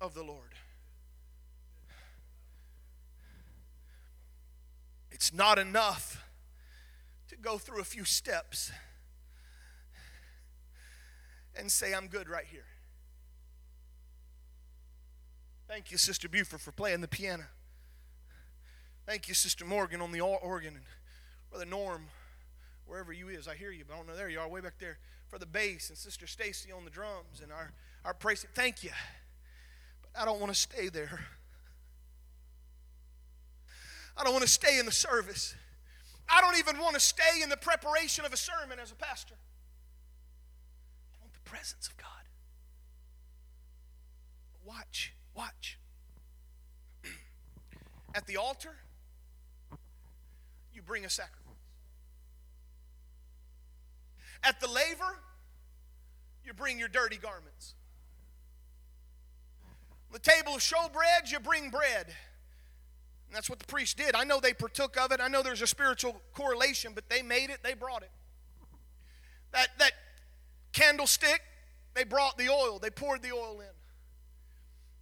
of 0.00 0.14
the 0.14 0.22
Lord. 0.22 0.40
It's 5.10 5.32
not 5.32 5.58
enough 5.58 6.25
to 7.36 7.42
go 7.42 7.58
through 7.58 7.80
a 7.80 7.84
few 7.84 8.04
steps 8.04 8.70
and 11.58 11.70
say, 11.70 11.94
I'm 11.94 12.08
good 12.08 12.28
right 12.28 12.44
here. 12.44 12.64
Thank 15.68 15.90
you, 15.90 15.98
Sister 15.98 16.28
Buford, 16.28 16.60
for 16.60 16.72
playing 16.72 17.00
the 17.00 17.08
piano. 17.08 17.44
Thank 19.06 19.28
you, 19.28 19.34
Sister 19.34 19.64
Morgan, 19.64 20.00
on 20.00 20.12
the 20.12 20.20
organ. 20.20 20.74
And 20.74 20.84
Brother 21.50 21.66
Norm, 21.66 22.06
wherever 22.86 23.12
you 23.12 23.28
is, 23.28 23.48
I 23.48 23.54
hear 23.54 23.70
you, 23.70 23.84
but 23.86 23.94
I 23.94 23.96
don't 23.98 24.06
know. 24.06 24.16
There 24.16 24.28
you 24.28 24.38
are, 24.38 24.48
way 24.48 24.60
back 24.60 24.78
there, 24.78 24.98
for 25.28 25.38
the 25.38 25.46
bass. 25.46 25.88
And 25.88 25.98
Sister 25.98 26.26
Stacy 26.26 26.72
on 26.72 26.84
the 26.84 26.90
drums 26.90 27.40
and 27.42 27.52
our, 27.52 27.72
our 28.04 28.14
praise. 28.14 28.46
Thank 28.54 28.84
you. 28.84 28.90
But 30.02 30.20
I 30.20 30.24
don't 30.24 30.40
want 30.40 30.52
to 30.52 30.58
stay 30.58 30.88
there. 30.88 31.20
I 34.16 34.24
don't 34.24 34.32
want 34.32 34.44
to 34.44 34.50
stay 34.50 34.78
in 34.78 34.86
the 34.86 34.92
service. 34.92 35.54
I 36.28 36.40
don't 36.40 36.58
even 36.58 36.78
want 36.78 36.94
to 36.94 37.00
stay 37.00 37.42
in 37.42 37.48
the 37.48 37.56
preparation 37.56 38.24
of 38.24 38.32
a 38.32 38.36
sermon 38.36 38.78
as 38.82 38.90
a 38.90 38.96
pastor. 38.96 39.34
I 41.14 41.16
want 41.20 41.32
the 41.32 41.40
presence 41.40 41.88
of 41.88 41.96
God. 41.96 42.06
Watch, 44.64 45.12
watch. 45.34 45.78
At 48.14 48.26
the 48.26 48.38
altar, 48.38 48.74
you 50.72 50.82
bring 50.82 51.04
a 51.04 51.10
sacrifice. 51.10 51.42
At 54.42 54.60
the 54.60 54.68
laver, 54.68 55.18
you 56.44 56.52
bring 56.52 56.78
your 56.78 56.88
dirty 56.88 57.16
garments. 57.16 57.74
The 60.12 60.18
table 60.18 60.54
of 60.54 60.60
showbread, 60.60 61.30
you 61.30 61.40
bring 61.40 61.70
bread. 61.70 62.06
And 63.28 63.36
that's 63.36 63.50
what 63.50 63.58
the 63.58 63.66
priest 63.66 63.96
did. 63.96 64.14
I 64.14 64.24
know 64.24 64.40
they 64.40 64.52
partook 64.52 64.96
of 64.96 65.12
it. 65.12 65.20
I 65.20 65.28
know 65.28 65.42
there's 65.42 65.62
a 65.62 65.66
spiritual 65.66 66.20
correlation, 66.34 66.92
but 66.94 67.08
they 67.08 67.22
made 67.22 67.50
it, 67.50 67.58
they 67.62 67.74
brought 67.74 68.02
it. 68.02 68.10
That, 69.52 69.68
that 69.78 69.92
candlestick, 70.72 71.40
they 71.94 72.04
brought 72.04 72.38
the 72.38 72.48
oil, 72.48 72.78
they 72.78 72.90
poured 72.90 73.22
the 73.22 73.32
oil 73.32 73.60
in. 73.60 73.66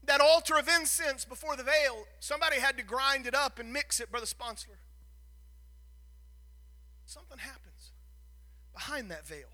That 0.07 0.21
altar 0.21 0.57
of 0.57 0.69
incense 0.69 1.25
before 1.25 1.57
the 1.57 1.63
veil, 1.63 2.05
somebody 2.21 2.61
had 2.61 2.77
to 2.77 2.83
grind 2.83 3.27
it 3.27 3.35
up 3.35 3.59
and 3.59 3.73
mix 3.73 4.01
it, 4.01 4.11
Brother 4.11 4.27
Sponsler. 4.27 4.79
Something 7.07 7.39
happens 7.39 7.93
behind 8.73 9.11
that 9.11 9.27
veil. 9.27 9.49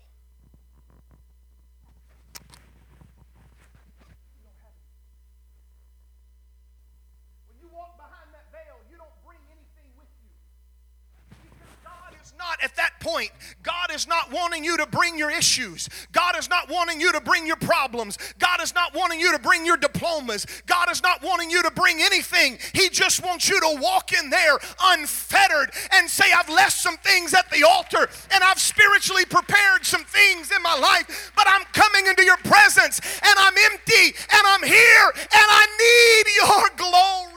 Not 12.49 12.61
at 12.63 12.75
that 12.75 12.99
point. 12.99 13.31
God 13.63 13.89
is 13.93 14.01
is 14.01 14.07
not 14.07 14.31
wanting 14.31 14.63
you 14.63 14.77
to 14.77 14.87
bring 14.87 15.15
your 15.17 15.29
issues. 15.29 15.87
God 16.11 16.35
is 16.37 16.49
not 16.49 16.69
wanting 16.69 16.99
you 16.99 17.11
to 17.11 17.21
bring 17.21 17.45
your 17.45 17.55
problems. 17.55 18.17
God 18.39 18.59
is 18.61 18.73
not 18.73 18.95
wanting 18.95 19.19
you 19.19 19.31
to 19.31 19.39
bring 19.39 19.63
your 19.63 19.77
diplomas. 19.77 20.47
God 20.65 20.89
is 20.89 21.03
not 21.03 21.21
wanting 21.21 21.51
you 21.51 21.61
to 21.61 21.69
bring 21.71 22.01
anything. 22.01 22.57
He 22.73 22.89
just 22.89 23.23
wants 23.23 23.47
you 23.47 23.59
to 23.59 23.77
walk 23.79 24.11
in 24.13 24.31
there 24.31 24.57
unfettered 24.83 25.71
and 25.93 26.09
say, 26.09 26.25
I've 26.35 26.49
left 26.49 26.73
some 26.73 26.97
things 26.97 27.35
at 27.35 27.47
the 27.51 27.63
altar 27.63 28.09
and 28.33 28.43
I've 28.43 28.59
spiritually 28.59 29.25
prepared 29.25 29.85
some 29.85 30.03
things 30.03 30.51
in 30.51 30.61
my 30.63 30.77
life, 30.77 31.31
but 31.35 31.45
I'm 31.47 31.65
coming 31.73 32.07
into 32.07 32.23
your 32.23 32.37
presence 32.37 32.99
and 33.21 33.35
I'm 33.37 33.53
empty 33.71 34.17
and 34.33 34.43
I'm 34.47 34.63
here 34.63 35.07
and 35.15 35.47
I 35.47 35.65
need 35.77 36.25
your 36.41 36.69
glory. 36.89 37.30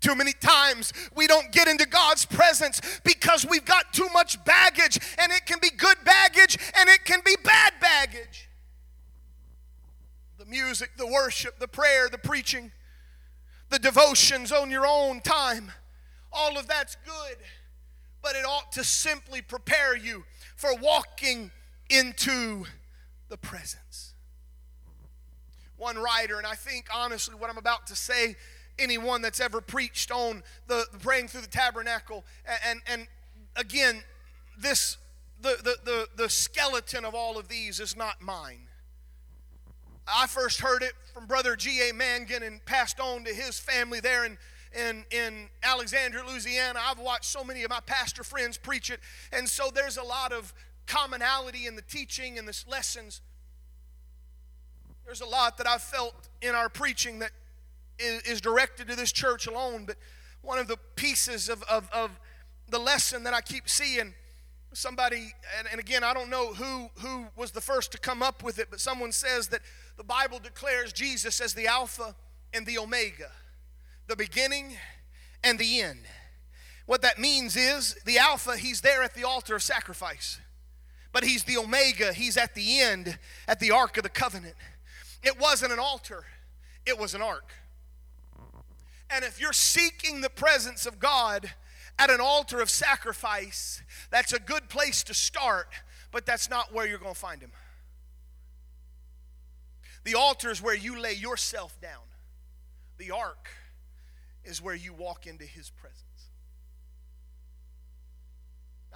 Too 0.00 0.14
many 0.14 0.32
times 0.32 0.92
we 1.16 1.26
don't 1.26 1.50
get 1.50 1.66
into 1.66 1.86
God's 1.86 2.24
presence 2.24 2.80
because 3.02 3.44
we've 3.44 3.64
got 3.64 3.92
too 3.92 4.08
much 4.12 4.42
baggage, 4.44 4.98
and 5.18 5.32
it 5.32 5.44
can 5.44 5.58
be 5.60 5.70
good 5.70 5.96
baggage 6.04 6.56
and 6.78 6.88
it 6.88 7.04
can 7.04 7.20
be 7.24 7.34
bad 7.42 7.74
baggage. 7.80 8.48
The 10.38 10.46
music, 10.46 10.90
the 10.96 11.06
worship, 11.06 11.58
the 11.58 11.66
prayer, 11.66 12.08
the 12.08 12.18
preaching, 12.18 12.70
the 13.70 13.78
devotions 13.80 14.52
on 14.52 14.70
your 14.70 14.86
own 14.86 15.20
time, 15.20 15.72
all 16.32 16.56
of 16.56 16.68
that's 16.68 16.96
good, 17.04 17.36
but 18.22 18.36
it 18.36 18.44
ought 18.44 18.70
to 18.72 18.84
simply 18.84 19.42
prepare 19.42 19.96
you 19.96 20.24
for 20.54 20.76
walking 20.76 21.50
into 21.90 22.64
the 23.28 23.36
presence. 23.36 24.14
One 25.76 25.96
writer, 25.96 26.38
and 26.38 26.46
I 26.46 26.54
think 26.54 26.86
honestly 26.94 27.34
what 27.34 27.50
I'm 27.50 27.58
about 27.58 27.88
to 27.88 27.96
say 27.96 28.36
anyone 28.78 29.22
that's 29.22 29.40
ever 29.40 29.60
preached 29.60 30.10
on 30.10 30.42
the, 30.66 30.86
the 30.92 30.98
praying 30.98 31.28
through 31.28 31.42
the 31.42 31.46
tabernacle. 31.48 32.24
And, 32.46 32.80
and, 32.86 33.00
and 33.00 33.08
again, 33.56 34.02
this 34.58 34.96
the, 35.40 35.56
the, 35.62 35.76
the, 35.84 36.08
the 36.16 36.28
skeleton 36.28 37.04
of 37.04 37.14
all 37.14 37.38
of 37.38 37.48
these 37.48 37.80
is 37.80 37.96
not 37.96 38.20
mine. 38.20 38.66
I 40.06 40.26
first 40.26 40.60
heard 40.60 40.82
it 40.82 40.92
from 41.12 41.26
Brother 41.26 41.54
G.A. 41.54 41.92
Mangun 41.92 42.46
and 42.46 42.64
passed 42.64 42.98
on 42.98 43.24
to 43.24 43.34
his 43.34 43.58
family 43.58 44.00
there 44.00 44.24
in, 44.24 44.38
in, 44.74 45.04
in 45.10 45.48
Alexandria, 45.62 46.24
Louisiana. 46.24 46.80
I've 46.82 46.98
watched 46.98 47.26
so 47.26 47.44
many 47.44 47.62
of 47.62 47.70
my 47.70 47.80
pastor 47.80 48.24
friends 48.24 48.56
preach 48.56 48.90
it, 48.90 49.00
and 49.32 49.48
so 49.48 49.70
there's 49.72 49.96
a 49.96 50.02
lot 50.02 50.32
of 50.32 50.54
commonality 50.86 51.66
in 51.66 51.76
the 51.76 51.82
teaching 51.82 52.38
and 52.38 52.48
the 52.48 52.64
lessons. 52.68 53.20
There's 55.04 55.20
a 55.20 55.26
lot 55.26 55.58
that 55.58 55.68
I've 55.68 55.82
felt 55.82 56.28
in 56.42 56.54
our 56.54 56.68
preaching 56.68 57.18
that 57.20 57.30
is, 57.98 58.40
directed 58.40 58.88
to 58.88 58.96
this 58.96 59.12
church 59.12 59.46
alone, 59.46 59.84
but 59.86 59.96
one 60.42 60.58
of 60.58 60.68
the 60.68 60.78
pieces 60.96 61.48
of, 61.48 61.62
of, 61.64 61.88
of 61.92 62.18
the 62.68 62.78
lesson 62.78 63.24
that 63.24 63.34
I 63.34 63.40
keep 63.40 63.68
seeing 63.68 64.14
somebody 64.74 65.32
and, 65.58 65.66
and, 65.70 65.80
again 65.80 66.04
i 66.04 66.12
don't 66.12 66.28
know 66.28 66.52
who 66.52 66.90
who 66.98 67.24
was 67.36 67.52
the 67.52 67.60
first 67.60 67.90
to 67.90 67.96
come 67.96 68.22
up 68.22 68.42
with 68.42 68.58
it 68.58 68.68
but 68.70 68.78
someone 68.78 69.10
says 69.10 69.48
that 69.48 69.62
the 69.96 70.04
bible 70.04 70.38
declares 70.38 70.92
jesus 70.92 71.40
as 71.40 71.54
the 71.54 71.66
alpha 71.66 72.14
and 72.52 72.66
the 72.66 72.76
omega 72.76 73.30
the 74.08 74.16
beginning 74.16 74.76
and 75.44 75.58
the 75.58 75.80
end. 75.80 76.00
What 76.86 77.02
that 77.02 77.18
means 77.18 77.56
is 77.56 77.94
the 78.06 78.18
alpha 78.18 78.56
he's 78.56 78.80
there 78.80 79.02
at 79.02 79.14
the 79.14 79.24
altar 79.24 79.56
of 79.56 79.62
sacrifice 79.62 80.40
but 81.12 81.24
he's 81.24 81.44
the 81.44 81.58
omega 81.58 82.12
he's 82.12 82.36
at 82.36 82.54
the 82.54 82.80
end 82.80 83.18
at 83.46 83.60
the 83.60 83.70
ark 83.70 83.96
of 83.98 84.02
the 84.02 84.08
covenant. 84.08 84.56
It 85.22 85.38
wasn't 85.38 85.72
an 85.72 85.78
altar 85.78 86.24
it 86.86 86.98
was 86.98 87.14
an 87.14 87.20
ark 87.20 87.52
and 89.10 89.24
if 89.24 89.40
you're 89.40 89.52
seeking 89.52 90.20
the 90.20 90.30
presence 90.30 90.86
of 90.86 90.98
God 90.98 91.50
at 91.98 92.10
an 92.10 92.20
altar 92.20 92.60
of 92.60 92.70
sacrifice, 92.70 93.82
that's 94.10 94.32
a 94.32 94.38
good 94.38 94.68
place 94.68 95.02
to 95.04 95.14
start, 95.14 95.68
but 96.12 96.26
that's 96.26 96.50
not 96.50 96.72
where 96.72 96.86
you're 96.86 96.98
going 96.98 97.14
to 97.14 97.18
find 97.20 97.40
Him. 97.40 97.52
The 100.04 100.14
altar 100.14 100.50
is 100.50 100.62
where 100.62 100.76
you 100.76 101.00
lay 101.00 101.14
yourself 101.14 101.80
down, 101.80 102.02
the 102.98 103.10
ark 103.10 103.48
is 104.44 104.62
where 104.62 104.74
you 104.74 104.92
walk 104.92 105.26
into 105.26 105.44
His 105.44 105.70
presence. 105.70 106.02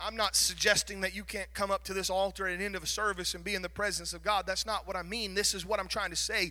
I'm 0.01 0.17
not 0.17 0.35
suggesting 0.35 1.03
that 1.03 1.15
you 1.15 1.23
can't 1.23 1.53
come 1.55 1.71
up 1.71 1.85
to 1.85 1.95
this 1.95 2.11
altar 2.11 2.49
at 2.49 2.59
the 2.59 2.65
end 2.65 2.77
of 2.77 2.83
a 2.83 2.87
service 2.87 3.35
and 3.35 3.45
be 3.45 3.55
in 3.55 3.63
the 3.63 3.69
presence 3.69 4.13
of 4.13 4.23
God. 4.23 4.47
That's 4.47 4.67
not 4.67 4.87
what 4.87 4.97
I 4.97 5.03
mean. 5.03 5.35
This 5.35 5.55
is 5.55 5.67
what 5.67 5.79
I'm 5.79 5.89
trying 5.89 6.11
to 6.11 6.17
say 6.17 6.51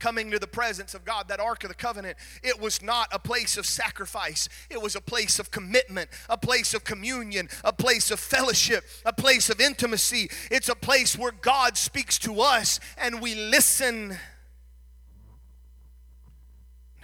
coming 0.00 0.30
to 0.30 0.38
the 0.38 0.46
presence 0.46 0.94
of 0.94 1.04
God, 1.04 1.28
that 1.28 1.38
Ark 1.38 1.62
of 1.62 1.68
the 1.68 1.74
Covenant, 1.74 2.16
it 2.42 2.58
was 2.58 2.82
not 2.82 3.08
a 3.12 3.18
place 3.18 3.56
of 3.56 3.66
sacrifice. 3.66 4.48
It 4.68 4.80
was 4.82 4.96
a 4.96 5.00
place 5.00 5.38
of 5.38 5.50
commitment, 5.50 6.10
a 6.28 6.38
place 6.38 6.74
of 6.74 6.82
communion, 6.82 7.48
a 7.62 7.72
place 7.72 8.10
of 8.10 8.18
fellowship, 8.18 8.84
a 9.04 9.12
place 9.12 9.50
of 9.50 9.60
intimacy. 9.60 10.30
It's 10.50 10.68
a 10.68 10.74
place 10.74 11.16
where 11.16 11.32
God 11.32 11.76
speaks 11.76 12.18
to 12.20 12.40
us 12.40 12.80
and 12.98 13.20
we 13.20 13.34
listen. 13.34 14.18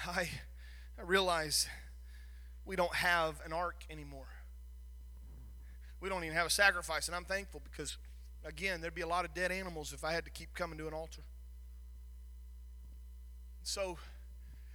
I, 0.06 0.28
I 0.98 1.02
realize 1.04 1.68
we 2.64 2.76
don't 2.76 2.94
have 2.94 3.40
an 3.44 3.52
ark 3.52 3.84
anymore. 3.90 4.26
We 6.00 6.08
don't 6.08 6.24
even 6.24 6.36
have 6.36 6.46
a 6.46 6.50
sacrifice, 6.50 7.08
and 7.08 7.16
I'm 7.16 7.24
thankful 7.24 7.62
because, 7.70 7.96
again, 8.44 8.80
there'd 8.80 8.94
be 8.94 9.02
a 9.02 9.08
lot 9.08 9.24
of 9.24 9.34
dead 9.34 9.50
animals 9.50 9.92
if 9.92 10.04
I 10.04 10.12
had 10.12 10.24
to 10.24 10.30
keep 10.30 10.54
coming 10.54 10.78
to 10.78 10.86
an 10.86 10.94
altar. 10.94 11.22
So 13.66 13.98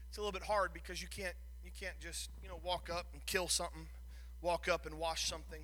it's 0.10 0.18
a 0.18 0.22
little 0.22 0.34
bit 0.34 0.44
hard 0.44 0.74
because 0.74 1.02
you 1.02 1.08
can't 1.08 1.34
you 1.64 1.72
can't 1.80 1.98
just 2.02 2.30
you 2.44 2.50
know 2.50 2.60
walk 2.62 2.90
up 2.94 3.06
and 3.14 3.26
kill 3.26 3.48
something, 3.48 3.88
walk 4.42 4.68
up 4.68 4.86
and 4.86 5.00
wash 5.00 5.30
something, 5.30 5.62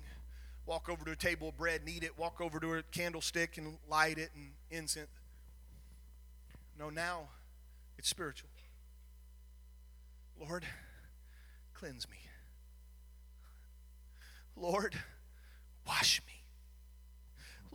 walk 0.64 0.88
over 0.88 1.04
to 1.04 1.10
a 1.10 1.16
table 1.16 1.50
of 1.50 1.56
bread 1.58 1.82
and 1.82 1.90
eat 1.90 2.02
it, 2.02 2.18
walk 2.18 2.40
over 2.40 2.58
to 2.58 2.76
a 2.76 2.82
candlestick 2.84 3.58
and 3.58 3.76
light 3.86 4.16
it 4.16 4.30
and 4.34 4.52
incense. 4.70 5.10
No, 6.78 6.88
now 6.88 7.28
it's 7.98 8.08
spiritual. 8.08 8.48
Lord, 10.40 10.64
cleanse 11.74 12.08
me. 12.08 12.16
Lord, 14.56 14.94
wash 15.86 16.22
me. 16.26 16.44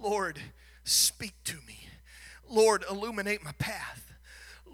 Lord, 0.04 0.40
speak 0.84 1.36
to 1.44 1.58
me. 1.68 1.80
Lord, 2.50 2.84
illuminate 2.90 3.44
my 3.44 3.52
path. 3.60 4.13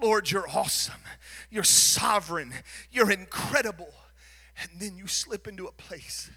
Lord, 0.02 0.32
you're 0.32 0.50
awesome. 0.50 1.02
You're 1.50 1.64
sovereign. 1.64 2.54
You're 2.91 3.12
incredible. 3.12 3.93
And 4.62 4.80
then 4.80 4.97
you 4.97 5.08
slip 5.08 5.47
into 5.47 5.66
a 5.66 5.72
place 5.72 6.30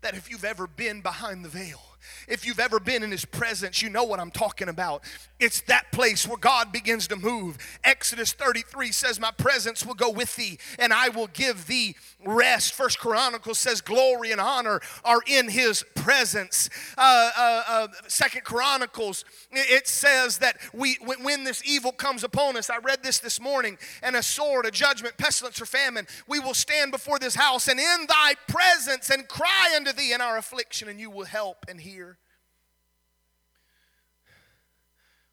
that 0.00 0.14
if 0.14 0.30
you've 0.30 0.44
ever 0.44 0.66
been 0.66 1.00
behind 1.00 1.44
the 1.44 1.48
veil, 1.48 1.80
if 2.28 2.46
you've 2.46 2.60
ever 2.60 2.80
been 2.80 3.02
in 3.02 3.10
his 3.10 3.24
presence, 3.24 3.82
you 3.82 3.90
know 3.90 4.04
what 4.04 4.20
I'm 4.20 4.30
talking 4.30 4.68
about. 4.68 5.02
It's 5.40 5.60
that 5.62 5.92
place 5.92 6.26
where 6.26 6.38
God 6.38 6.72
begins 6.72 7.08
to 7.08 7.16
move. 7.16 7.58
Exodus 7.82 8.32
33 8.32 8.92
says, 8.92 9.20
My 9.20 9.30
presence 9.30 9.84
will 9.84 9.94
go 9.94 10.08
with 10.08 10.36
thee, 10.36 10.58
and 10.78 10.92
I 10.92 11.08
will 11.08 11.26
give 11.26 11.66
thee 11.66 11.96
rest. 12.24 12.72
First 12.72 12.98
Chronicles 12.98 13.58
says, 13.58 13.80
Glory 13.80 14.32
and 14.32 14.40
honor 14.40 14.80
are 15.04 15.20
in 15.26 15.48
his 15.48 15.84
presence. 15.94 16.70
Uh, 16.96 17.30
uh, 17.36 17.62
uh, 17.68 17.88
Second 18.08 18.44
Chronicles, 18.44 19.24
it 19.50 19.86
says 19.88 20.38
that 20.38 20.56
we, 20.72 20.96
when 21.04 21.44
this 21.44 21.62
evil 21.66 21.92
comes 21.92 22.24
upon 22.24 22.56
us, 22.56 22.70
I 22.70 22.78
read 22.78 23.02
this 23.02 23.18
this 23.18 23.40
morning, 23.40 23.76
and 24.02 24.16
a 24.16 24.22
sword, 24.22 24.66
a 24.66 24.70
judgment, 24.70 25.16
pestilence, 25.18 25.60
or 25.60 25.66
famine, 25.66 26.06
we 26.28 26.38
will 26.38 26.54
stand 26.54 26.92
before 26.92 27.18
this 27.18 27.34
house 27.34 27.68
and 27.68 27.80
in 27.80 28.06
thy 28.08 28.34
presence 28.48 29.10
and 29.10 29.28
cry 29.28 29.74
unto 29.76 29.92
thee 29.92 30.12
in 30.12 30.20
our 30.20 30.38
affliction, 30.38 30.88
and 30.88 31.00
you 31.00 31.10
will 31.10 31.24
help 31.24 31.66
and 31.68 31.80
hear. 31.94 32.18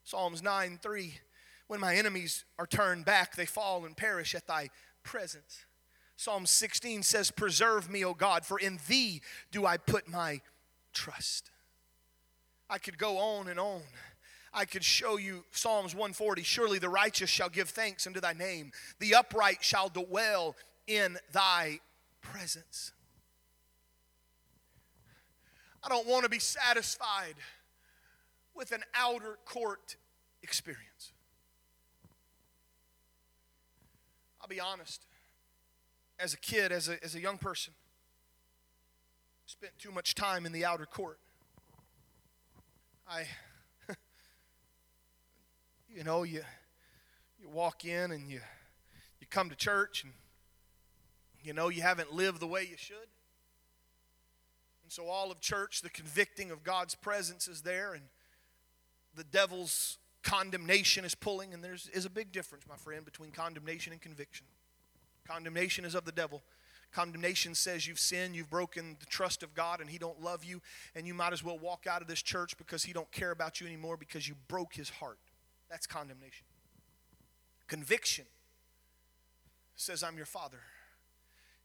Psalms 0.04 0.42
9 0.42 0.80
3 0.82 1.14
When 1.68 1.80
my 1.80 1.96
enemies 1.96 2.46
are 2.60 2.68
turned 2.68 3.06
back, 3.06 3.36
they 3.36 3.46
fall 3.46 3.86
and 3.86 3.96
perish 3.96 4.36
at 4.36 4.48
thy 4.48 4.70
presence. 5.04 5.66
Psalm 6.16 6.46
16 6.46 7.04
says, 7.04 7.32
Preserve 7.32 7.90
me, 7.90 8.06
O 8.06 8.14
God, 8.14 8.46
for 8.46 8.60
in 8.60 8.80
thee 8.88 9.22
do 9.52 9.66
I 9.66 9.78
put 9.78 10.08
my 10.08 10.42
trust. 10.94 11.50
I 12.70 12.78
could 12.78 12.98
go 12.98 13.18
on 13.18 13.48
and 13.48 13.60
on. 13.60 13.82
I 14.54 14.66
could 14.66 14.84
show 14.84 15.18
you 15.18 15.46
Psalms 15.52 15.96
140 15.96 16.44
Surely 16.44 16.78
the 16.78 16.90
righteous 16.90 17.30
shall 17.30 17.50
give 17.50 17.70
thanks 17.70 18.06
unto 18.06 18.20
thy 18.20 18.34
name, 18.34 18.72
the 19.00 19.16
upright 19.16 19.64
shall 19.64 19.90
dwell 19.90 20.56
in 20.88 21.18
thy 21.32 21.80
presence. 22.22 22.92
I 25.84 25.90
don't 25.90 26.08
want 26.08 26.24
to 26.24 26.30
be 26.30 26.40
satisfied 26.40 27.36
with 28.54 28.72
an 28.72 28.84
outer 28.94 29.38
court 29.46 29.96
experience. 30.44 31.12
I'll 34.42 34.48
be 34.48 34.60
honest. 34.60 35.06
As 36.20 36.34
a 36.34 36.38
kid, 36.38 36.72
as 36.72 36.88
a, 36.88 37.04
as 37.04 37.16
a 37.16 37.20
young 37.20 37.38
person, 37.38 37.74
spent 39.46 39.74
too 39.80 39.92
much 39.92 40.16
time 40.16 40.46
in 40.46 40.52
the 40.52 40.66
outer 40.66 40.86
court. 40.86 41.20
I, 43.08 43.26
you 45.90 46.04
know, 46.04 46.24
you, 46.24 46.42
you 47.40 47.50
walk 47.50 47.86
in 47.86 48.12
and 48.12 48.30
you, 48.30 48.40
you 49.20 49.28
come 49.30 49.50
to 49.50 49.56
church 49.56 50.04
and 50.04 50.14
you 51.44 51.54
know 51.54 51.70
you 51.70 51.82
haven't 51.82 52.14
lived 52.14 52.40
the 52.40 52.48
way 52.48 52.62
you 52.70 52.78
should. 52.78 53.08
And 54.92 55.06
so, 55.06 55.10
all 55.10 55.32
of 55.32 55.40
church, 55.40 55.82
the 55.82 55.90
convicting 55.90 56.52
of 56.52 56.64
God's 56.66 56.96
presence 56.96 57.48
is 57.48 57.62
there, 57.62 57.94
and 57.94 58.04
the 59.16 59.24
devil's 59.24 60.00
condemnation 60.22 61.06
is 61.06 61.16
pulling, 61.16 61.54
and 61.54 61.64
there's 61.64 61.88
is 61.94 62.04
a 62.04 62.10
big 62.10 62.34
difference, 62.34 62.66
my 62.68 62.76
friend, 62.76 63.06
between 63.06 63.32
condemnation 63.32 63.94
and 63.94 64.02
conviction. 64.02 64.46
Condemnation 65.26 65.86
is 65.86 65.96
of 65.96 66.04
the 66.04 66.12
devil. 66.12 66.42
Condemnation 66.92 67.56
says 67.56 67.88
you've 67.88 68.02
sinned, 68.02 68.36
you've 68.36 68.50
broken 68.50 68.98
the 69.00 69.06
trust 69.06 69.44
of 69.44 69.54
God, 69.54 69.80
and 69.80 69.90
He 69.90 69.98
don't 69.98 70.22
love 70.22 70.44
you, 70.44 70.62
and 70.94 71.08
you 71.08 71.14
might 71.14 71.32
as 71.32 71.42
well 71.42 71.58
walk 71.58 71.88
out 71.88 72.02
of 72.02 72.10
this 72.10 72.22
church 72.22 72.58
because 72.58 72.84
He 72.84 72.92
don't 72.92 73.10
care 73.14 73.32
about 73.32 73.62
you 73.62 73.68
anymore 73.68 73.96
because 73.96 74.28
you 74.28 74.36
broke 74.50 74.74
His 74.74 74.90
heart. 74.90 75.20
That's 75.70 75.88
condemnation. 75.88 76.46
Conviction 77.70 78.26
says, 79.78 80.04
I'm 80.04 80.18
your 80.18 80.26
Father, 80.26 80.60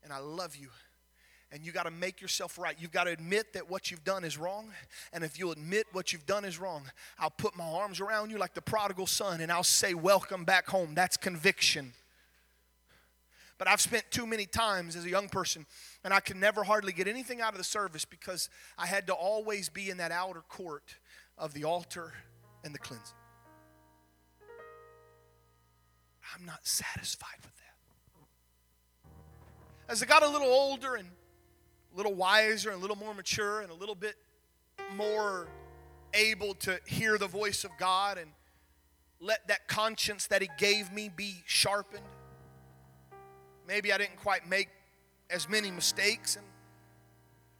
and 0.05 0.12
I 0.12 0.18
love 0.18 0.55
you, 0.55 0.68
and 1.53 1.64
you 1.64 1.72
got 1.72 1.84
to 1.84 1.90
make 1.90 2.20
yourself 2.20 2.59
right. 2.59 2.76
You've 2.78 2.92
got 2.92 3.05
to 3.05 3.11
admit 3.11 3.53
that 3.53 3.70
what 3.70 3.90
you've 3.90 4.05
done 4.05 4.24
is 4.24 4.36
wrong. 4.36 4.70
And 5.12 5.22
if 5.22 5.38
you'll 5.38 5.53
admit 5.53 5.86
what 5.92 6.12
you've 6.12 6.26
done 6.26 6.44
is 6.44 6.59
wrong, 6.59 6.84
I'll 7.18 7.30
put 7.30 7.57
my 7.57 7.64
arms 7.64 8.01
around 8.01 8.30
you 8.30 8.38
like 8.38 8.55
the 8.55 8.62
prodigal 8.62 9.07
son 9.07 9.40
and 9.40 9.53
I'll 9.53 9.62
say, 9.62 9.94
Welcome 9.94 10.44
back 10.44 10.68
home. 10.68 10.94
That's 10.94 11.16
conviction. 11.16 11.92
But 13.59 13.68
I've 13.68 13.80
spent 13.80 14.05
too 14.11 14.26
many 14.26 14.44
times 14.44 14.97
as 14.97 15.07
a 15.07 15.09
young 15.09 15.30
person, 15.30 15.64
and 16.05 16.12
I 16.12 16.20
could 16.20 16.36
never 16.36 16.62
hardly 16.62 16.92
get 16.92 17.09
anything 17.09 17.40
out 17.40 17.53
of 17.53 17.59
the 17.59 17.64
service 17.64 18.05
because 18.05 18.51
I 18.76 18.84
had 18.84 19.07
to 19.07 19.14
always 19.14 19.70
be 19.70 19.88
in 19.88 19.97
that 19.97 20.12
outer 20.12 20.42
court 20.42 20.97
of 21.38 21.55
the 21.55 21.64
altar 21.64 22.12
and 22.64 22.74
the 22.74 22.78
cleansing. 22.78 23.16
I'm 26.34 26.44
not 26.44 26.66
satisfied 26.66 27.38
with 27.42 27.57
that. 27.57 27.76
As 29.88 30.03
I 30.03 30.07
got 30.07 30.22
a 30.22 30.28
little 30.28 30.49
older 30.49 30.97
and 30.97 31.09
a 31.97 31.99
little 31.99 32.14
wiser 32.14 32.68
and 32.68 32.78
a 32.78 32.80
little 32.80 32.97
more 32.97 33.14
mature 33.14 33.62
and 33.62 33.70
a 33.70 33.74
little 33.74 33.94
bit 33.94 34.16
more 34.97 35.49
able 36.12 36.53
to 36.55 36.78
hear 36.86 37.16
the 37.16 37.26
voice 37.26 37.64
of 37.64 37.70
God 37.78 38.18
and 38.18 38.30
let 39.18 39.49
that 39.49 39.66
conscience 39.66 40.26
that 40.26 40.42
He 40.42 40.51
gave 40.59 40.92
me 40.92 41.09
be 41.14 41.36
sharpened. 41.47 42.05
Maybe 43.66 43.94
I 43.94 43.99
didn't 43.99 44.18
quite 44.18 44.47
make 44.47 44.68
as 45.30 45.49
many 45.49 45.70
mistakes 45.70 46.36
and 46.36 46.44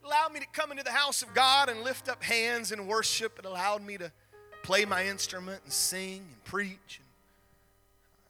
allowed 0.05 0.33
me 0.33 0.39
to 0.39 0.45
come 0.53 0.69
into 0.69 0.83
the 0.83 0.91
house 0.91 1.23
of 1.23 1.33
God 1.33 1.67
and 1.67 1.81
lift 1.81 2.07
up 2.07 2.23
hands 2.23 2.71
and 2.71 2.87
worship. 2.87 3.39
It 3.39 3.45
allowed 3.45 3.83
me 3.83 3.97
to 3.97 4.11
play 4.61 4.85
my 4.85 5.07
instrument 5.07 5.61
and 5.63 5.73
sing 5.73 6.19
and 6.19 6.43
preach. 6.43 7.01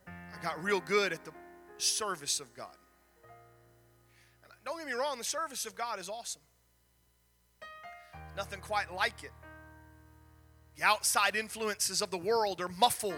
And 0.08 0.16
I 0.40 0.42
got 0.42 0.64
real 0.64 0.80
good 0.80 1.12
at 1.12 1.26
the 1.26 1.32
service 1.78 2.40
of 2.40 2.54
God. 2.56 2.76
Don't 4.68 4.80
get 4.80 4.86
me 4.86 4.92
wrong, 4.92 5.18
the 5.18 5.24
service 5.24 5.66
of 5.66 5.76
God 5.76 5.98
is 5.98 6.10
awesome. 6.10 6.42
Nothing 8.36 8.60
quite 8.60 8.94
like 8.94 9.24
it. 9.24 9.32
The 10.76 10.84
outside 10.84 11.38
influences 11.38 12.02
of 12.02 12.12
the 12.12 12.18
world 12.18 12.60
are 12.60 12.68
muffled. 12.68 13.14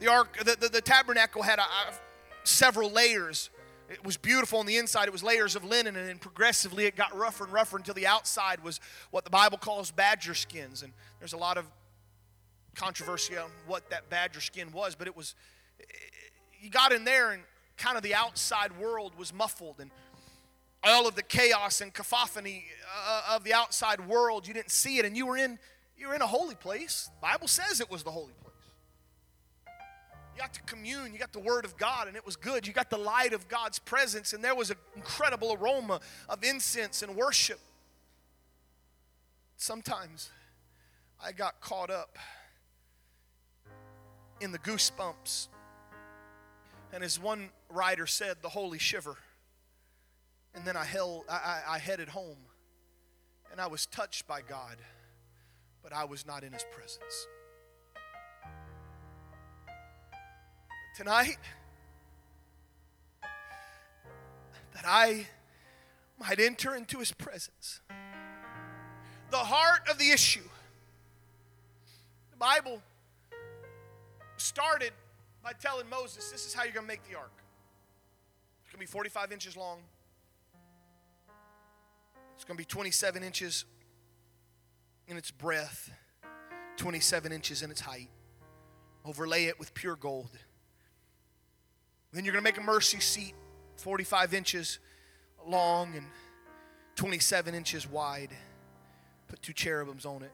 The 0.00 0.08
ark, 0.08 0.36
the, 0.38 0.56
the, 0.58 0.68
the 0.68 0.80
tabernacle 0.80 1.42
had 1.42 1.60
a, 1.60 1.62
a, 1.62 1.94
several 2.42 2.90
layers. 2.90 3.50
It 3.88 4.04
was 4.04 4.16
beautiful 4.16 4.58
on 4.58 4.66
the 4.66 4.78
inside. 4.78 5.06
It 5.06 5.12
was 5.12 5.22
layers 5.22 5.54
of 5.54 5.64
linen, 5.64 5.94
and 5.94 6.08
then 6.08 6.18
progressively 6.18 6.86
it 6.86 6.96
got 6.96 7.16
rougher 7.16 7.44
and 7.44 7.52
rougher 7.52 7.76
until 7.76 7.94
the 7.94 8.08
outside 8.08 8.64
was 8.64 8.80
what 9.12 9.22
the 9.22 9.30
Bible 9.30 9.58
calls 9.58 9.92
badger 9.92 10.34
skins. 10.34 10.82
And 10.82 10.92
there's 11.20 11.34
a 11.34 11.38
lot 11.38 11.56
of 11.56 11.66
controversy 12.74 13.36
on 13.36 13.48
what 13.68 13.90
that 13.90 14.10
badger 14.10 14.40
skin 14.40 14.72
was, 14.72 14.96
but 14.96 15.06
it 15.06 15.16
was. 15.16 15.36
You 16.60 16.68
got 16.68 16.90
in 16.90 17.04
there, 17.04 17.30
and 17.30 17.42
kind 17.76 17.96
of 17.96 18.02
the 18.02 18.16
outside 18.16 18.76
world 18.76 19.12
was 19.16 19.32
muffled, 19.32 19.76
and 19.78 19.92
all 20.84 21.06
of 21.06 21.14
the 21.14 21.22
chaos 21.22 21.80
and 21.80 21.92
cacophony 21.92 22.64
uh, 23.06 23.34
of 23.36 23.44
the 23.44 23.54
outside 23.54 24.06
world. 24.06 24.46
You 24.46 24.54
didn't 24.54 24.70
see 24.70 24.98
it, 24.98 25.04
and 25.04 25.16
you 25.16 25.26
were 25.26 25.36
in 25.36 25.58
you 25.96 26.08
were 26.08 26.14
in 26.14 26.22
a 26.22 26.26
holy 26.26 26.56
place. 26.56 27.10
The 27.20 27.26
Bible 27.28 27.48
says 27.48 27.80
it 27.80 27.90
was 27.90 28.02
the 28.02 28.10
holy 28.10 28.32
place. 28.42 28.52
You 30.34 30.40
got 30.40 30.54
to 30.54 30.62
commune, 30.62 31.12
you 31.12 31.18
got 31.18 31.32
the 31.32 31.38
Word 31.38 31.64
of 31.64 31.76
God, 31.76 32.08
and 32.08 32.16
it 32.16 32.24
was 32.24 32.36
good. 32.36 32.66
You 32.66 32.72
got 32.72 32.90
the 32.90 32.98
light 32.98 33.32
of 33.32 33.46
God's 33.48 33.78
presence, 33.78 34.32
and 34.32 34.42
there 34.42 34.54
was 34.54 34.70
an 34.70 34.76
incredible 34.96 35.56
aroma 35.60 36.00
of 36.28 36.42
incense 36.42 37.02
and 37.02 37.14
worship. 37.14 37.60
Sometimes 39.56 40.30
I 41.22 41.30
got 41.30 41.60
caught 41.60 41.90
up 41.90 42.18
in 44.40 44.50
the 44.50 44.58
goosebumps. 44.58 45.48
And 46.92 47.04
as 47.04 47.20
one 47.20 47.50
writer 47.70 48.06
said, 48.06 48.38
the 48.42 48.48
holy 48.48 48.78
shiver. 48.78 49.16
And 50.54 50.64
then 50.64 50.76
I, 50.76 50.84
held, 50.84 51.24
I, 51.28 51.60
I, 51.66 51.78
headed 51.78 52.08
home 52.08 52.36
and 53.50 53.60
I 53.60 53.66
was 53.66 53.86
touched 53.86 54.26
by 54.26 54.42
God, 54.42 54.76
but 55.82 55.92
I 55.92 56.04
was 56.04 56.26
not 56.26 56.44
in 56.44 56.52
His 56.52 56.64
presence. 56.70 57.26
Tonight, 60.96 61.38
that 64.74 64.84
I 64.84 65.26
might 66.20 66.38
enter 66.38 66.74
into 66.74 66.98
His 66.98 67.12
presence. 67.12 67.80
The 69.30 69.38
heart 69.38 69.88
of 69.90 69.98
the 69.98 70.10
issue. 70.10 70.48
The 72.30 72.36
Bible 72.36 72.82
started 74.36 74.92
by 75.42 75.52
telling 75.52 75.88
Moses, 75.88 76.30
This 76.30 76.46
is 76.46 76.52
how 76.52 76.64
you're 76.64 76.72
going 76.72 76.86
to 76.86 76.92
make 76.92 77.08
the 77.08 77.16
ark. 77.16 77.32
It's 78.64 78.72
going 78.72 78.86
to 78.86 78.86
be 78.86 78.92
45 78.92 79.32
inches 79.32 79.56
long. 79.56 79.78
It's 82.34 82.44
going 82.44 82.56
to 82.56 82.60
be 82.60 82.64
27 82.64 83.22
inches 83.22 83.64
in 85.06 85.16
its 85.16 85.30
breadth, 85.30 85.90
27 86.76 87.32
inches 87.32 87.62
in 87.62 87.70
its 87.70 87.80
height. 87.80 88.08
Overlay 89.04 89.46
it 89.46 89.58
with 89.58 89.74
pure 89.74 89.96
gold. 89.96 90.30
Then 92.12 92.24
you're 92.24 92.32
going 92.32 92.44
to 92.44 92.48
make 92.48 92.58
a 92.58 92.62
mercy 92.62 93.00
seat 93.00 93.34
45 93.76 94.34
inches 94.34 94.78
long 95.46 95.94
and 95.96 96.06
27 96.96 97.54
inches 97.54 97.88
wide. 97.88 98.30
Put 99.28 99.42
two 99.42 99.52
cherubims 99.52 100.04
on 100.04 100.22
it. 100.22 100.32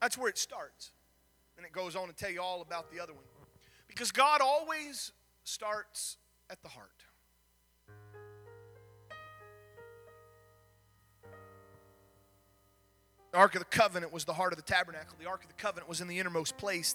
That's 0.00 0.16
where 0.16 0.28
it 0.28 0.38
starts. 0.38 0.92
And 1.56 1.66
it 1.66 1.72
goes 1.72 1.96
on 1.96 2.08
to 2.08 2.14
tell 2.14 2.30
you 2.30 2.40
all 2.40 2.62
about 2.62 2.90
the 2.92 3.00
other 3.00 3.12
one. 3.12 3.24
Because 3.88 4.10
God 4.10 4.40
always 4.40 5.12
starts 5.44 6.16
at 6.48 6.62
the 6.62 6.68
heart. 6.68 7.01
The 13.32 13.38
Ark 13.38 13.54
of 13.54 13.60
the 13.60 13.64
Covenant 13.64 14.12
was 14.12 14.24
the 14.24 14.34
heart 14.34 14.52
of 14.52 14.58
the 14.58 14.62
tabernacle. 14.62 15.16
The 15.18 15.26
Ark 15.26 15.42
of 15.42 15.48
the 15.48 15.54
Covenant 15.54 15.88
was 15.88 16.02
in 16.02 16.06
the 16.06 16.18
innermost 16.18 16.58
place. 16.58 16.94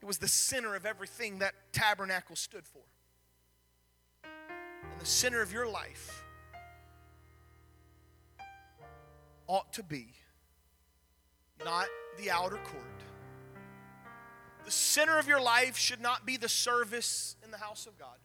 It 0.00 0.06
was 0.06 0.16
the 0.16 0.28
center 0.28 0.74
of 0.74 0.86
everything 0.86 1.40
that 1.40 1.54
tabernacle 1.72 2.34
stood 2.34 2.64
for. 2.66 2.80
And 4.24 4.98
the 4.98 5.06
center 5.06 5.42
of 5.42 5.52
your 5.52 5.68
life 5.68 6.24
ought 9.46 9.70
to 9.74 9.82
be 9.82 10.14
not 11.62 11.88
the 12.16 12.30
outer 12.30 12.56
court. 12.56 12.84
The 14.64 14.70
center 14.70 15.18
of 15.18 15.28
your 15.28 15.42
life 15.42 15.76
should 15.76 16.00
not 16.00 16.24
be 16.24 16.38
the 16.38 16.48
service 16.48 17.36
in 17.44 17.50
the 17.50 17.58
house 17.58 17.86
of 17.86 17.98
God. 17.98 18.16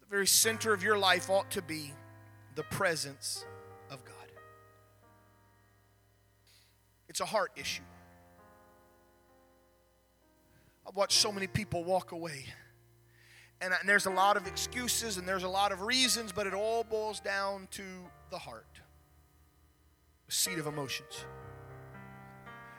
The 0.00 0.06
very 0.06 0.26
center 0.26 0.74
of 0.74 0.82
your 0.82 0.98
life 0.98 1.30
ought 1.30 1.50
to 1.52 1.62
be 1.62 1.92
the 2.56 2.64
presence 2.64 3.46
It's 7.18 7.22
a 7.24 7.26
heart 7.26 7.50
issue. 7.56 7.82
I've 10.86 10.94
watched 10.94 11.18
so 11.18 11.32
many 11.32 11.48
people 11.48 11.82
walk 11.82 12.12
away. 12.12 12.44
And, 13.60 13.74
and 13.74 13.88
there's 13.88 14.06
a 14.06 14.10
lot 14.10 14.36
of 14.36 14.46
excuses 14.46 15.16
and 15.16 15.26
there's 15.26 15.42
a 15.42 15.48
lot 15.48 15.72
of 15.72 15.82
reasons, 15.82 16.30
but 16.30 16.46
it 16.46 16.54
all 16.54 16.84
boils 16.84 17.18
down 17.18 17.66
to 17.72 17.82
the 18.30 18.38
heart, 18.38 18.68
the 20.26 20.32
seat 20.32 20.60
of 20.60 20.68
emotions. 20.68 21.24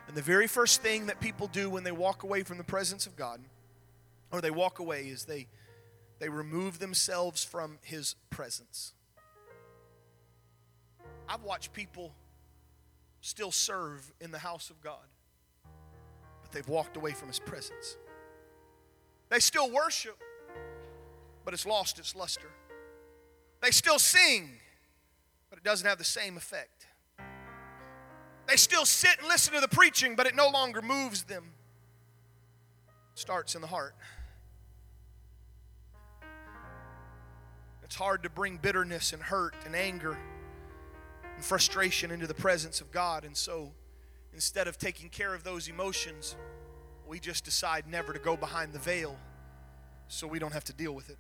And 0.08 0.16
the 0.16 0.22
very 0.22 0.48
first 0.48 0.82
thing 0.82 1.08
that 1.08 1.20
people 1.20 1.48
do 1.48 1.70
when 1.70 1.84
they 1.84 1.92
walk 1.92 2.24
away 2.24 2.44
from 2.44 2.58
the 2.58 2.64
presence 2.64 3.08
of 3.08 3.18
God, 3.18 3.42
or 4.32 4.40
they 4.40 4.52
walk 4.52 4.80
away, 4.80 5.10
is 5.10 5.26
they, 5.26 5.48
they 6.20 6.30
remove 6.30 6.80
themselves 6.80 7.44
from 7.44 7.78
His 7.82 8.16
presence. 8.30 8.94
I've 11.28 11.44
watched 11.44 11.74
people 11.74 12.14
still 13.22 13.52
serve 13.52 14.12
in 14.22 14.32
the 14.32 14.40
house 14.40 14.70
of 14.70 14.82
God, 14.82 15.06
but 16.42 16.52
they've 16.52 16.68
walked 16.68 16.98
away 16.98 17.12
from 17.12 17.28
His 17.28 17.40
presence. 17.40 17.98
They 19.30 19.40
still 19.40 19.72
worship, 19.72 20.18
but 21.46 21.54
it's 21.54 21.66
lost 21.66 22.00
its 22.00 22.16
luster. 22.16 22.50
They 23.62 23.72
still 23.72 24.00
sing, 24.00 24.50
but 25.50 25.60
it 25.60 25.64
doesn't 25.64 25.88
have 25.88 25.98
the 25.98 26.04
same 26.04 26.38
effect. 26.38 26.88
They 28.48 28.56
still 28.56 28.86
sit 28.86 29.20
and 29.20 29.28
listen 29.28 29.54
to 29.54 29.60
the 29.60 29.68
preaching, 29.68 30.16
but 30.16 30.26
it 30.26 30.36
no 30.36 30.50
longer 30.50 30.82
moves 30.82 31.24
them. 31.24 31.52
It 33.14 33.20
starts 33.20 33.54
in 33.54 33.62
the 33.62 33.68
heart. 33.68 33.96
It's 37.84 37.96
hard 37.96 38.24
to 38.24 38.30
bring 38.30 38.58
bitterness 38.58 39.14
and 39.14 39.22
hurt 39.22 39.56
and 39.66 39.76
anger 39.76 40.18
and 41.40 41.46
frustration 41.46 42.12
into 42.12 42.28
the 42.28 42.34
presence 42.34 42.82
of 42.82 42.92
God. 42.92 43.24
And 43.24 43.36
so 43.36 43.72
instead 44.34 44.68
of 44.68 44.78
taking 44.78 45.08
care 45.08 45.34
of 45.34 45.46
those 45.46 45.70
emotions, 45.70 46.36
we 47.08 47.18
just 47.18 47.46
decide 47.46 47.88
never 47.88 48.12
to 48.12 48.20
go 48.20 48.36
behind 48.36 48.74
the 48.74 48.80
veil 48.80 49.18
so 50.10 50.28
we 50.28 50.38
don't 50.38 50.52
have 50.52 50.66
to 50.66 50.74
deal 50.74 50.92
with 50.92 51.10
it. 51.10 51.18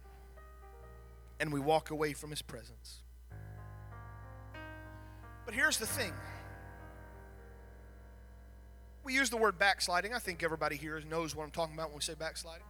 And 1.39 1.53
we 1.53 1.61
walk 1.61 1.91
away 1.91 2.11
from 2.11 2.31
His 2.31 2.41
presence. 2.41 2.97
But 5.45 5.53
here's 5.53 5.77
the 5.77 5.87
thing 5.87 6.11
we 9.05 9.13
use 9.13 9.29
the 9.29 9.37
word 9.37 9.57
backsliding. 9.57 10.13
I 10.13 10.19
think 10.19 10.43
everybody 10.43 10.75
here 10.75 11.01
knows 11.09 11.33
what 11.33 11.45
I'm 11.45 11.51
talking 11.51 11.75
about 11.75 11.91
when 11.91 11.95
we 11.95 12.01
say 12.01 12.15
backsliding. 12.19 12.67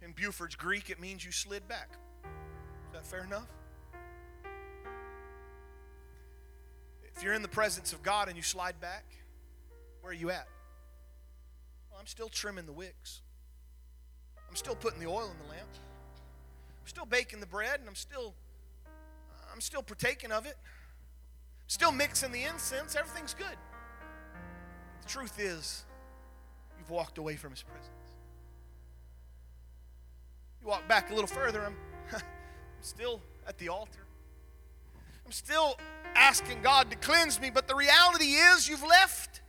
In 0.00 0.12
Buford's 0.12 0.56
Greek, 0.56 0.88
it 0.88 0.98
means 0.98 1.22
you 1.22 1.32
slid 1.32 1.68
back. 1.68 1.90
Is 2.24 2.94
that 2.94 3.06
fair 3.06 3.24
enough? 3.24 3.46
If 7.16 7.22
you're 7.22 7.34
in 7.34 7.42
the 7.42 7.48
presence 7.48 7.92
of 7.92 8.02
God 8.02 8.28
and 8.28 8.36
you 8.36 8.42
slide 8.42 8.80
back, 8.80 9.04
where 10.00 10.10
are 10.10 10.14
you 10.14 10.30
at? 10.30 10.48
Well, 11.90 12.00
I'm 12.00 12.06
still 12.06 12.28
trimming 12.28 12.66
the 12.66 12.72
wicks. 12.72 13.22
I'm 14.48 14.56
still 14.56 14.74
putting 14.74 15.00
the 15.00 15.06
oil 15.06 15.30
in 15.30 15.38
the 15.46 15.50
lamp. 15.50 15.68
I'm 16.80 16.86
still 16.86 17.04
baking 17.04 17.40
the 17.40 17.46
bread 17.46 17.80
and 17.80 17.88
I'm 17.88 17.94
still 17.94 18.34
I'm 19.52 19.60
still 19.60 19.82
partaking 19.82 20.32
of 20.32 20.46
it. 20.46 20.56
Still 21.66 21.92
mixing 21.92 22.32
the 22.32 22.44
incense. 22.44 22.96
Everything's 22.96 23.34
good. 23.34 23.56
The 25.02 25.08
truth 25.08 25.38
is, 25.38 25.84
you've 26.78 26.90
walked 26.90 27.18
away 27.18 27.36
from 27.36 27.50
his 27.50 27.62
presence. 27.62 27.88
You 30.60 30.68
walk 30.68 30.86
back 30.88 31.10
a 31.10 31.14
little 31.14 31.28
further, 31.28 31.64
I'm, 31.64 31.76
I'm 32.12 32.22
still 32.80 33.20
at 33.46 33.56
the 33.58 33.68
altar. 33.68 34.00
I'm 35.24 35.32
still 35.32 35.76
asking 36.14 36.62
God 36.62 36.90
to 36.90 36.96
cleanse 36.96 37.40
me, 37.40 37.50
but 37.50 37.68
the 37.68 37.74
reality 37.74 38.32
is 38.32 38.68
you've 38.68 38.82
left 38.82 39.40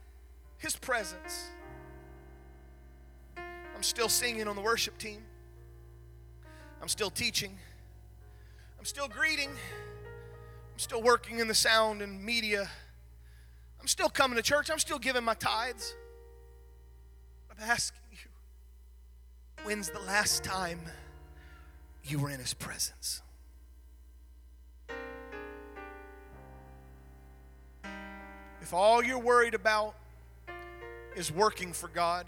His 0.58 0.76
presence. 0.76 1.50
I'm 3.38 3.84
still 3.84 4.10
singing 4.10 4.48
on 4.48 4.56
the 4.56 4.62
worship 4.62 4.98
team. 4.98 5.24
I'm 6.82 6.88
still 6.88 7.10
teaching. 7.10 7.58
I'm 8.78 8.86
still 8.86 9.08
greeting. 9.08 9.50
I'm 9.50 10.80
still 10.80 11.02
working 11.02 11.40
in 11.40 11.48
the 11.48 11.56
sound 11.56 12.02
and 12.02 12.24
media. 12.24 12.70
I'm 13.80 13.88
still 13.88 14.10
coming 14.10 14.38
to 14.38 14.44
church. 14.44 14.70
I'm 14.70 14.80
still 14.80 15.00
giving 15.00 15.24
my 15.24 15.34
tithes. 15.34 15.96
I'm 17.50 17.58
asking 17.70 18.02
you, 18.12 18.30
when's 19.64 19.90
the 19.90 20.00
last 20.00 20.44
time 20.44 20.80
you 22.04 22.20
were 22.20 22.30
in 22.30 22.40
His 22.40 22.54
presence? 22.54 23.22
If 28.62 28.74
all 28.74 29.04
you're 29.04 29.20
worried 29.20 29.54
about 29.54 29.96
is 31.16 31.32
working 31.32 31.74
for 31.74 31.88
God, 31.88 32.28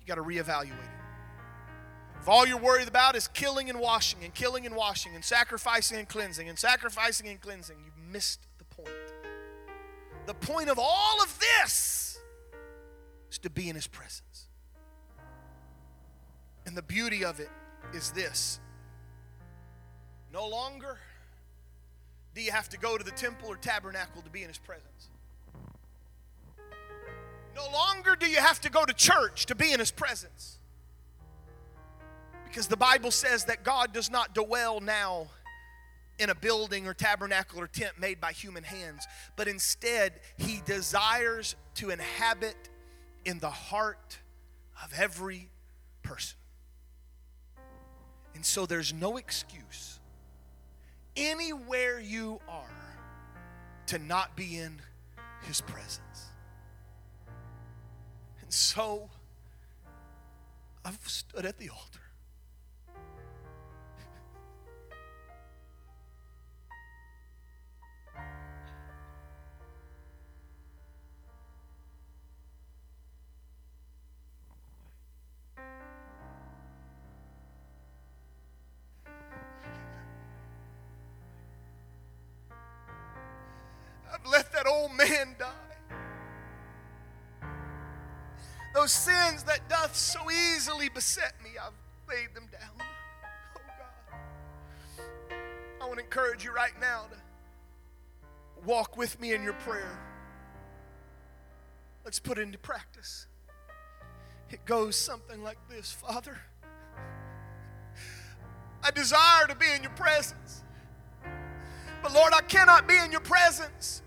you 0.00 0.06
got 0.06 0.16
to 0.16 0.22
reevaluate 0.22 0.70
it. 0.72 0.96
If 2.20 2.28
all 2.28 2.46
you're 2.46 2.58
worried 2.58 2.88
about 2.88 3.14
is 3.14 3.28
killing 3.28 3.70
and 3.70 3.78
washing 3.78 4.24
and 4.24 4.34
killing 4.34 4.66
and 4.66 4.74
washing 4.74 5.14
and 5.14 5.24
sacrificing 5.24 5.98
and 5.98 6.08
cleansing 6.08 6.48
and 6.48 6.58
sacrificing 6.58 7.28
and 7.28 7.40
cleansing, 7.40 7.76
you've 7.84 8.12
missed 8.12 8.40
the 8.58 8.64
point. 8.64 8.90
The 10.26 10.34
point 10.34 10.68
of 10.68 10.78
all 10.78 11.22
of 11.22 11.38
this 11.38 12.18
is 13.30 13.38
to 13.38 13.50
be 13.50 13.68
in 13.68 13.76
His 13.76 13.86
presence. 13.86 14.48
And 16.64 16.76
the 16.76 16.82
beauty 16.82 17.24
of 17.24 17.38
it 17.38 17.50
is 17.94 18.10
this 18.10 18.58
no 20.32 20.48
longer 20.48 20.98
do 22.36 22.42
you 22.42 22.52
have 22.52 22.68
to 22.68 22.78
go 22.78 22.98
to 22.98 23.02
the 23.02 23.10
temple 23.12 23.48
or 23.48 23.56
tabernacle 23.56 24.20
to 24.20 24.28
be 24.28 24.42
in 24.42 24.48
His 24.48 24.58
presence. 24.58 25.08
No 27.56 27.64
longer 27.72 28.14
do 28.14 28.26
you 28.26 28.36
have 28.36 28.60
to 28.60 28.70
go 28.70 28.84
to 28.84 28.92
church 28.92 29.46
to 29.46 29.54
be 29.54 29.72
in 29.72 29.80
His 29.80 29.90
presence. 29.90 30.58
Because 32.44 32.68
the 32.68 32.76
Bible 32.76 33.10
says 33.10 33.46
that 33.46 33.64
God 33.64 33.94
does 33.94 34.10
not 34.10 34.34
dwell 34.34 34.80
now 34.80 35.28
in 36.18 36.28
a 36.28 36.34
building 36.34 36.86
or 36.86 36.92
tabernacle 36.92 37.58
or 37.58 37.66
tent 37.66 37.98
made 37.98 38.20
by 38.20 38.32
human 38.32 38.64
hands, 38.64 39.06
but 39.34 39.48
instead, 39.48 40.12
He 40.36 40.60
desires 40.66 41.56
to 41.76 41.88
inhabit 41.88 42.68
in 43.24 43.38
the 43.38 43.50
heart 43.50 44.18
of 44.84 44.92
every 44.98 45.48
person. 46.02 46.36
And 48.34 48.44
so 48.44 48.66
there's 48.66 48.92
no 48.92 49.16
excuse 49.16 49.95
anywhere 51.16 52.00
you 52.00 52.40
are 52.48 52.64
to 53.86 53.98
not 53.98 54.36
be 54.36 54.58
in 54.58 54.80
His 55.42 55.60
presence. 55.60 56.26
And 58.40 58.52
so 58.52 59.08
I've 60.84 60.98
stood 61.06 61.44
at 61.46 61.58
the 61.58 61.70
altar. 61.70 62.05
Sins 89.36 89.42
that 89.44 89.68
doth 89.68 89.94
so 89.96 90.20
easily 90.30 90.88
beset 90.88 91.34
me, 91.42 91.50
I've 91.62 91.72
laid 92.08 92.34
them 92.34 92.48
down. 92.52 92.86
Oh 93.56 93.60
God. 93.78 95.36
I 95.80 95.84
want 95.86 95.98
to 95.98 96.04
encourage 96.04 96.44
you 96.44 96.52
right 96.52 96.78
now 96.80 97.04
to 97.10 98.66
walk 98.66 98.96
with 98.96 99.20
me 99.20 99.34
in 99.34 99.42
your 99.42 99.54
prayer. 99.54 99.98
Let's 102.04 102.18
put 102.18 102.38
it 102.38 102.42
into 102.42 102.58
practice. 102.58 103.26
It 104.50 104.64
goes 104.64 104.96
something 104.96 105.42
like 105.42 105.58
this 105.68 105.92
Father, 105.92 106.38
I 108.82 108.90
desire 108.92 109.46
to 109.48 109.56
be 109.56 109.66
in 109.74 109.82
your 109.82 109.92
presence. 109.92 110.62
But 112.02 112.12
Lord, 112.14 112.32
I 112.32 112.42
cannot 112.42 112.86
be 112.86 112.96
in 112.96 113.10
your 113.10 113.20
presence 113.20 114.02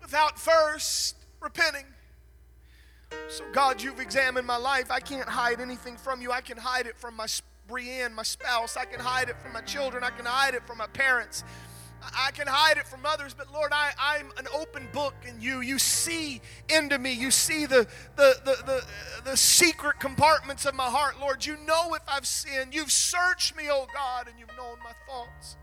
without 0.00 0.38
first 0.38 1.16
repenting. 1.40 1.84
So, 3.28 3.44
God, 3.52 3.82
you've 3.82 4.00
examined 4.00 4.46
my 4.46 4.56
life. 4.56 4.90
I 4.90 5.00
can't 5.00 5.28
hide 5.28 5.60
anything 5.60 5.96
from 5.96 6.22
you. 6.22 6.32
I 6.32 6.40
can 6.40 6.56
hide 6.56 6.86
it 6.86 6.96
from 6.96 7.16
my 7.16 7.26
Brienne, 7.66 8.14
my 8.14 8.22
spouse. 8.22 8.76
I 8.76 8.86
can 8.86 9.00
hide 9.00 9.28
it 9.28 9.36
from 9.40 9.52
my 9.52 9.60
children. 9.60 10.02
I 10.02 10.10
can 10.10 10.24
hide 10.24 10.54
it 10.54 10.66
from 10.66 10.78
my 10.78 10.86
parents. 10.88 11.44
I 12.16 12.30
can 12.30 12.46
hide 12.46 12.76
it 12.78 12.86
from 12.86 13.04
others, 13.04 13.34
but 13.34 13.52
Lord, 13.52 13.72
I, 13.72 13.90
I'm 13.98 14.30
an 14.38 14.46
open 14.54 14.88
book 14.92 15.14
in 15.26 15.40
you. 15.40 15.60
You 15.60 15.78
see 15.78 16.40
into 16.68 16.98
me. 16.98 17.12
You 17.12 17.30
see 17.30 17.66
the, 17.66 17.86
the, 18.16 18.36
the, 18.44 18.56
the, 18.64 18.84
the 19.24 19.36
secret 19.36 19.98
compartments 19.98 20.64
of 20.64 20.74
my 20.74 20.84
heart, 20.84 21.18
Lord. 21.20 21.44
You 21.44 21.56
know 21.66 21.94
if 21.94 22.02
I've 22.08 22.26
sinned. 22.26 22.72
You've 22.72 22.92
searched 22.92 23.56
me, 23.56 23.64
oh 23.70 23.86
God, 23.92 24.28
and 24.28 24.38
you've 24.38 24.56
known 24.56 24.78
my 24.82 24.92
thoughts. 25.08 25.56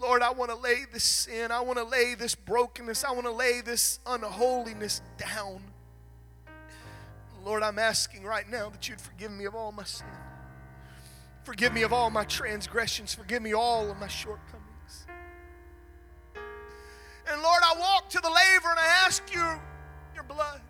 Lord, 0.00 0.22
I 0.22 0.32
want 0.32 0.50
to 0.50 0.56
lay 0.56 0.86
this 0.90 1.04
sin, 1.04 1.52
I 1.52 1.60
want 1.60 1.78
to 1.78 1.84
lay 1.84 2.14
this 2.14 2.34
brokenness, 2.34 3.04
I 3.04 3.12
want 3.12 3.26
to 3.26 3.32
lay 3.32 3.60
this 3.60 4.00
unholiness 4.06 5.02
down. 5.18 5.60
Lord, 7.44 7.62
I'm 7.62 7.78
asking 7.78 8.24
right 8.24 8.48
now 8.48 8.68
that 8.68 8.88
you'd 8.88 9.00
forgive 9.00 9.30
me 9.30 9.44
of 9.46 9.54
all 9.54 9.72
my 9.72 9.84
sin. 9.84 10.06
Forgive 11.44 11.72
me 11.72 11.82
of 11.82 11.92
all 11.92 12.10
my 12.10 12.24
transgressions. 12.24 13.14
Forgive 13.14 13.42
me 13.42 13.54
all 13.54 13.90
of 13.90 13.98
my 13.98 14.08
shortcomings. 14.08 15.06
And 16.34 17.42
Lord, 17.42 17.62
I 17.64 17.78
walk 17.78 18.10
to 18.10 18.20
the 18.20 18.28
laver 18.28 18.68
and 18.68 18.78
I 18.78 19.04
ask 19.06 19.22
you 19.32 19.44
your 20.14 20.24
blood. 20.24 20.60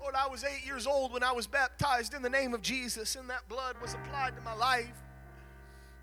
Lord, 0.00 0.14
I 0.14 0.28
was 0.28 0.44
eight 0.44 0.64
years 0.64 0.86
old 0.86 1.12
when 1.12 1.22
I 1.22 1.32
was 1.32 1.46
baptized 1.46 2.14
in 2.14 2.22
the 2.22 2.30
name 2.30 2.54
of 2.54 2.62
Jesus, 2.62 3.16
and 3.16 3.28
that 3.30 3.48
blood 3.48 3.76
was 3.82 3.94
applied 3.94 4.36
to 4.36 4.42
my 4.42 4.54
life. 4.54 5.02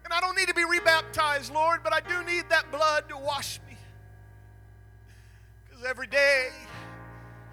And 0.04 0.14
I 0.14 0.20
don't 0.22 0.38
need 0.38 0.48
to 0.48 0.54
be 0.54 0.66
rebaptized, 0.66 1.52
Lord, 1.52 1.82
but 1.84 1.94
I 1.94 2.02
do 2.02 2.24
need 2.24 2.46
that 2.50 2.72
blood 2.72 3.10
to 3.10 3.18
wash 3.18 3.60
me. 3.68 3.76
Because 5.68 5.84
every 5.86 6.08
day 6.08 6.50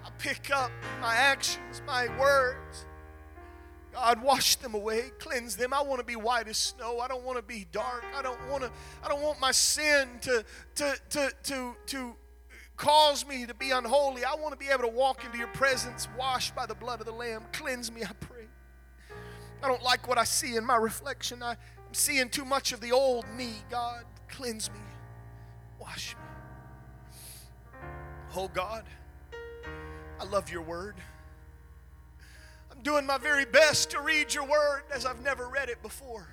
I 0.03 0.09
pick 0.17 0.51
up 0.51 0.71
my 1.01 1.15
actions, 1.15 1.81
my 1.85 2.07
words. 2.19 2.85
God, 3.93 4.23
wash 4.23 4.55
them 4.55 4.73
away, 4.73 5.11
cleanse 5.19 5.55
them. 5.55 5.71
I 5.73 5.81
want 5.81 5.99
to 5.99 6.05
be 6.05 6.15
white 6.15 6.47
as 6.47 6.57
snow. 6.57 6.99
I 6.99 7.07
don't 7.07 7.23
want 7.23 7.37
to 7.37 7.43
be 7.43 7.67
dark. 7.71 8.03
I 8.17 8.23
don't 8.23 8.39
want 8.49 8.63
to. 8.63 8.71
I 9.03 9.07
don't 9.07 9.21
want 9.21 9.39
my 9.39 9.51
sin 9.51 10.09
to 10.21 10.43
to 10.75 10.95
to 11.11 11.31
to 11.43 11.75
to 11.85 12.15
cause 12.75 13.25
me 13.25 13.45
to 13.45 13.53
be 13.53 13.69
unholy. 13.69 14.25
I 14.25 14.33
want 14.35 14.51
to 14.51 14.57
be 14.57 14.71
able 14.71 14.83
to 14.83 14.89
walk 14.89 15.23
into 15.23 15.37
your 15.37 15.47
presence, 15.47 16.07
washed 16.17 16.55
by 16.55 16.65
the 16.65 16.73
blood 16.73 17.01
of 17.01 17.05
the 17.05 17.11
Lamb. 17.11 17.43
Cleanse 17.53 17.91
me, 17.91 18.01
I 18.03 18.13
pray. 18.19 18.47
I 19.61 19.67
don't 19.67 19.83
like 19.83 20.07
what 20.07 20.17
I 20.17 20.23
see 20.23 20.55
in 20.55 20.65
my 20.65 20.75
reflection. 20.75 21.43
I, 21.43 21.51
am 21.51 21.57
seeing 21.93 22.29
too 22.29 22.45
much 22.45 22.73
of 22.73 22.81
the 22.81 22.91
old 22.91 23.25
me, 23.37 23.53
God. 23.69 24.03
Cleanse 24.27 24.71
me. 24.71 24.79
Wash 25.79 26.15
me. 26.15 27.79
Oh 28.35 28.47
God, 28.47 28.83
I 30.23 30.25
love 30.27 30.49
your 30.49 30.61
word. 30.61 30.95
I'm 32.71 32.81
doing 32.81 33.05
my 33.05 33.17
very 33.17 33.43
best 33.43 33.91
to 33.91 33.99
read 33.99 34.33
your 34.33 34.45
word 34.45 34.83
as 34.93 35.05
I've 35.05 35.21
never 35.21 35.49
read 35.49 35.67
it 35.67 35.81
before. 35.81 36.29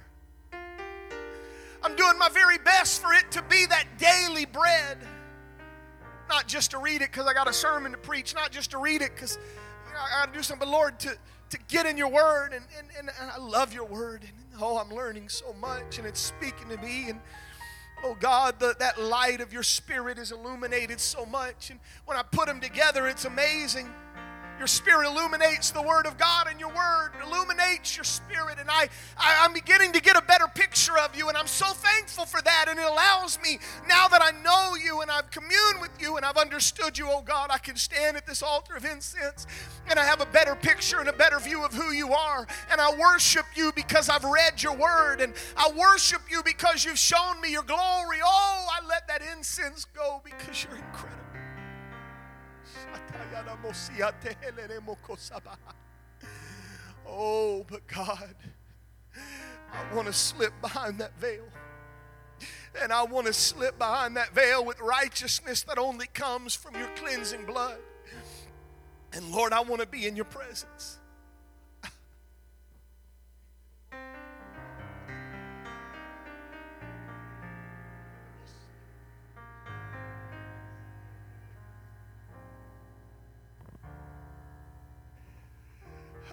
I'm 0.53 1.97
doing 1.97 2.17
my 2.17 2.29
very 2.29 2.59
best 2.59 3.03
for 3.03 3.13
it 3.13 3.29
to 3.33 3.43
be 3.43 3.67
that 3.67 3.87
daily 3.99 4.47
bread. 4.47 4.99
Not 6.29 6.47
just 6.47 6.71
to 6.71 6.79
read 6.79 7.03
it 7.03 7.11
because 7.11 7.27
I 7.27 7.35
got 7.35 7.49
a 7.49 7.53
sermon 7.53 7.91
to 7.91 7.99
preach, 7.99 8.33
not 8.33 8.53
just 8.53 8.71
to 8.71 8.79
read 8.79 9.03
it 9.03 9.11
because 9.13 9.39
you 9.89 9.93
know, 9.93 9.99
I 9.99 10.25
got 10.25 10.33
to 10.33 10.39
do 10.39 10.45
something, 10.45 10.69
but 10.69 10.73
Lord, 10.73 11.01
to, 11.01 11.17
to 11.49 11.59
get 11.67 11.85
in 11.85 11.97
your 11.97 12.11
word. 12.11 12.53
And, 12.53 12.65
and, 12.79 12.89
and, 12.97 13.11
I 13.19 13.39
love 13.39 13.75
your 13.75 13.87
word. 13.87 14.23
And 14.23 14.63
oh, 14.63 14.79
I'm 14.79 14.95
learning 14.95 15.29
so 15.31 15.53
much 15.61 15.99
and 15.99 16.07
it's 16.07 16.21
speaking 16.21 16.69
to 16.69 16.77
me. 16.77 17.11
And 17.11 17.21
oh, 18.05 18.17
God, 18.19 18.59
the, 18.59 18.75
that 18.79 19.01
light 19.01 19.41
of 19.41 19.53
your 19.53 19.63
spirit 19.63 20.19
is 20.19 20.33
illuminated 20.33 21.01
so 21.01 21.27
much. 21.27 21.71
And 21.71 21.79
when 22.07 22.17
I 22.17 22.23
put 22.23 22.47
them 22.47 22.61
together, 22.61 23.07
it's 23.07 23.25
amazing. 23.25 23.89
Your 24.61 24.67
spirit 24.67 25.07
illuminates 25.07 25.71
the 25.71 25.81
word 25.81 26.05
of 26.05 26.19
God, 26.19 26.47
and 26.47 26.61
your 26.61 26.69
word 26.69 27.13
illuminates 27.27 27.97
your 27.97 28.05
spirit. 28.05 28.59
And 28.61 28.69
I, 28.71 28.91
I, 29.17 29.43
am 29.47 29.55
beginning 29.55 29.91
to 29.95 30.03
get 30.03 30.19
a 30.19 30.21
better 30.21 30.47
picture 30.55 30.99
of 30.99 31.17
you, 31.17 31.31
and 31.31 31.39
I'm 31.39 31.47
so 31.47 31.65
thankful 31.65 32.27
for 32.27 32.43
that. 32.43 32.67
And 32.69 32.79
it 32.79 32.85
allows 32.85 33.39
me, 33.43 33.59
now 33.89 34.07
that 34.09 34.21
I 34.23 34.33
know 34.43 34.77
you 34.77 35.01
and 35.01 35.11
I've 35.11 35.31
communed 35.31 35.81
with 35.81 35.93
you 35.99 36.19
and 36.19 36.27
I've 36.27 36.37
understood 36.37 36.99
you, 36.99 37.07
oh 37.09 37.23
God, 37.23 37.49
I 37.51 37.57
can 37.57 37.75
stand 37.75 38.19
at 38.19 38.27
this 38.27 38.43
altar 38.43 38.77
of 38.77 38.85
incense 38.85 39.47
and 39.89 39.99
I 39.99 40.05
have 40.05 40.21
a 40.21 40.27
better 40.27 40.55
picture 40.55 41.01
and 41.01 41.09
a 41.09 41.15
better 41.15 41.39
view 41.39 41.65
of 41.65 41.73
who 41.73 41.93
you 41.93 42.13
are. 42.13 42.47
And 42.71 42.83
I 42.83 42.95
worship 42.99 43.47
you 43.55 43.73
because 43.75 44.11
I've 44.11 44.25
read 44.25 44.63
your 44.63 44.77
word, 44.77 45.23
and 45.23 45.33
I 45.57 45.73
worship 45.75 46.21
you 46.31 46.43
because 46.45 46.85
you've 46.85 46.99
shown 46.99 47.41
me 47.41 47.51
your 47.51 47.63
glory. 47.63 48.19
Oh, 48.23 48.67
I 48.71 48.87
let 48.87 49.09
that 49.09 49.23
incense 49.35 49.87
go 49.87 50.21
because 50.23 50.65
you're 50.65 50.77
incredible. 50.77 51.30
Oh, 57.07 57.67
but 57.69 57.87
God, 57.89 58.35
I 59.73 59.95
want 59.95 60.07
to 60.07 60.13
slip 60.13 60.53
behind 60.61 60.99
that 60.99 61.19
veil. 61.19 61.45
And 62.81 62.93
I 62.93 63.03
want 63.03 63.27
to 63.27 63.33
slip 63.33 63.79
behind 63.79 64.17
that 64.17 64.33
veil 64.33 64.65
with 64.65 64.81
righteousness 64.81 65.63
that 65.63 65.77
only 65.77 66.07
comes 66.07 66.55
from 66.55 66.77
your 66.77 66.89
cleansing 66.97 67.45
blood. 67.45 67.79
And 69.13 69.33
Lord, 69.33 69.53
I 69.53 69.61
want 69.61 69.81
to 69.81 69.89
be 69.89 70.07
in 70.07 70.15
your 70.15 70.25
presence. 70.25 71.00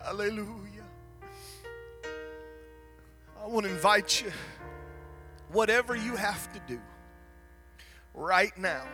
Hallelujah. 0.07 0.85
I 3.43 3.45
want 3.45 3.65
to 3.65 3.71
invite 3.73 4.21
you, 4.21 4.31
whatever 5.51 5.97
you 5.97 6.15
have 6.15 6.49
to 6.53 6.61
do 6.65 6.79
right 8.13 8.57
now 8.57 8.85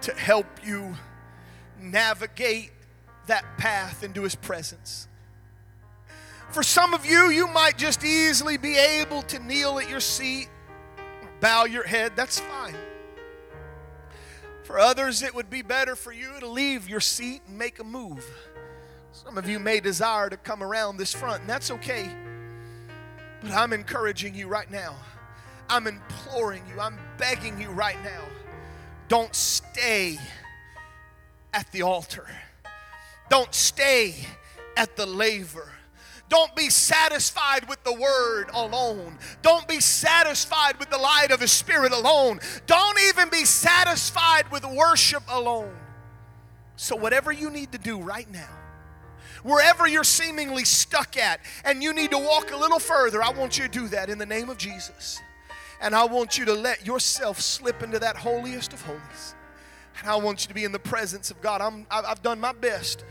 to 0.00 0.12
help 0.14 0.46
you 0.66 0.96
navigate 1.80 2.72
that 3.28 3.44
path 3.56 4.02
into 4.02 4.24
His 4.24 4.34
presence. 4.34 5.06
For 6.48 6.64
some 6.64 6.92
of 6.92 7.06
you, 7.06 7.30
you 7.30 7.46
might 7.46 7.78
just 7.78 8.04
easily 8.04 8.56
be 8.56 8.76
able 8.76 9.22
to 9.22 9.38
kneel 9.38 9.78
at 9.78 9.88
your 9.88 10.00
seat, 10.00 10.48
bow 11.38 11.66
your 11.66 11.84
head, 11.84 12.14
that's 12.16 12.40
fine. 12.40 12.74
For 14.64 14.80
others, 14.80 15.22
it 15.22 15.36
would 15.36 15.50
be 15.50 15.62
better 15.62 15.94
for 15.94 16.12
you 16.12 16.32
to 16.40 16.48
leave 16.48 16.88
your 16.88 17.00
seat 17.00 17.42
and 17.46 17.56
make 17.56 17.78
a 17.78 17.84
move. 17.84 18.24
Some 19.12 19.36
of 19.36 19.48
you 19.48 19.58
may 19.58 19.80
desire 19.80 20.30
to 20.30 20.36
come 20.36 20.62
around 20.62 20.96
this 20.96 21.12
front, 21.12 21.40
and 21.40 21.50
that's 21.50 21.70
okay. 21.70 22.10
But 23.42 23.52
I'm 23.52 23.72
encouraging 23.72 24.34
you 24.34 24.48
right 24.48 24.70
now. 24.70 24.96
I'm 25.68 25.86
imploring 25.86 26.62
you. 26.68 26.80
I'm 26.80 26.98
begging 27.18 27.60
you 27.60 27.70
right 27.70 28.02
now. 28.02 28.22
Don't 29.08 29.34
stay 29.34 30.18
at 31.52 31.70
the 31.72 31.82
altar. 31.82 32.26
Don't 33.28 33.54
stay 33.54 34.14
at 34.76 34.96
the 34.96 35.06
laver. 35.06 35.70
Don't 36.28 36.54
be 36.54 36.70
satisfied 36.70 37.68
with 37.68 37.82
the 37.82 37.92
word 37.92 38.50
alone. 38.54 39.18
Don't 39.42 39.66
be 39.66 39.80
satisfied 39.80 40.78
with 40.78 40.88
the 40.90 40.98
light 40.98 41.32
of 41.32 41.40
the 41.40 41.48
Spirit 41.48 41.92
alone. 41.92 42.38
Don't 42.66 42.98
even 43.08 43.28
be 43.30 43.44
satisfied 43.44 44.50
with 44.52 44.64
worship 44.64 45.24
alone. 45.28 45.74
So, 46.76 46.94
whatever 46.94 47.32
you 47.32 47.50
need 47.50 47.72
to 47.72 47.78
do 47.78 48.00
right 48.00 48.30
now, 48.30 48.48
wherever 49.42 49.86
you're 49.86 50.04
seemingly 50.04 50.64
stuck 50.64 51.16
at, 51.16 51.40
and 51.64 51.82
you 51.82 51.92
need 51.92 52.10
to 52.10 52.18
walk 52.18 52.52
a 52.52 52.56
little 52.56 52.78
further, 52.78 53.22
I 53.22 53.30
want 53.30 53.58
you 53.58 53.64
to 53.64 53.70
do 53.70 53.88
that 53.88 54.10
in 54.10 54.18
the 54.18 54.26
name 54.26 54.50
of 54.50 54.58
Jesus. 54.58 55.20
And 55.80 55.94
I 55.94 56.04
want 56.04 56.36
you 56.36 56.44
to 56.44 56.52
let 56.52 56.86
yourself 56.86 57.40
slip 57.40 57.82
into 57.82 57.98
that 57.98 58.16
holiest 58.16 58.72
of 58.72 58.82
holies. 58.82 59.34
And 60.00 60.10
I 60.10 60.16
want 60.16 60.42
you 60.42 60.48
to 60.48 60.54
be 60.54 60.64
in 60.64 60.72
the 60.72 60.78
presence 60.78 61.30
of 61.30 61.40
God. 61.40 61.60
I'm, 61.60 61.86
I've 61.90 62.22
done 62.22 62.40
my 62.40 62.52
best 62.52 63.04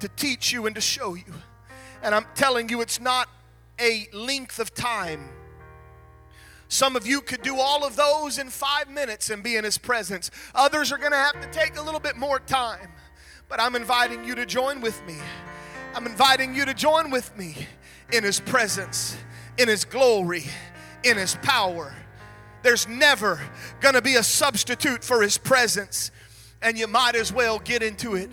to 0.00 0.08
teach 0.08 0.52
you 0.52 0.66
and 0.66 0.74
to 0.74 0.80
show 0.80 1.14
you. 1.14 1.34
And 2.02 2.14
I'm 2.14 2.26
telling 2.34 2.68
you, 2.68 2.80
it's 2.80 3.00
not 3.00 3.28
a 3.80 4.08
length 4.12 4.58
of 4.58 4.74
time. 4.74 5.28
Some 6.68 6.96
of 6.96 7.06
you 7.06 7.20
could 7.20 7.42
do 7.42 7.58
all 7.58 7.84
of 7.84 7.96
those 7.96 8.38
in 8.38 8.48
five 8.48 8.88
minutes 8.88 9.30
and 9.30 9.42
be 9.42 9.56
in 9.56 9.64
His 9.64 9.78
presence. 9.78 10.30
Others 10.54 10.90
are 10.90 10.98
going 10.98 11.12
to 11.12 11.18
have 11.18 11.40
to 11.40 11.50
take 11.50 11.76
a 11.76 11.82
little 11.82 12.00
bit 12.00 12.16
more 12.16 12.40
time. 12.40 12.88
But 13.48 13.60
I'm 13.60 13.76
inviting 13.76 14.24
you 14.24 14.34
to 14.36 14.46
join 14.46 14.80
with 14.80 15.04
me. 15.06 15.16
I'm 15.94 16.06
inviting 16.06 16.54
you 16.54 16.64
to 16.64 16.72
join 16.72 17.10
with 17.10 17.36
me 17.36 17.66
in 18.12 18.24
His 18.24 18.40
presence, 18.40 19.16
in 19.58 19.68
His 19.68 19.84
glory, 19.84 20.44
in 21.04 21.18
His 21.18 21.36
power. 21.42 21.94
There's 22.62 22.88
never 22.88 23.40
going 23.80 23.94
to 23.94 24.02
be 24.02 24.14
a 24.14 24.22
substitute 24.22 25.04
for 25.04 25.20
His 25.20 25.36
presence, 25.36 26.10
and 26.62 26.78
you 26.78 26.86
might 26.86 27.14
as 27.14 27.32
well 27.32 27.58
get 27.58 27.82
into 27.82 28.14
it 28.14 28.30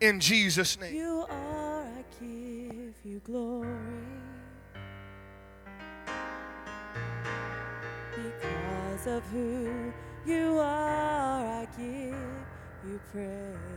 in 0.00 0.20
Jesus' 0.20 0.80
name. 0.80 0.94
You 0.94 1.26
are, 1.28 1.82
I 1.82 2.04
give 2.18 2.94
you 3.04 3.20
glory. 3.24 3.68
Because 8.14 9.06
of 9.06 9.22
who 9.26 9.92
you 10.24 10.58
are, 10.58 11.46
I 11.46 11.66
give 11.76 12.16
you 12.86 13.00
praise. 13.12 13.71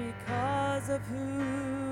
Because 0.00 0.88
of 0.88 1.02
who. 1.08 1.89